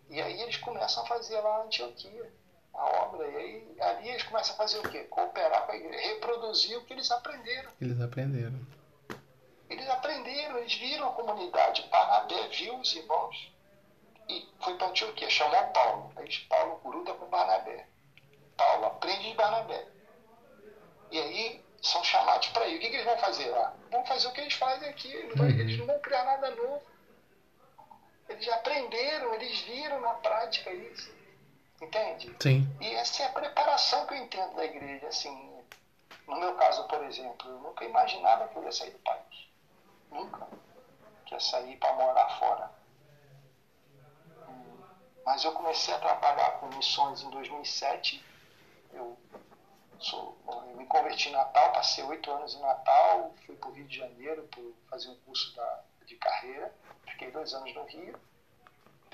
E 0.09 0.21
aí 0.21 0.41
eles 0.41 0.57
começam 0.57 1.03
a 1.03 1.07
fazer 1.07 1.39
lá 1.39 1.63
Antioquia 1.63 2.33
a 2.75 3.03
obra. 3.03 3.27
E 3.27 3.35
aí 3.35 3.75
ali 3.79 4.09
eles 4.09 4.23
começam 4.23 4.53
a 4.53 4.57
fazer 4.57 4.79
o 4.79 4.89
quê? 4.89 5.03
Cooperar 5.05 5.65
com 5.65 5.71
a 5.71 5.75
igreja, 5.75 6.07
reproduzir 6.07 6.77
o 6.77 6.83
que 6.83 6.93
eles 6.93 7.09
aprenderam. 7.09 7.71
Eles 7.81 7.99
aprenderam. 8.01 8.59
Eles 9.69 9.89
aprenderam, 9.89 10.57
eles 10.57 10.73
viram 10.75 11.09
a 11.09 11.13
comunidade. 11.13 11.87
Barnabé 11.89 12.47
viu 12.49 12.77
os 12.79 12.95
irmãos 12.95 13.51
e 14.29 14.47
foi 14.59 14.75
para 14.75 14.87
Antioquia, 14.87 15.29
chamou 15.29 15.63
Paulo. 15.67 16.11
Aí 16.15 16.29
Paulo 16.49 16.79
gruda 16.83 17.13
com 17.13 17.25
Barnabé. 17.27 17.87
Paulo 18.57 18.85
aprende 18.85 19.29
de 19.29 19.35
Barnabé. 19.35 19.87
E 21.11 21.19
aí 21.19 21.65
são 21.81 22.03
chamados 22.03 22.47
para 22.49 22.67
ir. 22.67 22.77
O 22.77 22.79
que, 22.79 22.89
que, 22.89 22.95
eles 22.95 23.05
vão 23.05 23.17
fazer 23.17 23.49
lá? 23.49 23.75
Vão 23.91 24.05
fazer 24.05 24.27
o 24.27 24.31
que 24.31 24.41
eles 24.41 24.53
fazem 24.53 24.89
aqui. 24.89 25.11
Eles, 25.11 25.39
uhum. 25.39 25.45
eles 25.45 25.79
não 25.79 25.85
vão 25.85 25.99
criar 25.99 26.23
nada 26.23 26.51
novo. 26.51 26.81
Eles 28.27 28.47
aprenderam, 28.49 29.33
eles 29.35 29.59
viram 29.61 30.01
na 30.01 30.15
prática 30.15 30.71
isso. 30.71 31.13
Entende? 31.81 32.35
Sim. 32.39 32.67
E 32.81 32.87
essa 32.95 33.23
é 33.23 33.25
a 33.27 33.29
preparação 33.29 34.05
que 34.07 34.13
eu 34.13 34.17
entendo 34.17 34.55
da 34.55 34.65
igreja. 34.65 35.07
Assim, 35.07 35.63
no 36.27 36.39
meu 36.39 36.55
caso, 36.55 36.87
por 36.87 37.03
exemplo, 37.03 37.49
eu 37.49 37.59
nunca 37.59 37.85
imaginava 37.85 38.47
que 38.47 38.55
eu 38.55 38.63
ia 38.63 38.71
sair 38.71 38.91
do 38.91 38.99
país. 38.99 39.44
Nunca. 40.15 40.47
Que 41.25 41.33
ia 41.33 41.39
sair 41.39 41.77
para 41.77 41.93
morar 41.93 42.29
fora. 42.39 42.71
Mas 45.25 45.43
eu 45.43 45.51
comecei 45.53 45.93
a 45.93 45.99
trabalhar 45.99 46.59
com 46.59 46.67
missões 46.67 47.21
em 47.21 47.29
2007. 47.29 48.23
Eu, 48.93 49.17
sou, 49.99 50.37
eu 50.47 50.77
me 50.77 50.85
converti 50.85 51.29
em 51.29 51.31
Natal, 51.31 51.73
passei 51.73 52.03
oito 52.03 52.31
anos 52.31 52.53
em 52.53 52.61
Natal, 52.61 53.33
fui 53.45 53.55
para 53.55 53.69
o 53.69 53.73
Rio 53.73 53.87
de 53.87 53.97
Janeiro 53.97 54.47
para 54.47 54.63
fazer 54.89 55.09
um 55.09 55.15
curso 55.21 55.55
da, 55.55 55.83
de 56.05 56.15
carreira. 56.15 56.73
Fiquei 57.07 57.31
dois 57.31 57.53
anos 57.53 57.73
no 57.73 57.83
Rio 57.85 58.19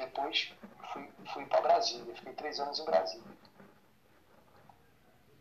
depois 0.02 0.54
fui, 0.91 1.10
fui 1.34 1.45
para 1.45 1.62
Brasília, 1.62 2.16
fiquei 2.16 2.34
três 2.34 2.60
anos 2.60 2.80
em 2.80 2.86
Brasília. 2.86 3.38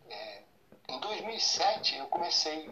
É, 0.08 0.42
em 0.88 1.00
2007 1.00 1.96
eu 1.96 2.06
comecei 2.08 2.70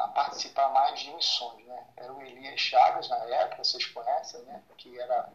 a 0.00 0.08
participar 0.08 0.70
mais 0.70 0.98
de 0.98 1.12
missões, 1.12 1.64
né? 1.66 1.86
Era 1.96 2.12
o 2.12 2.22
Elias 2.22 2.58
Chagas 2.58 3.08
na 3.08 3.16
época, 3.16 3.62
vocês 3.62 3.84
conhecem, 3.86 4.40
né? 4.44 4.62
Que 4.78 4.98
era, 4.98 5.30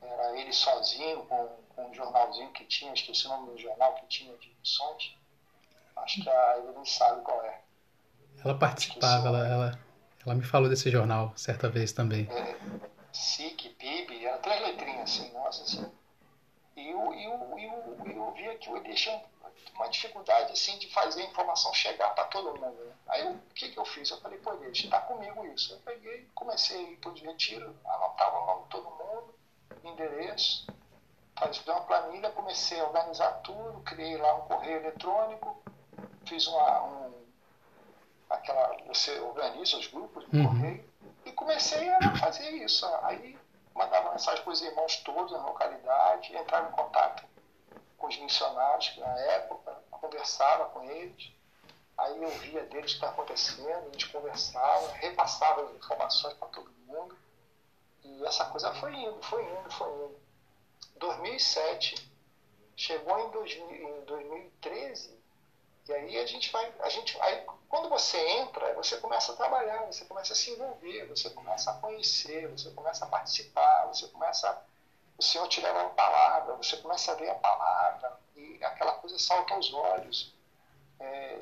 era 0.00 0.38
ele 0.38 0.52
sozinho 0.52 1.24
com, 1.26 1.48
com 1.74 1.90
um 1.90 1.94
jornalzinho 1.94 2.52
que 2.52 2.64
tinha, 2.64 2.92
esqueci 2.92 3.26
o 3.26 3.30
nome 3.30 3.50
do 3.50 3.58
jornal 3.58 3.94
que 3.94 4.06
tinha 4.06 4.36
de 4.36 4.54
missões. 4.54 5.16
Acho 5.96 6.22
que 6.22 6.30
a 6.30 6.58
Evelyn 6.58 6.84
sabe 6.84 7.22
qual 7.22 7.42
é. 7.44 7.60
Ela 8.44 8.56
participava, 8.56 9.28
ela, 9.28 9.48
ela, 9.48 9.78
ela 10.24 10.34
me 10.36 10.44
falou 10.44 10.68
desse 10.68 10.88
jornal 10.90 11.32
certa 11.36 11.68
vez 11.68 11.92
também. 11.92 12.28
É, 12.30 12.56
SIC, 13.12 13.70
PIB, 13.70 14.24
eram 14.24 14.40
três 14.40 14.62
letrinhas 14.62 15.10
assim, 15.10 15.32
nossa, 15.32 15.64
assim. 15.64 15.92
E 16.76 16.88
eu, 16.88 17.12
eu, 17.14 17.58
eu, 17.58 18.12
eu 18.12 18.32
via 18.32 18.56
que 18.58 18.70
o 18.70 18.76
Elias 18.76 19.00
tinha 19.00 19.20
uma 19.74 19.88
dificuldade 19.88 20.52
assim 20.52 20.78
de 20.78 20.92
fazer 20.92 21.22
a 21.22 21.26
informação 21.26 21.72
chegar 21.72 22.10
para 22.14 22.24
todo 22.24 22.58
mundo. 22.58 22.84
Né? 22.84 22.92
Aí 23.08 23.28
o 23.28 23.38
que, 23.54 23.68
que 23.70 23.78
eu 23.78 23.84
fiz? 23.84 24.10
Eu 24.10 24.20
falei, 24.20 24.38
pô, 24.38 24.52
Elias, 24.54 24.78
está 24.78 25.00
comigo 25.00 25.46
isso. 25.46 25.72
Eu 25.72 25.78
peguei, 25.80 26.28
comecei 26.34 26.76
a 26.76 26.90
ir 26.90 26.96
para 26.96 27.12
anotava 27.94 28.38
o 28.38 28.46
nome 28.46 28.62
de 28.64 28.68
todo 28.68 28.90
mundo, 28.90 29.34
endereço, 29.84 30.66
fazia 31.38 31.72
uma 31.72 31.82
planilha, 31.82 32.30
comecei 32.30 32.80
a 32.80 32.84
organizar 32.84 33.32
tudo, 33.42 33.80
criei 33.82 34.16
lá 34.16 34.34
um 34.34 34.48
correio 34.48 34.78
eletrônico, 34.78 35.62
fiz 36.26 36.46
uma, 36.48 36.82
um, 36.82 37.26
aquela, 38.28 38.76
você 38.86 39.18
organiza 39.20 39.76
os 39.76 39.86
grupos 39.86 40.26
no 40.28 40.40
uhum. 40.40 40.46
correio, 40.46 40.88
e 41.24 41.32
comecei 41.32 41.88
a 41.88 42.16
fazer 42.16 42.50
isso. 42.50 42.84
Aí 43.02 43.38
mandava 43.74 44.10
mensagem 44.10 44.42
para 44.42 44.52
os 44.52 44.60
irmãos 44.60 44.96
todos 44.98 45.32
na 45.32 45.46
localidade, 45.46 46.36
entrava 46.36 46.68
em 46.68 46.72
contato 46.72 47.24
com 47.98 48.06
os 48.06 48.16
missionários 48.18 48.96
na 48.96 49.18
época, 49.32 49.76
conversava 49.90 50.66
com 50.66 50.82
eles. 50.84 51.30
Aí 51.98 52.22
eu 52.22 52.30
via 52.30 52.62
deles 52.64 52.92
o 52.92 52.94
que 52.94 53.04
está 53.04 53.08
acontecendo, 53.08 53.88
a 53.88 53.90
gente 53.90 54.08
conversava, 54.08 54.92
repassava 54.92 55.64
as 55.64 55.76
informações 55.76 56.34
para 56.34 56.48
todo 56.48 56.70
mundo. 56.86 57.18
E 58.04 58.24
essa 58.24 58.46
coisa 58.46 58.72
foi 58.74 58.94
indo, 58.94 59.20
foi 59.22 59.44
indo, 59.44 59.70
foi 59.72 59.92
indo. 59.92 60.16
2007, 60.96 62.10
chegou 62.76 63.18
em, 63.18 63.30
2000, 63.30 63.70
em 63.70 64.04
2013, 64.04 65.18
e 65.88 65.92
aí 65.92 66.18
a 66.18 66.26
gente 66.26 66.52
vai, 66.52 66.72
a 66.80 66.88
gente, 66.90 67.18
aí 67.20 67.46
quando 67.68 67.88
você 67.88 68.18
entra, 68.18 68.74
você 68.74 68.98
começa 68.98 69.32
a 69.32 69.36
trabalhar, 69.36 69.86
você 69.86 70.04
começa 70.04 70.32
a 70.32 70.36
se 70.36 70.50
envolver, 70.50 71.06
você 71.06 71.30
começa 71.30 71.70
a 71.70 71.74
conhecer, 71.74 72.46
você 72.48 72.70
começa 72.70 73.04
a 73.04 73.08
participar, 73.08 73.86
você 73.86 74.06
começa, 74.08 74.62
o 75.18 75.22
Senhor 75.22 75.48
te 75.48 75.60
leva 75.60 75.82
a 75.82 75.90
palavra, 75.90 76.54
você 76.54 76.76
começa 76.76 77.10
a 77.10 77.16
ver 77.16 77.28
a 77.28 77.34
palavra 77.34 78.16
e 78.36 78.62
aquela 78.64 78.92
coisa 78.92 79.18
salta 79.18 79.52
aos 79.52 79.72
olhos, 79.74 80.32
é, 81.00 81.38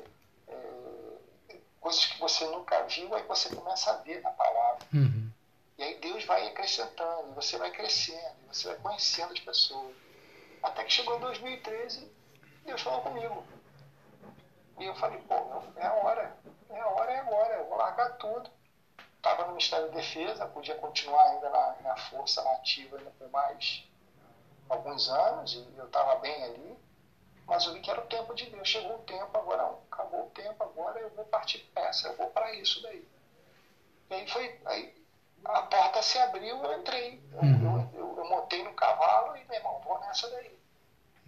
é, 0.47 1.57
coisas 1.79 2.05
que 2.07 2.19
você 2.19 2.45
nunca 2.47 2.83
viu, 2.83 3.13
aí 3.13 3.23
você 3.23 3.55
começa 3.55 3.91
a 3.91 3.97
ver 3.97 4.21
na 4.21 4.31
palavra. 4.31 4.85
Uhum. 4.91 5.31
E 5.77 5.83
aí 5.83 5.99
Deus 5.99 6.25
vai 6.25 6.47
acrescentando, 6.47 7.35
você 7.35 7.55
vai 7.57 7.69
crescendo, 7.69 8.35
você 8.51 8.67
vai 8.67 8.77
conhecendo 8.77 9.33
as 9.33 9.39
pessoas. 9.39 9.95
Até 10.63 10.83
que 10.83 10.91
chegou 10.91 11.17
em 11.17 11.21
2013, 11.21 12.11
Deus 12.65 12.81
falou 12.81 13.01
comigo 13.01 13.45
e 14.79 14.85
eu 14.85 14.95
falei, 14.95 15.19
pô, 15.21 15.35
é 15.75 15.85
a 15.85 15.93
hora, 15.93 16.37
é 16.71 16.79
a 16.79 16.87
hora, 16.87 17.11
é 17.11 17.19
agora, 17.19 17.53
eu 17.55 17.65
vou 17.67 17.77
largar 17.77 18.17
tudo. 18.17 18.49
Estava 19.17 19.43
no 19.43 19.49
Ministério 19.49 19.89
da 19.89 19.95
Defesa, 19.95 20.45
podia 20.47 20.75
continuar 20.75 21.21
ainda 21.23 21.49
na, 21.49 21.75
na 21.81 21.97
Força 21.97 22.41
Nativa 22.43 22.97
ainda 22.97 23.11
por 23.11 23.29
mais 23.29 23.83
alguns 24.69 25.09
anos, 25.09 25.53
e 25.53 25.77
eu 25.77 25.85
estava 25.85 26.15
bem 26.15 26.43
ali, 26.43 26.77
mas 27.45 27.65
eu 27.65 27.73
vi 27.73 27.81
que 27.81 27.89
era 27.89 28.01
o 28.01 28.07
tempo 28.07 28.33
de 28.35 28.49
Deus. 28.49 28.67
Chegou 28.67 28.95
o 28.95 29.03
tempo, 29.03 29.37
agora 29.37 29.75
acabou 29.89 30.27
o 30.27 30.29
tempo, 30.31 30.63
agora 30.63 30.99
eu 30.99 31.09
vou 31.11 31.25
partir 31.25 31.59
peça, 31.73 32.09
eu 32.09 32.17
vou 32.17 32.27
para 32.27 32.53
isso 32.55 32.81
daí. 32.83 33.07
E 34.09 34.13
aí 34.13 34.27
foi, 34.29 34.59
aí 34.65 34.97
a 35.45 35.61
porta 35.63 36.01
se 36.01 36.17
abriu, 36.19 36.63
eu 36.63 36.79
entrei. 36.79 37.21
Eu, 37.31 37.39
uhum. 37.39 37.89
eu, 37.93 37.99
eu, 37.99 38.17
eu, 38.17 38.29
montei 38.29 38.63
no 38.63 38.73
cavalo 38.73 39.35
e, 39.37 39.43
meu 39.45 39.55
irmão, 39.55 39.81
vou 39.83 39.99
nessa 39.99 40.29
daí. 40.29 40.57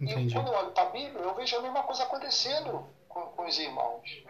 Entendi. 0.00 0.28
E 0.28 0.32
quando 0.32 0.48
eu 0.48 0.58
olho 0.58 0.72
para 0.72 0.84
a 0.84 0.90
Bíblia, 0.90 1.22
eu 1.22 1.34
vejo 1.34 1.56
a 1.56 1.62
mesma 1.62 1.82
coisa 1.82 2.02
acontecendo 2.04 2.86
com, 3.08 3.22
com 3.26 3.46
os 3.46 3.58
irmãos. 3.58 4.24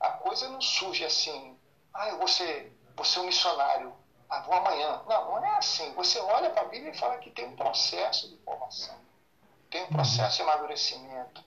A 0.00 0.10
coisa 0.10 0.48
não 0.48 0.60
surge 0.60 1.04
assim, 1.04 1.56
ah, 1.94 2.08
eu 2.08 2.18
vou 2.18 2.28
ser, 2.28 2.72
vou 2.96 3.04
ser 3.04 3.20
um 3.20 3.24
missionário, 3.24 3.94
ah, 4.28 4.40
vou 4.40 4.54
amanhã. 4.54 5.02
Não, 5.06 5.24
não 5.26 5.44
é 5.44 5.56
assim. 5.56 5.92
Você 5.94 6.18
olha 6.18 6.50
para 6.50 6.62
a 6.62 6.68
Bíblia 6.68 6.90
e 6.90 6.98
fala 6.98 7.18
que 7.18 7.30
tem 7.30 7.46
um 7.46 7.56
processo 7.56 8.28
de 8.28 8.36
formação, 8.38 8.96
tem 9.70 9.84
um 9.84 9.88
processo 9.88 10.36
de 10.36 10.42
amadurecimento, 10.42 11.44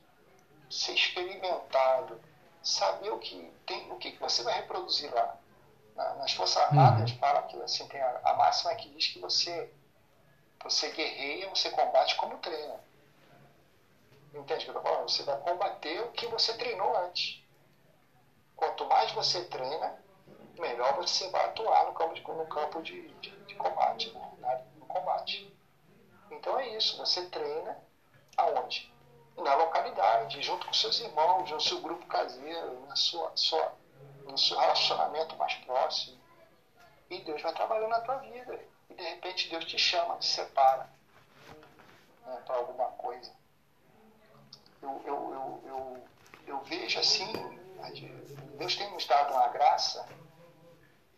ser 0.70 0.94
experimentado, 0.94 2.22
saber 2.62 3.12
o 3.12 3.20
que 3.20 3.52
tem, 3.66 3.92
o 3.92 3.98
que, 3.98 4.12
que 4.12 4.20
você 4.20 4.44
vai 4.44 4.56
reproduzir 4.56 5.14
lá. 5.14 5.38
nas 5.96 6.34
Forças 6.34 6.58
Armadas 6.58 7.12
uhum. 7.12 7.18
fala 7.18 7.44
que 7.44 7.62
assim, 7.62 7.88
tem 7.88 8.02
a, 8.02 8.22
a 8.24 8.34
máxima 8.36 8.76
que 8.76 8.90
diz 8.90 9.08
que 9.08 9.20
você, 9.20 9.72
você 10.64 10.92
guerreia, 10.92 11.50
você 11.50 11.70
combate 11.70 12.16
como 12.16 12.38
treina. 12.38 12.80
Entende 14.34 14.70
o 14.70 14.72
que 14.74 14.78
eu 14.78 14.78
estou 14.78 14.82
falando? 14.82 15.10
Você 15.10 15.24
vai 15.24 15.40
combater 15.40 16.02
o 16.02 16.12
que 16.12 16.28
você 16.28 16.54
treinou 16.56 16.96
antes. 16.98 17.42
Quanto 18.56 18.86
mais 18.86 19.12
você 19.12 19.46
treina, 19.46 19.98
melhor 20.62 20.96
você 20.96 21.30
vai 21.30 21.46
atuar 21.46 21.86
no 21.86 21.94
campo 21.94 22.14
de, 22.14 22.22
no 22.22 22.46
campo 22.48 22.82
de, 22.82 23.08
de, 23.16 23.30
de 23.30 23.56
combate, 23.56 24.12
né? 24.40 24.66
no 24.76 24.86
combate. 24.86 25.54
Então 26.32 26.60
é 26.60 26.70
isso, 26.70 26.98
você 26.98 27.26
treina 27.28 27.78
aonde? 28.38 28.94
Na 29.38 29.54
localidade, 29.56 30.42
junto 30.42 30.66
com 30.66 30.74
seus 30.74 31.00
irmãos, 31.00 31.50
no 31.50 31.60
seu 31.60 31.82
grupo 31.82 32.06
caseiro, 32.08 32.86
na 32.88 32.96
sua, 32.96 33.32
sua, 33.36 33.74
no 34.24 34.38
seu 34.38 34.58
relacionamento 34.58 35.36
mais 35.36 35.54
próximo. 35.56 36.18
E 37.10 37.20
Deus 37.20 37.42
vai 37.42 37.54
trabalhando 37.54 37.90
na 37.90 38.00
tua 38.02 38.18
vida. 38.18 38.60
E 38.90 38.94
de 38.94 39.04
repente 39.04 39.50
Deus 39.50 39.66
te 39.66 39.78
chama, 39.78 40.18
te 40.18 40.26
separa 40.26 40.90
né, 42.26 42.42
para 42.46 42.56
alguma 42.56 42.86
coisa. 42.92 43.32
Eu, 44.82 45.02
eu, 45.06 45.34
eu, 45.34 45.64
eu, 45.66 46.08
eu 46.48 46.60
vejo 46.62 47.00
assim, 47.00 47.32
Deus 48.58 48.76
tem 48.76 48.90
nos 48.92 49.06
dado 49.06 49.34
uma 49.34 49.48
graça 49.50 50.08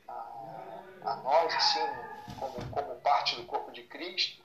a, 0.08 0.82
a 1.04 1.16
nós, 1.18 1.54
assim, 1.54 1.86
como, 2.40 2.70
como 2.72 2.96
parte 3.02 3.36
do 3.36 3.46
corpo 3.46 3.72
de 3.72 3.84
Cristo, 3.84 4.44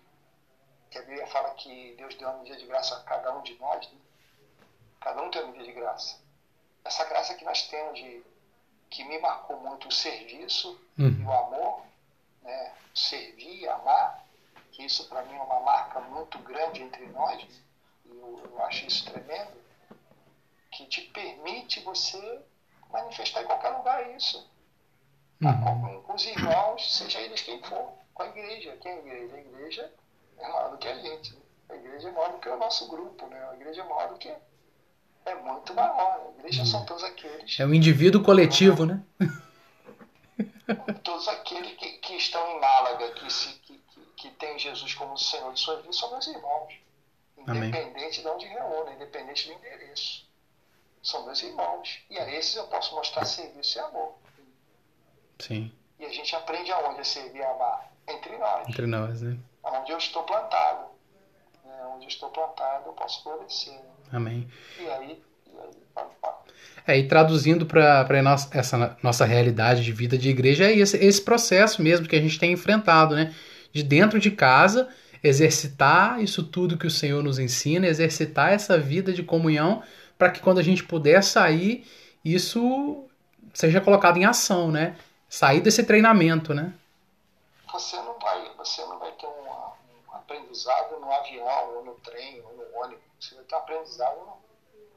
que 0.91 0.99
a 0.99 1.03
Bíblia 1.03 1.27
fala 1.27 1.51
que 1.55 1.95
Deus 1.97 2.15
deu 2.17 2.29
uma 2.29 2.39
medida 2.39 2.59
de 2.59 2.67
graça 2.67 2.97
a 2.97 3.03
cada 3.03 3.35
um 3.35 3.43
de 3.43 3.55
nós, 3.59 3.91
né? 3.91 3.99
cada 5.01 5.23
um 5.23 5.31
tem 5.31 5.43
uma 5.43 5.53
medida 5.53 5.73
de 5.73 5.81
graça. 5.81 6.21
Essa 6.85 7.05
graça 7.05 7.35
que 7.35 7.45
nós 7.45 7.63
temos 7.69 7.99
de 7.99 8.23
que 8.91 9.05
me 9.05 9.19
marcou 9.19 9.59
muito 9.59 9.89
o 9.89 9.93
serviço 9.93 10.79
uhum. 10.99 11.09
e 11.09 11.25
o 11.25 11.33
amor, 11.33 11.83
né? 12.43 12.75
servir, 12.95 13.67
amar, 13.69 14.23
que 14.73 14.85
isso 14.85 15.09
para 15.09 15.23
mim 15.23 15.35
é 15.35 15.43
uma 15.43 15.61
marca 15.61 16.01
muito 16.01 16.39
grande 16.41 16.83
entre 16.83 17.07
nós, 17.07 17.43
e 18.05 18.11
eu, 18.11 18.43
eu 18.45 18.65
acho 18.65 18.87
isso 18.87 19.11
tremendo, 19.11 19.63
que 20.71 20.87
te 20.87 21.03
permite 21.03 21.81
você 21.81 22.43
manifestar 22.91 23.43
em 23.43 23.47
qualquer 23.47 23.71
lugar 23.71 24.11
isso. 24.11 24.51
Uhum. 25.43 26.03
Com 26.03 26.14
os 26.14 26.24
irmãos, 26.24 26.97
seja 26.97 27.20
eles 27.20 27.43
quem 27.43 27.61
for, 27.62 27.93
com 28.14 28.22
a 28.22 28.28
igreja. 28.28 28.76
Quem 28.80 28.93
é 28.93 28.95
a 28.95 28.99
igreja? 28.99 29.34
A 29.34 29.40
igreja 29.40 29.93
é 30.38 30.49
maior 30.49 30.70
do 30.70 30.78
que 30.78 30.88
a 30.88 30.95
gente. 30.95 31.34
Né? 31.34 31.40
A 31.70 31.74
igreja 31.74 32.09
é 32.09 32.12
maior 32.12 32.32
do 32.32 32.38
que 32.38 32.49
o 32.49 32.57
nosso 32.57 32.88
grupo, 32.88 33.26
né? 33.26 33.49
A 33.51 33.55
igreja 33.55 33.82
é 33.82 33.84
maior 33.84 34.09
do 34.11 34.18
que. 34.18 34.32
É 35.24 35.34
muito 35.34 35.74
maior. 35.74 36.20
A 36.26 36.38
igreja 36.38 36.61
uhum. 36.61 36.66
são 36.66 36.84
todos 36.86 37.03
aqueles. 37.03 37.59
É 37.59 37.66
um 37.66 37.74
indivíduo 37.74 38.22
coletivo, 38.22 38.86
né? 38.86 39.03
todos 41.03 41.26
aqueles 41.28 41.72
que, 41.76 41.93
que 41.99 42.14
estão 42.14 42.57
em 42.57 42.61
Málaga, 42.61 43.12
que, 43.12 43.32
se, 43.32 43.53
que, 43.61 43.78
que, 43.78 44.01
que 44.16 44.30
tem 44.30 44.59
Jesus 44.59 44.95
como 44.95 45.18
Senhor 45.18 45.53
de 45.53 45.61
suas 45.61 45.80
vidas, 45.80 45.97
são 45.97 46.11
meus 46.11 46.26
irmãos. 46.26 46.74
Independente 47.36 48.20
Amém. 48.20 48.22
de 48.22 48.28
onde 48.28 48.47
reúne, 48.47 48.95
independente 48.95 49.49
do 49.49 49.55
endereço. 49.55 50.24
São 51.03 51.24
meus 51.24 51.43
irmãos. 51.43 52.05
E 52.09 52.16
a 52.16 52.30
esses 52.32 52.55
eu 52.55 52.66
posso 52.68 52.95
mostrar 52.95 53.24
serviço 53.24 53.78
e 53.78 53.80
amor. 53.80 54.22
Sim. 55.43 55.72
E 55.99 56.05
a 56.05 56.09
gente 56.09 56.34
aprende 56.36 56.70
aonde 56.70 57.01
a 57.01 57.05
servir 57.05 57.40
e 57.40 57.43
amar? 57.43 57.93
Entre 58.09 58.38
nós. 58.38 58.68
Entre 58.68 58.86
nós, 58.86 59.22
né? 59.22 59.36
Onde 59.64 59.90
eu 59.90 59.99
estou 59.99 60.22
plantado. 60.22 60.86
Né? 61.64 61.72
Onde 61.95 62.05
eu 62.05 62.09
estou 62.09 62.30
plantado, 62.30 62.86
eu 62.86 62.93
posso 62.93 63.24
florescer. 63.24 63.72
Né? 63.72 63.80
Amém. 64.12 64.49
E 64.78 64.88
aí, 64.88 65.22
e 65.47 65.59
aí 65.59 65.70
pá, 65.93 66.05
pá. 66.20 66.38
É, 66.86 66.97
e 66.97 67.09
traduzindo 67.09 67.66
para 67.66 68.07
essa 68.53 68.97
nossa 69.03 69.24
realidade 69.24 69.82
de 69.82 69.93
vida 69.93 70.16
de 70.16 70.28
igreja, 70.30 70.64
é 70.64 70.76
esse, 70.76 70.97
esse 70.97 71.20
processo 71.20 71.82
mesmo 71.82 72.07
que 72.07 72.16
a 72.16 72.20
gente 72.20 72.38
tem 72.38 72.53
enfrentado, 72.53 73.16
né? 73.16 73.34
De 73.72 73.82
dentro 73.82 74.20
de 74.20 74.30
casa, 74.30 74.88
exercitar 75.24 76.22
isso 76.22 76.45
tudo 76.45 76.78
que 76.78 76.86
o 76.86 76.90
Senhor 76.90 77.22
nos 77.22 77.40
ensina, 77.40 77.88
exercitar 77.88 78.53
essa 78.53 78.78
vida 78.78 79.12
de 79.12 79.24
comunhão, 79.24 79.82
para 80.16 80.30
que 80.30 80.40
quando 80.40 80.59
a 80.59 80.62
gente 80.62 80.84
puder 80.84 81.22
sair, 81.22 81.84
isso 82.24 83.07
seja 83.53 83.80
colocado 83.80 84.18
em 84.18 84.24
ação, 84.24 84.70
né? 84.70 84.95
Sair 85.33 85.62
desse 85.62 85.83
treinamento, 85.83 86.53
né? 86.53 86.74
Você 87.72 87.97
não 87.97 88.18
vai, 88.18 88.55
você 88.55 88.85
não 88.85 88.99
vai 88.99 89.11
ter 89.12 89.26
um, 89.26 89.49
um 89.49 90.12
aprendizado 90.12 91.01
no 91.01 91.11
avião, 91.11 91.76
ou 91.76 91.85
no 91.87 91.95
trem, 91.95 92.43
ou 92.43 92.53
no 92.53 92.78
ônibus. 92.78 93.03
Você 93.18 93.37
vai 93.37 93.45
ter 93.45 93.55
um 93.55 93.59
aprendizado 93.59 94.16
no, 94.18 94.37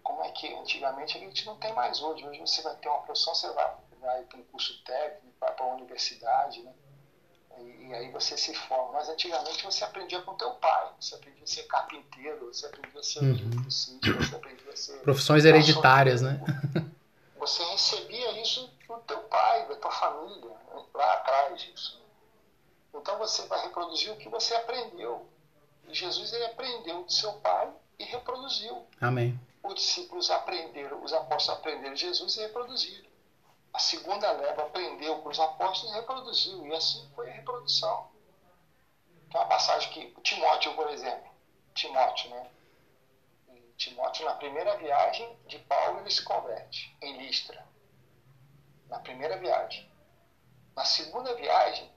como 0.04 0.26
é 0.26 0.32
que 0.32 0.54
antigamente 0.54 1.16
a 1.16 1.22
gente 1.22 1.46
não 1.46 1.56
tem 1.56 1.72
mais 1.72 2.02
hoje. 2.02 2.28
Hoje 2.28 2.42
você 2.42 2.62
vai 2.64 2.76
ter 2.76 2.90
uma 2.90 3.00
profissão, 3.04 3.34
você 3.34 3.50
vai, 3.54 3.76
vai 4.02 4.24
para 4.24 4.38
um 4.38 4.44
curso 4.52 4.84
técnico, 4.84 5.38
vai 5.40 5.54
para 5.54 5.66
uma 5.68 5.76
universidade, 5.76 6.64
né? 6.64 6.74
E, 7.58 7.88
e, 7.88 7.94
aí 7.94 8.12
você 8.12 8.38
se 8.38 8.54
forma. 8.54 8.92
Mas 8.92 9.08
antigamente 9.08 9.64
você 9.64 9.86
aprendia 9.86 10.22
com 10.22 10.36
teu 10.36 10.52
pai, 10.56 10.90
você 11.00 11.16
aprendia 11.16 11.46
a 11.46 11.48
ser 11.48 11.64
carpinteiro, 11.64 12.48
você 12.48 12.66
aprendia 12.66 13.00
a 13.00 13.04
ser 13.04 13.20
uhum. 13.24 13.72
sítio, 13.72 14.18
você 14.18 14.36
aprendia 14.36 14.70
a 14.70 14.76
ser. 14.76 15.00
Profissões 15.00 15.46
hereditárias, 15.46 16.22
né? 16.22 16.42
Você 17.38 17.64
recebia 17.66 18.42
isso 18.42 18.75
do 18.88 19.00
teu 19.02 19.20
pai, 19.24 19.68
da 19.68 19.76
tua 19.76 19.92
família, 19.92 20.50
né? 20.50 20.86
lá 20.94 21.14
atrás 21.14 21.62
disso. 21.62 22.02
Então 22.94 23.18
você 23.18 23.46
vai 23.48 23.62
reproduzir 23.64 24.12
o 24.12 24.18
que 24.18 24.30
você 24.30 24.56
aprendeu. 24.56 25.28
E 25.88 25.94
Jesus 25.94 26.34
ele 26.34 26.46
aprendeu 26.46 27.04
do 27.04 27.12
seu 27.12 27.34
pai 27.34 27.72
e 28.00 28.04
reproduziu. 28.06 28.88
Amém. 29.02 29.40
Os 29.64 29.76
discípulos 29.76 30.30
aprenderam, 30.32 31.04
os 31.04 31.14
apóstolos 31.14 31.60
aprenderam 31.60 31.96
Jesus 31.96 32.38
e 32.38 32.42
reproduziram. 32.42 33.10
A 33.74 33.80
segunda 33.80 34.32
leva 34.32 34.64
aprendeu 34.64 35.20
com 35.20 35.30
os 35.30 35.40
apóstolos 35.40 35.94
e 35.94 36.00
reproduziu. 36.00 36.66
E 36.66 36.74
assim 36.74 37.10
foi 37.14 37.30
a 37.30 37.34
reprodução. 37.34 38.10
Tem 39.30 39.42
uma 39.42 39.48
passagem 39.48 39.92
que 39.92 40.22
Timóteo, 40.22 40.74
por 40.76 40.90
exemplo, 40.90 41.30
Timóteo, 41.74 42.30
né? 42.30 42.50
Timóteo, 43.78 44.26
na 44.26 44.36
primeira 44.36 44.78
viagem 44.78 45.38
de 45.48 45.60
Paulo, 45.60 46.00
ele 46.00 46.10
se 46.10 46.24
converte 46.24 46.96
em 47.02 47.18
Listra. 47.18 47.68
Na 48.90 49.00
primeira 49.00 49.38
viagem. 49.38 49.90
Na 50.76 50.86
segunda 50.86 51.34
viagem, 51.36 51.90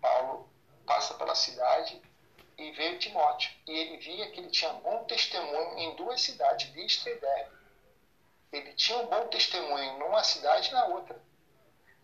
Paulo 0.00 0.48
passa 0.86 1.14
pela 1.14 1.34
cidade 1.34 2.00
e 2.56 2.70
veio 2.72 2.98
Timóteo. 2.98 3.50
E 3.66 3.72
ele 3.72 3.96
via 3.98 4.30
que 4.30 4.40
ele 4.40 4.50
tinha 4.50 4.72
bom 4.74 5.04
testemunho 5.04 5.78
em 5.78 5.96
duas 5.96 6.20
cidades, 6.20 6.72
Listra 6.74 7.10
e 7.12 7.20
Derbe. 7.20 7.50
Ele 8.52 8.72
tinha 8.74 8.98
um 8.98 9.06
bom 9.06 9.26
testemunho 9.26 9.98
numa 9.98 10.22
cidade 10.22 10.68
e 10.68 10.72
na 10.72 10.86
outra. 10.86 11.20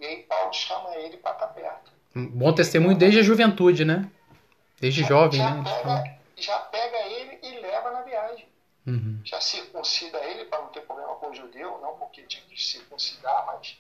E 0.00 0.04
aí 0.04 0.22
Paulo 0.24 0.52
chama 0.52 0.96
ele 0.96 1.18
para 1.18 1.32
estar 1.32 1.48
perto. 1.48 1.92
Um 2.16 2.26
bom 2.26 2.52
testemunho 2.52 2.96
desde 2.96 3.20
a 3.20 3.22
juventude, 3.22 3.84
né? 3.84 4.10
Desde 4.80 5.02
já, 5.02 5.08
jovem, 5.08 5.38
já 5.40 5.54
né? 5.54 5.62
Pega, 5.62 6.18
já 6.36 6.58
pega 6.58 6.98
ele 7.06 7.38
e 7.42 7.60
leva 7.60 7.90
na 7.92 8.02
viagem. 8.02 8.49
Uhum. 8.90 9.20
Já 9.24 9.40
circuncida 9.40 10.18
ele 10.18 10.44
para 10.46 10.62
não 10.62 10.68
ter 10.68 10.80
problema 10.82 11.14
com 11.16 11.30
o 11.30 11.34
judeu, 11.34 11.78
não 11.80 11.96
porque 11.96 12.22
tinha 12.22 12.42
que 12.44 12.60
circuncidar, 12.60 13.46
mas 13.46 13.76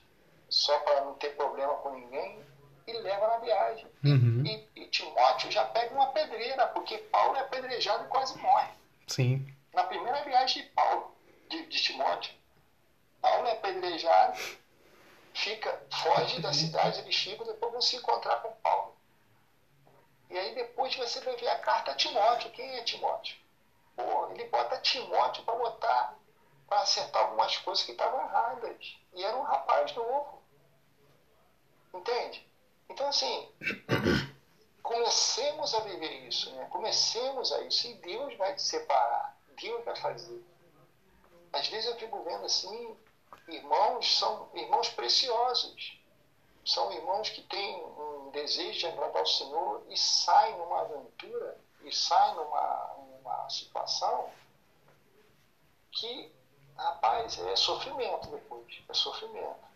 só 0.48 0.78
para 0.80 1.04
não 1.04 1.14
ter 1.14 1.36
problema 1.36 1.74
com 1.74 1.94
ninguém, 1.94 2.40
e 2.86 2.92
leva 2.92 3.26
na 3.28 3.38
viagem. 3.38 3.86
Uhum. 4.04 4.44
E, 4.44 4.68
e, 4.82 4.86
Timóteo 4.86 5.50
já 5.50 5.64
pega 5.64 5.94
uma 5.94 6.08
pedreira, 6.08 6.66
porque 6.68 6.98
Paulo 6.98 7.36
é 7.36 7.40
apedrejado 7.40 8.04
e 8.04 8.08
quase 8.08 8.36
morre. 8.38 8.72
Sim. 9.06 9.46
Na 9.72 9.84
primeira 9.84 10.22
viagem 10.24 10.62
de 10.62 10.68
Paulo, 10.70 11.14
de, 11.48 11.66
de 11.66 11.82
Timóteo, 11.82 12.32
Paulo 13.20 13.46
é 13.46 13.52
apedrejado, 13.52 14.38
fica, 15.34 15.80
foge 16.02 16.40
da 16.40 16.52
cidade, 16.52 17.00
eles 17.00 17.16
ficam, 17.16 17.46
depois 17.46 17.72
vão 17.72 17.80
se 17.80 17.96
encontrar 17.96 18.36
com 18.36 18.52
Paulo. 18.54 18.96
E 20.28 20.38
aí 20.38 20.54
depois 20.54 20.94
você 20.94 21.20
vai 21.20 21.36
ver 21.36 21.48
a 21.48 21.58
carta 21.58 21.90
a 21.90 21.94
Timóteo. 21.94 22.50
Quem 22.52 22.76
é 22.76 22.82
Timóteo? 22.82 23.36
Pô, 24.00 24.30
ele 24.30 24.44
bota 24.44 24.78
Timóteo 24.78 25.44
para 25.44 25.56
botar, 25.56 26.18
para 26.66 26.80
acertar 26.80 27.22
algumas 27.22 27.56
coisas 27.58 27.84
que 27.84 27.92
estavam 27.92 28.20
erradas. 28.22 28.98
E 29.12 29.22
era 29.22 29.36
um 29.36 29.42
rapaz 29.42 29.94
novo. 29.94 30.42
Entende? 31.92 32.48
Então, 32.88 33.08
assim, 33.08 33.52
comecemos 34.82 35.74
a 35.74 35.80
viver 35.80 36.26
isso, 36.28 36.54
né? 36.54 36.66
Comecemos 36.70 37.52
a 37.52 37.60
isso. 37.62 37.86
E 37.88 37.94
Deus 37.94 38.36
vai 38.36 38.54
te 38.54 38.62
separar. 38.62 39.36
Deus 39.60 39.84
vai 39.84 39.96
fazer. 39.96 40.42
Às 41.52 41.68
vezes 41.68 41.86
eu 41.90 41.96
fico 41.96 42.22
vendo 42.22 42.46
assim, 42.46 42.96
irmãos 43.48 44.18
são 44.18 44.48
irmãos 44.54 44.88
preciosos. 44.90 46.00
São 46.64 46.92
irmãos 46.92 47.30
que 47.30 47.42
têm 47.42 47.84
um 47.84 48.30
desejo 48.30 48.78
de 48.78 48.86
agradar 48.86 49.22
o 49.22 49.26
Senhor 49.26 49.82
e 49.88 49.96
saem 49.96 50.56
numa 50.58 50.80
aventura, 50.82 51.58
e 51.82 51.92
saem 51.92 52.34
numa, 52.36 52.89
situação 53.48 54.30
que, 55.90 56.32
rapaz, 56.76 57.38
é 57.38 57.56
sofrimento 57.56 58.28
depois. 58.30 58.82
É 58.88 58.94
sofrimento. 58.94 59.70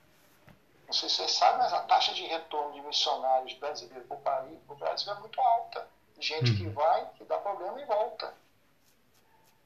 Não 0.87 0.93
sei 0.93 1.09
se 1.09 1.17
vocês 1.17 1.33
sabem, 1.33 1.59
mas 1.59 1.73
a 1.73 1.81
taxa 1.83 2.13
de 2.13 2.25
retorno 2.27 2.73
de 2.73 2.81
missionários 2.83 3.55
brasileiros 3.55 4.07
para 4.07 4.45
o 4.69 4.77
Brasil 4.77 5.13
é 5.13 5.19
muito 5.19 5.41
alta. 5.41 5.89
Gente 6.19 6.51
uhum. 6.51 6.57
que 6.57 6.69
vai, 6.69 7.07
que 7.17 7.25
dá 7.25 7.39
problema 7.39 7.81
e 7.81 7.85
volta. 7.85 8.35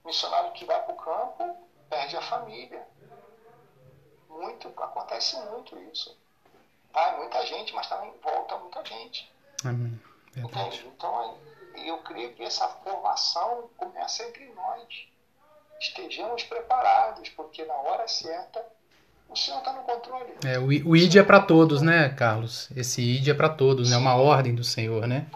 Missionário 0.05 0.53
que 0.53 0.65
vai 0.65 0.83
para 0.83 0.95
o 0.95 0.97
campo, 0.97 1.69
perde 1.91 2.17
a 2.17 2.23
família. 2.23 2.87
Muito, 4.29 4.69
acontece 4.69 5.37
muito 5.51 5.77
isso. 5.93 6.17
Vai 6.93 7.17
muita 7.19 7.45
gente, 7.47 7.75
mas 7.75 7.89
também 7.89 8.13
volta 8.23 8.57
muita 8.59 8.85
gente. 8.85 9.31
Amém. 9.65 10.01
Entende? 10.37 10.85
Então, 11.79 11.87
eu 11.87 11.99
creio 11.99 12.35
que 12.35 12.43
essa 12.43 12.69
formação 12.69 13.71
começa 13.77 14.25
entre 14.25 14.47
nós. 14.55 15.09
Estejamos 15.81 16.43
preparados, 16.45 17.29
porque 17.31 17.65
na 17.65 17.75
hora 17.75 18.09
certa 18.09 18.65
o 19.29 19.37
Senhor 19.37 19.59
está 19.59 19.73
no 19.73 19.83
controle. 19.83 20.35
É, 20.45 20.59
o, 20.59 20.67
o 20.91 20.97
ID 20.97 21.17
é 21.17 21.23
para 21.23 21.41
todos, 21.41 21.83
né, 21.83 22.09
Carlos? 22.09 22.69
Esse 22.77 23.01
ID 23.01 23.29
é 23.29 23.35
para 23.35 23.49
todos, 23.49 23.89
é 23.89 23.91
né? 23.93 23.97
uma 23.97 24.17
ordem 24.17 24.55
do 24.55 24.65
Senhor, 24.65 25.07
né? 25.07 25.29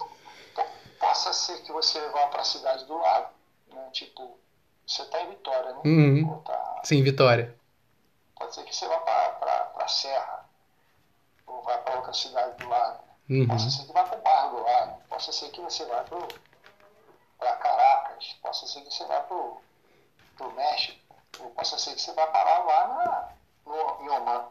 Possa 0.99 1.32
ser 1.32 1.62
que 1.62 1.72
você 1.72 2.01
vá 2.09 2.26
para 2.28 2.40
a 2.40 2.45
cidade 2.45 2.84
do 2.86 2.97
lado, 2.97 3.28
né? 3.72 3.90
tipo, 3.93 4.38
você 4.86 5.03
está 5.03 5.20
em 5.22 5.30
Vitória, 5.30 5.72
né? 5.72 5.80
Uhum. 5.84 6.43
Tá... 6.43 6.80
Sim, 6.84 7.03
Vitória. 7.03 7.55
Pode 8.36 8.55
ser 8.55 8.64
que 8.64 8.74
você 8.74 8.88
vá 8.88 8.99
para 8.99 9.72
a 9.76 9.88
Serra. 9.88 10.49
ou 11.47 11.62
vai 11.62 11.78
para 11.82 11.97
outra 11.97 12.12
cidade 12.12 12.57
do 12.57 12.68
lado. 12.68 13.12
Uhum. 13.33 13.47
Possa 13.49 13.70
ser 13.70 13.87
que 13.87 13.93
vá 13.93 14.05
para 14.05 14.47
o 14.47 14.51
do 14.51 14.62
lado. 14.62 15.03
Possa 15.09 15.33
ser 15.33 15.49
que 15.51 15.61
você 15.61 15.85
vá 15.87 16.05
para 17.39 17.57
Caracas. 17.57 18.37
Possa 18.43 18.66
ser 18.66 18.80
que 18.83 18.91
você 18.93 19.05
vá 19.07 19.20
para 19.20 20.47
o 20.47 20.53
México. 20.55 21.16
Ou 21.41 21.51
possa 21.51 21.78
ser 21.78 21.95
que 21.95 22.01
você 22.03 22.12
vá 22.12 22.26
parar 22.26 22.59
lá 22.64 22.89
na, 22.89 23.72
no, 23.72 24.05
em 24.05 24.09
Oman. 24.11 24.49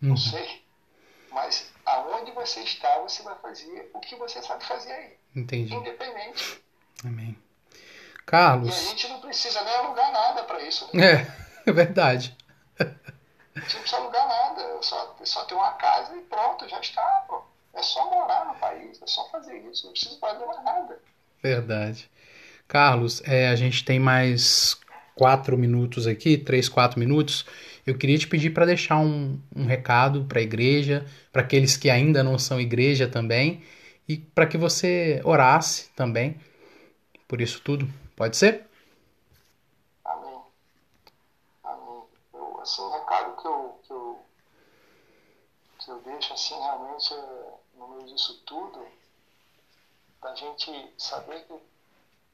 Não 0.00 0.10
Uhum. 0.10 0.16
sei. 0.16 0.64
Mas 1.30 1.72
aonde 1.84 2.30
você 2.32 2.60
está, 2.60 2.98
você 3.00 3.22
vai 3.22 3.34
fazer 3.36 3.90
o 3.94 4.00
que 4.00 4.14
você 4.16 4.40
sabe 4.42 4.64
fazer 4.64 4.92
aí. 4.92 5.18
Entendi. 5.34 5.74
Independente. 5.74 6.64
Amém. 7.04 7.36
E 7.36 7.78
a 8.18 8.22
Carlos. 8.24 8.74
gente 8.74 9.08
não 9.08 9.20
precisa 9.20 9.60
nem 9.62 9.74
alugar 9.74 10.12
nada 10.12 10.44
para 10.44 10.60
isso. 10.62 10.88
Né? 10.94 11.04
É, 11.04 11.26
é 11.66 11.72
verdade. 11.72 12.36
A 12.78 12.84
gente 12.84 13.74
não 13.74 13.80
precisa 13.82 13.96
alugar 13.96 14.26
nada. 14.28 14.82
Só, 14.82 15.16
só 15.24 15.44
ter 15.44 15.54
uma 15.54 15.72
casa 15.72 16.16
e 16.16 16.20
pronto, 16.22 16.68
já 16.68 16.78
está. 16.80 17.24
Pô. 17.28 17.42
É 17.74 17.82
só 17.82 18.10
morar 18.10 18.46
no 18.46 18.54
país. 18.54 19.00
É 19.02 19.06
só 19.06 19.28
fazer 19.30 19.58
isso. 19.70 19.86
Não 19.86 19.92
precisa 19.92 20.18
fazer 20.18 20.44
mais 20.44 20.64
nada. 20.64 20.98
Verdade. 21.42 22.10
Carlos, 22.66 23.22
é, 23.24 23.48
a 23.48 23.56
gente 23.56 23.84
tem 23.84 23.98
mais 23.98 24.78
quatro 25.14 25.58
minutos 25.58 26.06
aqui, 26.06 26.38
três, 26.38 26.68
quatro 26.68 26.98
minutos. 26.98 27.44
Eu 27.86 27.96
queria 27.98 28.18
te 28.18 28.28
pedir 28.28 28.50
para 28.50 28.66
deixar 28.66 28.98
um, 28.98 29.40
um 29.54 29.64
recado 29.64 30.24
para 30.24 30.38
a 30.38 30.42
igreja, 30.42 31.04
para 31.32 31.42
aqueles 31.42 31.76
que 31.76 31.90
ainda 31.90 32.22
não 32.22 32.38
são 32.38 32.60
igreja 32.60 33.08
também, 33.08 33.62
e 34.08 34.16
para 34.16 34.46
que 34.46 34.56
você 34.56 35.20
orasse 35.24 35.90
também 35.96 36.36
por 37.26 37.40
isso 37.40 37.60
tudo. 37.60 37.88
Pode 38.16 38.36
ser? 38.36 38.66
Amém. 40.04 40.40
Amém. 41.64 42.02
Eu, 42.34 42.60
assim, 42.60 42.82
o 42.82 42.90
recado 42.90 43.40
que 43.40 43.46
eu, 43.46 43.80
que 43.86 43.92
eu, 43.92 44.24
eu 45.90 46.00
deixo, 46.02 46.32
assim, 46.32 46.54
realmente, 46.54 47.12
no 47.74 47.88
meio 47.88 48.06
disso 48.06 48.40
tudo, 48.46 48.86
da 50.20 50.34
gente 50.34 50.94
saber 50.96 51.44
que 51.46 51.60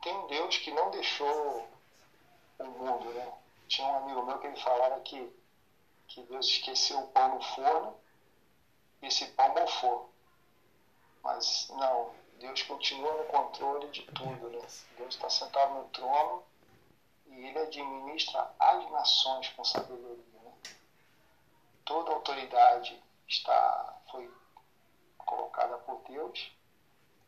tem 0.02 0.14
um 0.14 0.26
Deus 0.26 0.58
que 0.58 0.70
não 0.70 0.90
deixou 0.90 1.66
o 2.58 2.64
mundo, 2.64 3.12
né? 3.14 3.32
Tinha 3.66 3.88
um 3.88 3.96
amigo 3.96 4.22
meu 4.22 4.38
que 4.38 4.46
ele 4.46 4.60
falava 4.60 5.00
que, 5.00 5.32
que 6.08 6.22
Deus 6.24 6.46
esqueceu 6.46 6.98
o 7.00 7.08
pão 7.08 7.34
no 7.34 7.42
forno 7.42 7.96
e 9.02 9.06
esse 9.06 9.26
pão 9.28 9.48
mofou. 9.54 10.10
Mas 11.22 11.68
não, 11.70 12.14
Deus 12.38 12.62
continua 12.62 13.12
no 13.14 13.24
controle 13.24 13.88
de 13.88 14.02
tudo, 14.02 14.50
né? 14.50 14.66
Deus 14.98 15.14
está 15.14 15.30
sentado 15.30 15.74
no 15.74 15.88
trono 15.88 16.44
e 17.26 17.46
ele 17.46 17.58
administra 17.58 18.54
as 18.58 18.90
nações 18.90 19.48
com 19.48 19.64
sabedoria. 19.64 20.24
Né? 20.42 20.52
Toda 21.84 22.12
autoridade 22.12 23.02
está, 23.26 24.00
foi 24.10 24.30
colocada 25.18 25.76
por 25.78 26.02
Deus, 26.08 26.52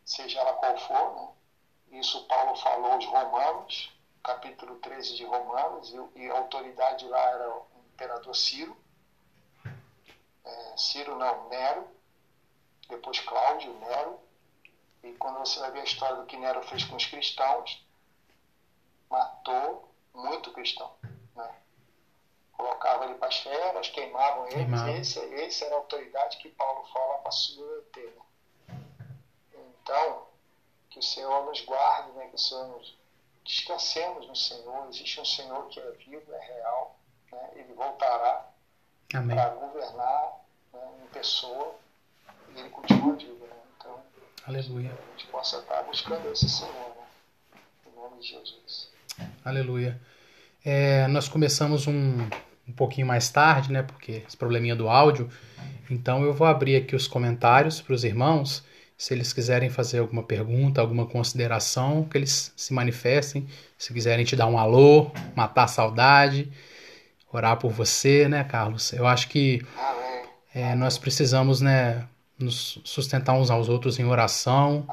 seja 0.04 0.40
ela 0.40 0.54
qual 0.54 0.78
for. 0.78 1.14
Né? 1.14 2.00
Isso 2.00 2.26
Paulo 2.26 2.56
falou 2.56 2.92
aos 2.92 3.06
Romanos, 3.06 3.92
capítulo 4.22 4.76
13 4.76 5.16
de 5.16 5.24
Romanos, 5.24 5.92
e, 5.92 6.20
e 6.20 6.30
a 6.30 6.38
autoridade 6.38 7.06
lá 7.06 7.20
era 7.30 7.56
o 7.56 7.66
imperador 7.92 8.34
Ciro. 8.34 8.76
É, 10.44 10.76
Ciro 10.76 11.16
não, 11.16 11.48
Nero, 11.48 11.88
depois 12.88 13.20
Cláudio, 13.20 13.72
Nero. 13.74 14.20
E 15.02 15.12
quando 15.14 15.38
você 15.38 15.60
vai 15.60 15.70
ver 15.70 15.80
a 15.80 15.84
história 15.84 16.16
do 16.16 16.26
que 16.26 16.36
Nero 16.36 16.62
fez 16.62 16.84
com 16.84 16.96
os 16.96 17.06
cristãos, 17.06 17.84
matou 19.08 19.92
muito 20.14 20.52
cristão. 20.52 20.92
Né? 22.58 22.64
Colocava 22.68 23.04
ele 23.04 23.14
para 23.14 23.28
as 23.28 23.38
feras, 23.38 23.88
queimavam 23.88 24.44
eles. 24.46 24.56
Queimava. 24.56 24.90
Esse, 24.90 25.18
esse 25.20 25.64
era 25.64 25.74
a 25.74 25.78
autoridade 25.78 26.38
que 26.38 26.48
Paulo 26.50 26.84
fala 26.92 27.18
para 27.18 27.30
submeter. 27.30 28.12
Né? 28.68 28.80
Então, 29.54 30.26
que 30.90 30.98
o 30.98 31.02
Senhor 31.02 31.46
nos 31.46 31.60
guarde, 31.64 32.12
né? 32.12 32.26
que 32.28 32.34
o 32.34 32.38
Senhor 32.38 32.66
nos 32.68 32.96
descansemos 33.44 34.26
no 34.26 34.36
Senhor. 34.36 34.88
Existe 34.88 35.20
um 35.20 35.24
Senhor 35.24 35.68
que 35.68 35.80
é 35.80 35.90
vivo, 35.92 36.32
é 36.32 36.40
real. 36.40 36.98
Né? 37.32 37.50
Ele 37.54 37.72
voltará 37.74 38.50
para 39.08 39.48
governar 39.50 40.44
né, 40.72 40.80
em 41.04 41.06
pessoa 41.08 41.74
e 42.54 42.58
ele 42.58 42.70
continua 42.70 43.14
vivo. 43.14 43.46
Né? 43.46 43.56
Então, 43.76 44.02
Aleluia. 44.46 44.90
a 44.90 45.10
gente 45.12 45.26
possa 45.28 45.58
estar 45.58 45.82
buscando 45.84 46.30
esse 46.30 46.48
Senhor, 46.48 46.72
né? 46.96 47.06
Em 47.86 47.96
nome 47.96 48.20
de 48.20 48.28
Jesus. 48.28 48.90
Aleluia. 49.44 50.00
É, 50.64 51.06
nós 51.06 51.28
começamos 51.28 51.86
um, 51.86 52.28
um 52.68 52.72
pouquinho 52.72 53.06
mais 53.06 53.30
tarde, 53.30 53.72
né? 53.72 53.82
Porque 53.82 54.22
esse 54.26 54.36
probleminha 54.36 54.76
do 54.76 54.88
áudio. 54.88 55.28
Então 55.90 56.22
eu 56.22 56.34
vou 56.34 56.46
abrir 56.46 56.76
aqui 56.76 56.94
os 56.94 57.08
comentários 57.08 57.80
para 57.80 57.94
os 57.94 58.04
irmãos. 58.04 58.62
Se 58.96 59.14
eles 59.14 59.32
quiserem 59.32 59.70
fazer 59.70 60.00
alguma 60.00 60.22
pergunta, 60.22 60.80
alguma 60.80 61.06
consideração, 61.06 62.04
que 62.04 62.18
eles 62.18 62.52
se 62.56 62.74
manifestem. 62.74 63.46
Se 63.78 63.92
quiserem 63.94 64.24
te 64.24 64.34
dar 64.34 64.46
um 64.46 64.58
alô, 64.58 65.10
matar 65.36 65.64
a 65.64 65.68
saudade, 65.68 66.50
orar 67.32 67.56
por 67.56 67.70
você, 67.70 68.28
né, 68.28 68.42
Carlos? 68.44 68.92
Eu 68.92 69.06
acho 69.06 69.28
que 69.28 69.62
é, 70.52 70.74
nós 70.74 70.98
precisamos, 70.98 71.60
né, 71.60 72.06
nos 72.38 72.80
sustentar 72.84 73.34
uns 73.34 73.50
aos 73.50 73.68
outros 73.68 73.98
em 73.98 74.04
oração. 74.04 74.86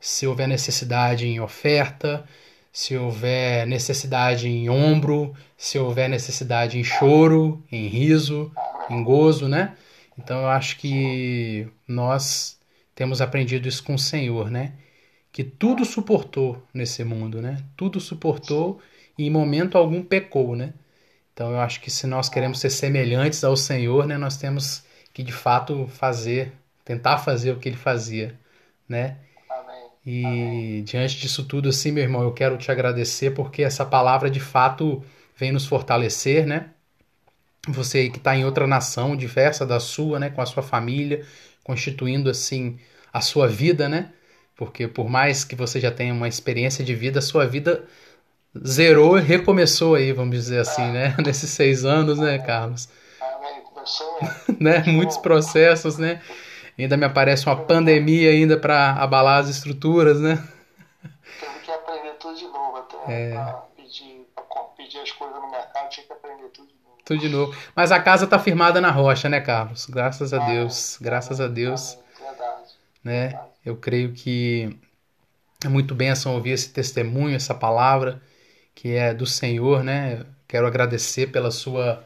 Se 0.00 0.26
houver 0.26 0.48
necessidade 0.48 1.26
em 1.26 1.38
oferta, 1.38 2.24
se 2.72 2.96
houver 2.96 3.66
necessidade 3.66 4.48
em 4.48 4.70
ombro, 4.70 5.34
se 5.56 5.78
houver 5.78 6.08
necessidade 6.08 6.78
em 6.78 6.84
choro, 6.84 7.62
em 7.70 7.86
riso, 7.86 8.50
em 8.88 9.04
gozo, 9.04 9.46
né? 9.46 9.76
Então 10.18 10.40
eu 10.40 10.48
acho 10.48 10.78
que 10.78 11.68
nós 11.86 12.58
temos 12.94 13.20
aprendido 13.20 13.68
isso 13.68 13.84
com 13.84 13.94
o 13.94 13.98
Senhor, 13.98 14.50
né? 14.50 14.72
Que 15.30 15.44
tudo 15.44 15.84
suportou 15.84 16.62
nesse 16.72 17.04
mundo, 17.04 17.42
né? 17.42 17.62
Tudo 17.76 18.00
suportou 18.00 18.80
e 19.18 19.26
em 19.26 19.30
momento 19.30 19.76
algum 19.76 20.02
pecou, 20.02 20.56
né? 20.56 20.72
Então 21.32 21.50
eu 21.50 21.60
acho 21.60 21.80
que 21.80 21.90
se 21.90 22.06
nós 22.06 22.28
queremos 22.28 22.60
ser 22.60 22.70
semelhantes 22.70 23.42
ao 23.44 23.56
Senhor, 23.56 24.06
né, 24.06 24.18
nós 24.18 24.36
temos 24.36 24.84
que 25.12 25.22
de 25.22 25.32
fato 25.32 25.86
fazer, 25.88 26.52
tentar 26.84 27.18
fazer 27.18 27.52
o 27.52 27.58
que 27.58 27.68
ele 27.68 27.76
fazia, 27.76 28.38
né? 28.88 29.16
E 30.04 30.82
diante 30.84 31.16
disso 31.18 31.44
tudo, 31.44 31.68
assim, 31.68 31.92
meu 31.92 32.02
irmão, 32.02 32.22
eu 32.22 32.32
quero 32.32 32.58
te 32.58 32.70
agradecer 32.70 33.32
porque 33.32 33.62
essa 33.62 33.84
palavra 33.84 34.28
de 34.30 34.40
fato 34.40 35.02
vem 35.36 35.52
nos 35.52 35.64
fortalecer, 35.66 36.46
né? 36.46 36.70
Você 37.68 37.98
aí 37.98 38.10
que 38.10 38.18
está 38.18 38.36
em 38.36 38.44
outra 38.44 38.66
nação, 38.66 39.16
diversa 39.16 39.64
da 39.64 39.78
sua, 39.78 40.18
né? 40.18 40.30
Com 40.30 40.40
a 40.42 40.46
sua 40.46 40.62
família, 40.62 41.24
constituindo, 41.62 42.28
assim, 42.28 42.78
a 43.12 43.20
sua 43.20 43.46
vida, 43.46 43.88
né? 43.88 44.12
Porque 44.56 44.88
por 44.88 45.08
mais 45.08 45.44
que 45.44 45.54
você 45.54 45.80
já 45.80 45.90
tenha 45.90 46.12
uma 46.12 46.28
experiência 46.28 46.84
de 46.84 46.94
vida, 46.94 47.20
a 47.20 47.22
sua 47.22 47.46
vida 47.46 47.84
zerou 48.66 49.18
e 49.18 49.22
recomeçou 49.22 49.94
aí, 49.94 50.12
vamos 50.12 50.36
dizer 50.36 50.60
assim, 50.60 50.90
né? 50.90 51.14
Nesses 51.24 51.50
seis 51.50 51.84
anos, 51.84 52.18
né, 52.18 52.38
Carlos? 52.38 52.88
Começou 53.72 54.18
né? 54.60 54.82
Muitos 54.86 55.16
processos, 55.16 55.98
né? 55.98 56.20
Ainda 56.78 56.96
me 56.96 57.04
aparece 57.04 57.46
uma 57.46 57.56
pandemia 57.56 58.30
ainda 58.30 58.56
para 58.58 58.92
abalar 58.94 59.40
as 59.40 59.48
estruturas, 59.48 60.20
né? 60.20 60.42
teve 61.40 61.58
que 61.60 61.70
aprender 61.70 62.12
tudo 62.18 62.36
de 62.36 62.44
novo. 62.44 62.76
Até 62.76 63.12
É. 63.12 63.54
pedir, 63.76 64.26
pedir 64.76 64.98
as 64.98 65.12
coisas 65.12 65.36
no 65.36 65.50
mercado, 65.50 65.88
tinha 65.90 66.06
que 66.06 66.12
aprender 66.12 66.48
tudo 66.48 66.68
de 66.68 66.74
novo. 66.84 66.98
Tudo 67.04 67.20
de 67.20 67.28
novo. 67.28 67.56
Mas 67.74 67.92
a 67.92 68.00
casa 68.00 68.26
tá 68.26 68.38
firmada 68.38 68.80
na 68.80 68.90
rocha, 68.90 69.28
né, 69.28 69.40
Carlos? 69.40 69.86
Graças 69.86 70.32
a 70.32 70.38
Deus, 70.46 70.98
graças 71.00 71.40
a 71.40 71.48
Deus, 71.48 71.94
Amém. 71.94 72.30
Verdade. 72.30 72.70
né? 73.04 73.40
Eu 73.64 73.76
creio 73.76 74.12
que 74.12 74.78
é 75.64 75.68
muito 75.68 75.94
bênção 75.94 76.34
ouvir 76.34 76.50
esse 76.50 76.72
testemunho, 76.72 77.36
essa 77.36 77.54
palavra 77.54 78.20
que 78.74 78.94
é 78.94 79.12
do 79.12 79.26
Senhor, 79.26 79.84
né? 79.84 80.24
Quero 80.48 80.66
agradecer 80.66 81.28
pela 81.30 81.50
sua 81.50 82.04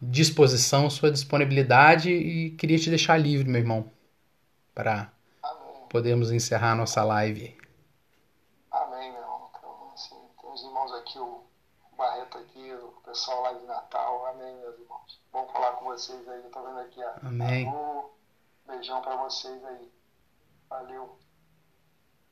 disposição, 0.00 0.90
sua 0.90 1.10
disponibilidade 1.10 2.10
e 2.10 2.50
queria 2.50 2.78
te 2.78 2.90
deixar 2.90 3.16
livre, 3.16 3.48
meu 3.48 3.60
irmão, 3.60 3.90
para 4.74 5.10
podermos 5.88 6.30
encerrar 6.30 6.72
a 6.72 6.76
nossa 6.76 7.02
live. 7.02 7.56
Amém, 8.70 9.12
meu 9.12 9.20
irmão. 9.20 9.50
Então, 9.56 9.90
assim, 9.94 10.16
tem 10.40 10.50
os 10.52 10.62
irmãos 10.62 10.92
aqui, 10.92 11.18
o 11.18 11.44
Barreto 11.96 12.38
aqui, 12.38 12.72
o 12.72 13.00
pessoal 13.04 13.42
lá 13.42 13.52
de 13.54 13.64
Natal. 13.64 14.26
Amém, 14.26 14.56
meus 14.56 14.78
irmãos. 14.78 15.20
Bom 15.32 15.48
falar 15.48 15.72
com 15.72 15.86
vocês 15.86 16.28
aí. 16.28 16.42
Eu 16.42 16.50
tô 16.50 16.62
vendo 16.62 16.80
aqui 16.80 17.02
a, 17.02 17.16
Amém. 17.22 17.72
Beijão 18.66 19.00
pra 19.00 19.16
vocês 19.16 19.64
aí. 19.64 19.90
Valeu. 20.68 21.18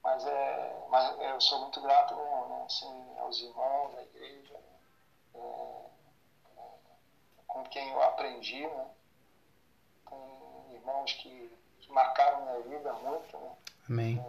Mas 0.02 0.26
é, 0.26 0.86
mas 0.90 1.18
é, 1.18 1.32
eu 1.32 1.40
sou 1.40 1.60
muito 1.60 1.80
grato 1.80 2.14
né? 2.14 2.64
Assim, 2.66 3.18
aos 3.18 3.40
irmãos, 3.40 3.96
à 3.96 4.02
igreja, 4.02 4.52
né? 4.52 4.78
É, 5.34 5.86
é, 6.58 6.62
com 7.46 7.62
quem 7.64 7.90
eu 7.90 8.02
aprendi, 8.44 8.66
né? 8.66 8.86
Tem 10.08 10.74
irmãos 10.74 11.12
que, 11.14 11.50
que 11.80 11.90
marcaram 11.90 12.44
minha 12.44 12.78
vida 12.78 12.92
muito, 12.92 13.38
né? 13.38 13.56
Amém. 13.88 14.24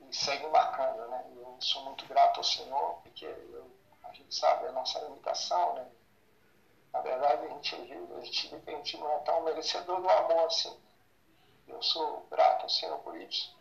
e 0.00 0.14
segue 0.14 0.46
marcando, 0.48 1.08
né? 1.08 1.24
Eu 1.36 1.56
sou 1.60 1.84
muito 1.84 2.06
grato 2.06 2.38
ao 2.38 2.44
Senhor, 2.44 3.00
porque 3.02 3.24
eu, 3.24 3.70
a 4.04 4.12
gente 4.12 4.34
sabe 4.34 4.66
a 4.66 4.72
nossa 4.72 5.00
limitação, 5.00 5.74
né? 5.74 5.90
Na 6.92 7.00
verdade, 7.00 7.46
a 7.46 7.48
gente, 7.48 7.74
a 7.74 8.20
gente, 8.20 8.54
a 8.54 8.70
gente 8.70 8.98
não 8.98 9.10
é 9.10 9.18
tão 9.20 9.42
merecedor 9.42 10.00
do 10.00 10.08
amor 10.08 10.46
assim. 10.46 10.78
Eu 11.66 11.82
sou 11.82 12.26
grato 12.30 12.64
ao 12.64 12.68
Senhor 12.68 12.98
por 12.98 13.16
isso. 13.20 13.56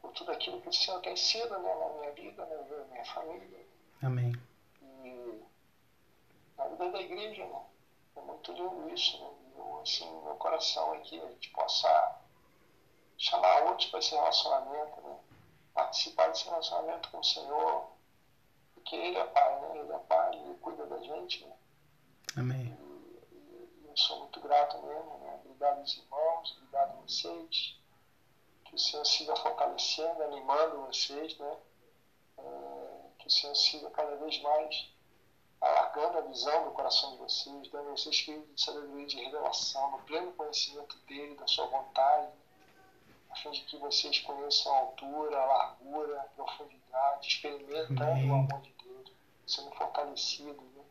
Por 0.00 0.12
tudo 0.12 0.30
aquilo 0.30 0.60
que 0.60 0.68
o 0.68 0.72
Senhor 0.72 1.00
tem 1.00 1.16
sido 1.16 1.58
né, 1.58 1.74
na 1.74 1.88
minha 1.98 2.12
vida, 2.12 2.46
na 2.46 2.84
minha 2.84 3.04
família. 3.06 3.66
Amém. 4.02 4.32
E 4.80 5.42
na 6.56 6.68
vida 6.68 6.90
da 6.90 7.00
igreja, 7.00 7.46
né? 7.46 7.64
É 8.16 8.20
muito 8.20 8.52
lindo 8.52 8.88
isso, 8.92 9.18
né? 9.20 9.30
Eu, 9.56 9.80
assim, 9.80 10.10
meu 10.22 10.34
coração 10.36 10.94
é 10.94 11.00
que 11.00 11.20
a 11.20 11.26
gente 11.30 11.50
possa 11.50 12.20
chamar 13.18 13.64
outros 13.64 13.90
para 13.90 13.98
esse 13.98 14.14
relacionamento, 14.14 15.00
né? 15.00 15.18
Participar 15.72 16.28
desse 16.28 16.44
relacionamento 16.44 17.10
com 17.10 17.18
o 17.18 17.24
Senhor, 17.24 17.90
porque 18.74 18.96
Ele 18.96 19.18
é 19.18 19.24
Pai, 19.24 19.60
né? 19.60 19.78
Ele 19.78 19.92
é 19.92 19.98
Pai, 19.98 20.36
Ele 20.36 20.54
cuida 20.58 20.86
da 20.86 20.98
gente, 20.98 21.44
né? 21.44 21.56
Amém. 22.36 22.76
E, 23.32 23.86
eu 23.88 23.96
sou 23.96 24.20
muito 24.20 24.40
grato 24.40 24.78
mesmo, 24.82 25.18
né? 25.18 25.40
Obrigado 25.44 25.78
aos 25.78 25.96
irmãos, 25.96 26.56
obrigado 26.56 26.90
a 26.90 27.00
vocês. 27.02 27.78
Que 28.64 28.74
o 28.74 28.78
Senhor 28.78 29.04
siga 29.04 29.36
fortalecendo, 29.36 30.22
animando 30.22 30.86
vocês, 30.86 31.38
né? 31.38 31.56
É, 32.38 33.10
que 33.18 33.28
o 33.28 33.30
Senhor 33.30 33.54
siga 33.54 33.90
cada 33.90 34.16
vez 34.16 34.40
mais 34.42 34.93
alargando 35.60 36.18
a 36.18 36.20
visão 36.22 36.64
do 36.64 36.70
coração 36.72 37.12
de 37.12 37.18
vocês, 37.18 37.68
dando 37.70 37.88
a 37.88 37.92
vocês 37.92 38.14
espírito 38.14 38.52
de 38.54 38.60
sabedoria 38.60 39.06
de 39.06 39.16
revelação, 39.16 39.90
no 39.92 39.98
pleno 40.00 40.32
conhecimento 40.32 40.96
dele, 41.06 41.34
da 41.36 41.46
sua 41.46 41.66
vontade, 41.66 42.28
a 43.30 43.36
fim 43.36 43.50
de 43.50 43.62
que 43.62 43.76
vocês 43.78 44.20
conheçam 44.20 44.72
a 44.72 44.78
altura, 44.78 45.40
a 45.40 45.44
largura, 45.44 46.20
a 46.20 46.24
profundidade, 46.24 47.26
experimentando 47.26 48.26
o 48.26 48.34
amor 48.34 48.60
de 48.60 48.72
Deus, 48.84 49.12
sendo 49.46 49.70
fortalecidos, 49.72 50.64
né? 50.74 50.84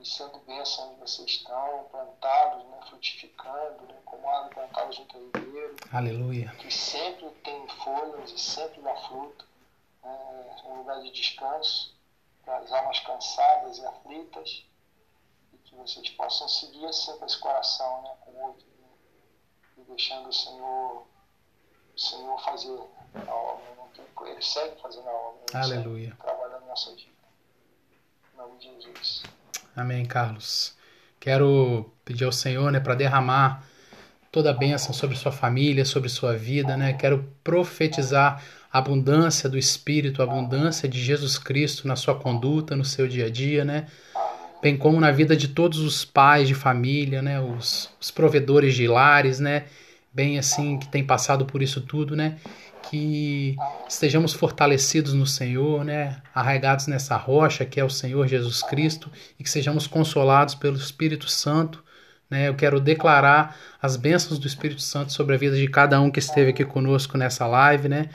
e 0.00 0.06
sendo 0.06 0.38
bênção 0.40 0.90
onde 0.90 1.00
vocês 1.00 1.28
estão, 1.28 1.88
plantados, 1.90 2.64
né? 2.64 2.80
frutificando, 2.88 3.86
né? 3.86 3.98
como 4.04 4.28
árvore 4.28 4.54
plantada 4.54 4.92
junto 4.92 5.16
ao 5.16 5.24
ribeiro. 5.24 5.76
Aleluia. 5.92 6.54
Que 6.58 6.72
sempre 6.72 7.28
tem 7.42 7.68
folhas 7.68 8.30
e 8.30 8.38
sempre 8.38 8.80
dá 8.80 8.94
fruto, 8.96 9.46
né? 10.02 10.56
um 10.64 10.78
lugar 10.78 11.00
de 11.02 11.10
descanso 11.10 11.97
para 12.48 12.60
as 12.60 12.72
almas 12.72 12.98
cansadas 13.00 13.76
e 13.76 13.84
aflitas, 13.84 14.64
e 15.52 15.58
que 15.58 15.74
vocês 15.74 16.08
possam 16.10 16.48
seguir 16.48 16.80
com 16.80 17.26
esse 17.26 17.38
coração, 17.38 18.02
né, 18.02 18.10
com 18.20 18.30
o 18.30 18.42
outro, 18.46 18.66
né, 18.80 18.88
e 19.76 19.80
deixando 19.82 20.30
o 20.30 20.32
Senhor, 20.32 21.06
o 21.94 22.00
Senhor 22.00 22.42
fazer 22.42 22.80
a 23.28 23.34
obra, 23.34 23.64
né, 23.76 24.32
ele 24.32 24.42
segue 24.42 24.80
fazendo 24.80 25.06
a 25.06 25.12
obra, 25.12 25.40
ele 25.50 25.58
Aleluia. 25.58 26.08
segue 26.08 26.22
trabalhando 26.22 26.60
na 26.60 26.66
nossa 26.68 26.90
vida. 26.94 27.10
Em 28.32 28.36
nome 28.38 28.58
de 28.58 28.64
Jesus. 28.64 29.22
Amém, 29.76 30.06
Carlos. 30.06 30.74
Quero 31.20 31.92
pedir 32.02 32.24
ao 32.24 32.32
Senhor, 32.32 32.72
né, 32.72 32.80
para 32.80 32.94
derramar 32.94 33.62
toda 34.32 34.50
a 34.50 34.54
bênção 34.54 34.94
sobre 34.94 35.16
sua 35.16 35.32
família, 35.32 35.84
sobre 35.84 36.08
sua 36.08 36.36
vida, 36.36 36.76
né? 36.76 36.92
Quero 36.92 37.24
profetizar 37.42 38.42
a 38.78 38.80
abundância 38.80 39.48
do 39.48 39.58
Espírito, 39.58 40.22
a 40.22 40.24
abundância 40.24 40.88
de 40.88 41.02
Jesus 41.02 41.36
Cristo 41.36 41.88
na 41.88 41.96
sua 41.96 42.14
conduta, 42.14 42.76
no 42.76 42.84
seu 42.84 43.08
dia 43.08 43.26
a 43.26 43.30
dia, 43.30 43.64
né? 43.64 43.86
Bem 44.62 44.76
como 44.76 45.00
na 45.00 45.10
vida 45.10 45.36
de 45.36 45.48
todos 45.48 45.80
os 45.80 46.04
pais 46.04 46.46
de 46.46 46.54
família, 46.54 47.20
né? 47.20 47.40
Os, 47.40 47.90
os 48.00 48.10
provedores 48.10 48.74
de 48.74 48.86
lares, 48.86 49.40
né? 49.40 49.64
Bem 50.12 50.38
assim, 50.38 50.78
que 50.78 50.88
tem 50.88 51.04
passado 51.04 51.44
por 51.44 51.60
isso 51.60 51.80
tudo, 51.80 52.14
né? 52.14 52.36
Que 52.88 53.56
estejamos 53.88 54.32
fortalecidos 54.32 55.12
no 55.12 55.26
Senhor, 55.26 55.84
né? 55.84 56.22
Arraigados 56.32 56.86
nessa 56.86 57.16
rocha 57.16 57.64
que 57.64 57.80
é 57.80 57.84
o 57.84 57.90
Senhor 57.90 58.28
Jesus 58.28 58.62
Cristo 58.62 59.10
e 59.38 59.42
que 59.42 59.50
sejamos 59.50 59.88
consolados 59.88 60.54
pelo 60.54 60.76
Espírito 60.76 61.28
Santo 61.28 61.82
né? 62.30 62.48
Eu 62.48 62.54
quero 62.54 62.78
declarar 62.78 63.56
as 63.80 63.96
bênçãos 63.96 64.38
do 64.38 64.46
Espírito 64.46 64.82
Santo 64.82 65.12
sobre 65.12 65.34
a 65.34 65.38
vida 65.38 65.56
de 65.56 65.66
cada 65.68 66.00
um 66.00 66.10
que 66.10 66.18
esteve 66.18 66.50
aqui 66.50 66.64
conosco 66.64 67.16
nessa 67.16 67.46
live, 67.46 67.88
né? 67.88 68.10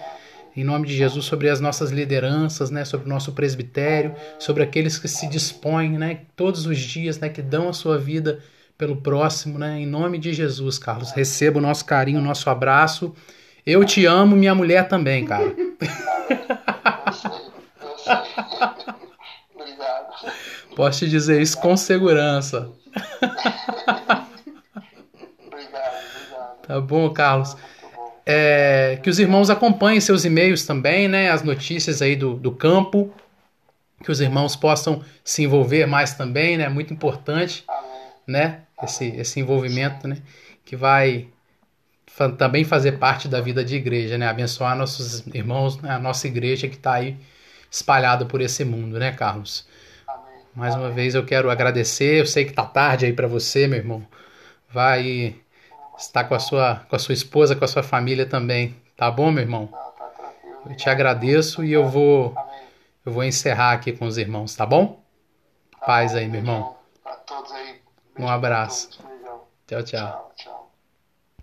Em 0.55 0.63
nome 0.63 0.87
de 0.87 0.95
Jesus, 0.95 1.25
sobre 1.25 1.49
as 1.49 1.59
nossas 1.59 1.89
lideranças, 1.89 2.69
né? 2.69 2.85
Sobre 2.85 3.07
o 3.07 3.09
nosso 3.09 3.31
presbitério, 3.31 4.13
sobre 4.37 4.61
aqueles 4.61 4.99
que 4.99 5.07
se 5.07 5.27
dispõem, 5.27 5.97
né? 5.97 6.19
Todos 6.35 6.67
os 6.67 6.77
dias, 6.77 7.19
né? 7.19 7.27
Que 7.27 7.41
dão 7.41 7.69
a 7.69 7.73
sua 7.73 7.97
vida 7.97 8.39
pelo 8.77 8.97
próximo, 8.97 9.57
né? 9.57 9.79
Em 9.79 9.85
nome 9.87 10.19
de 10.19 10.31
Jesus, 10.31 10.77
Carlos, 10.77 11.11
receba 11.11 11.57
o 11.57 11.61
nosso 11.61 11.85
carinho, 11.85 12.19
o 12.19 12.23
nosso 12.23 12.49
abraço. 12.49 13.15
Eu 13.65 13.83
te 13.83 14.05
amo, 14.05 14.35
minha 14.35 14.53
mulher 14.53 14.87
também, 14.87 15.25
cara. 15.25 15.45
Eu 15.45 17.13
sei, 17.13 17.31
eu 17.81 17.97
sei. 17.97 18.13
Obrigado. 19.55 20.33
Posso 20.75 20.99
te 20.99 21.09
dizer 21.09 21.41
isso 21.41 21.59
com 21.59 21.75
segurança. 21.77 22.69
Obrigado, 23.21 24.27
obrigado. 25.47 26.67
Tá 26.67 26.81
bom, 26.81 27.09
Carlos. 27.11 27.55
É, 28.25 28.99
que 29.03 29.09
os 29.09 29.19
irmãos 29.19 29.49
acompanhem 29.49 29.99
seus 29.99 30.23
e-mails 30.23 30.65
também, 30.65 31.07
né? 31.07 31.29
As 31.29 31.43
notícias 31.43 32.01
aí 32.01 32.15
do, 32.15 32.35
do 32.35 32.51
campo. 32.51 33.13
Que 34.03 34.11
os 34.11 34.19
irmãos 34.19 34.55
possam 34.55 35.03
se 35.23 35.43
envolver 35.43 35.85
mais 35.85 36.13
também, 36.13 36.57
né? 36.57 36.67
Muito 36.69 36.93
importante, 36.93 37.63
né? 38.27 38.61
Esse, 38.81 39.07
esse 39.15 39.39
envolvimento, 39.39 40.07
né? 40.07 40.17
Que 40.65 40.75
vai 40.75 41.27
também 42.37 42.63
fazer 42.63 42.93
parte 42.93 43.27
da 43.27 43.41
vida 43.41 43.63
de 43.63 43.75
igreja, 43.75 44.17
né? 44.17 44.27
Abençoar 44.27 44.75
nossos 44.75 45.25
irmãos, 45.27 45.81
né? 45.81 45.89
a 45.91 45.99
nossa 45.99 46.27
igreja 46.27 46.67
que 46.67 46.75
está 46.75 46.93
aí 46.93 47.17
espalhada 47.71 48.25
por 48.25 48.39
esse 48.39 48.63
mundo, 48.63 48.99
né, 48.99 49.11
Carlos? 49.11 49.65
Mais 50.55 50.75
uma 50.75 50.91
vez 50.91 51.15
eu 51.15 51.25
quero 51.25 51.49
agradecer. 51.49 52.19
Eu 52.19 52.25
sei 52.27 52.45
que 52.45 52.53
tá 52.53 52.63
tarde 52.63 53.05
aí 53.05 53.13
para 53.13 53.27
você, 53.27 53.67
meu 53.67 53.79
irmão. 53.79 54.05
Vai 54.69 55.35
estar 56.07 56.23
com 56.25 56.35
a 56.35 56.39
sua 56.39 56.85
com 56.89 56.95
a 56.95 56.99
sua 56.99 57.13
esposa, 57.13 57.55
com 57.55 57.65
a 57.65 57.67
sua 57.67 57.83
família 57.83 58.25
também. 58.25 58.75
Tá 58.95 59.09
bom, 59.09 59.31
meu 59.31 59.43
irmão? 59.43 59.67
Tá. 59.67 59.93
Eu 60.65 60.75
te 60.75 60.89
agradeço 60.89 61.63
e 61.63 61.73
eu 61.73 61.87
vou 61.87 62.35
eu 63.05 63.11
vou 63.11 63.23
encerrar 63.23 63.73
aqui 63.73 63.91
com 63.91 64.05
os 64.05 64.17
irmãos, 64.17 64.55
tá 64.55 64.65
bom? 64.65 65.03
Tá 65.79 65.85
Paz 65.85 66.15
aí, 66.15 66.27
meu 66.27 66.39
irmão. 66.39 66.77
Para 67.03 67.15
todos 67.17 67.51
aí. 67.51 67.81
Um 68.17 68.29
abraço. 68.29 68.89
Tchau, 69.67 69.83
tchau. 69.83 70.32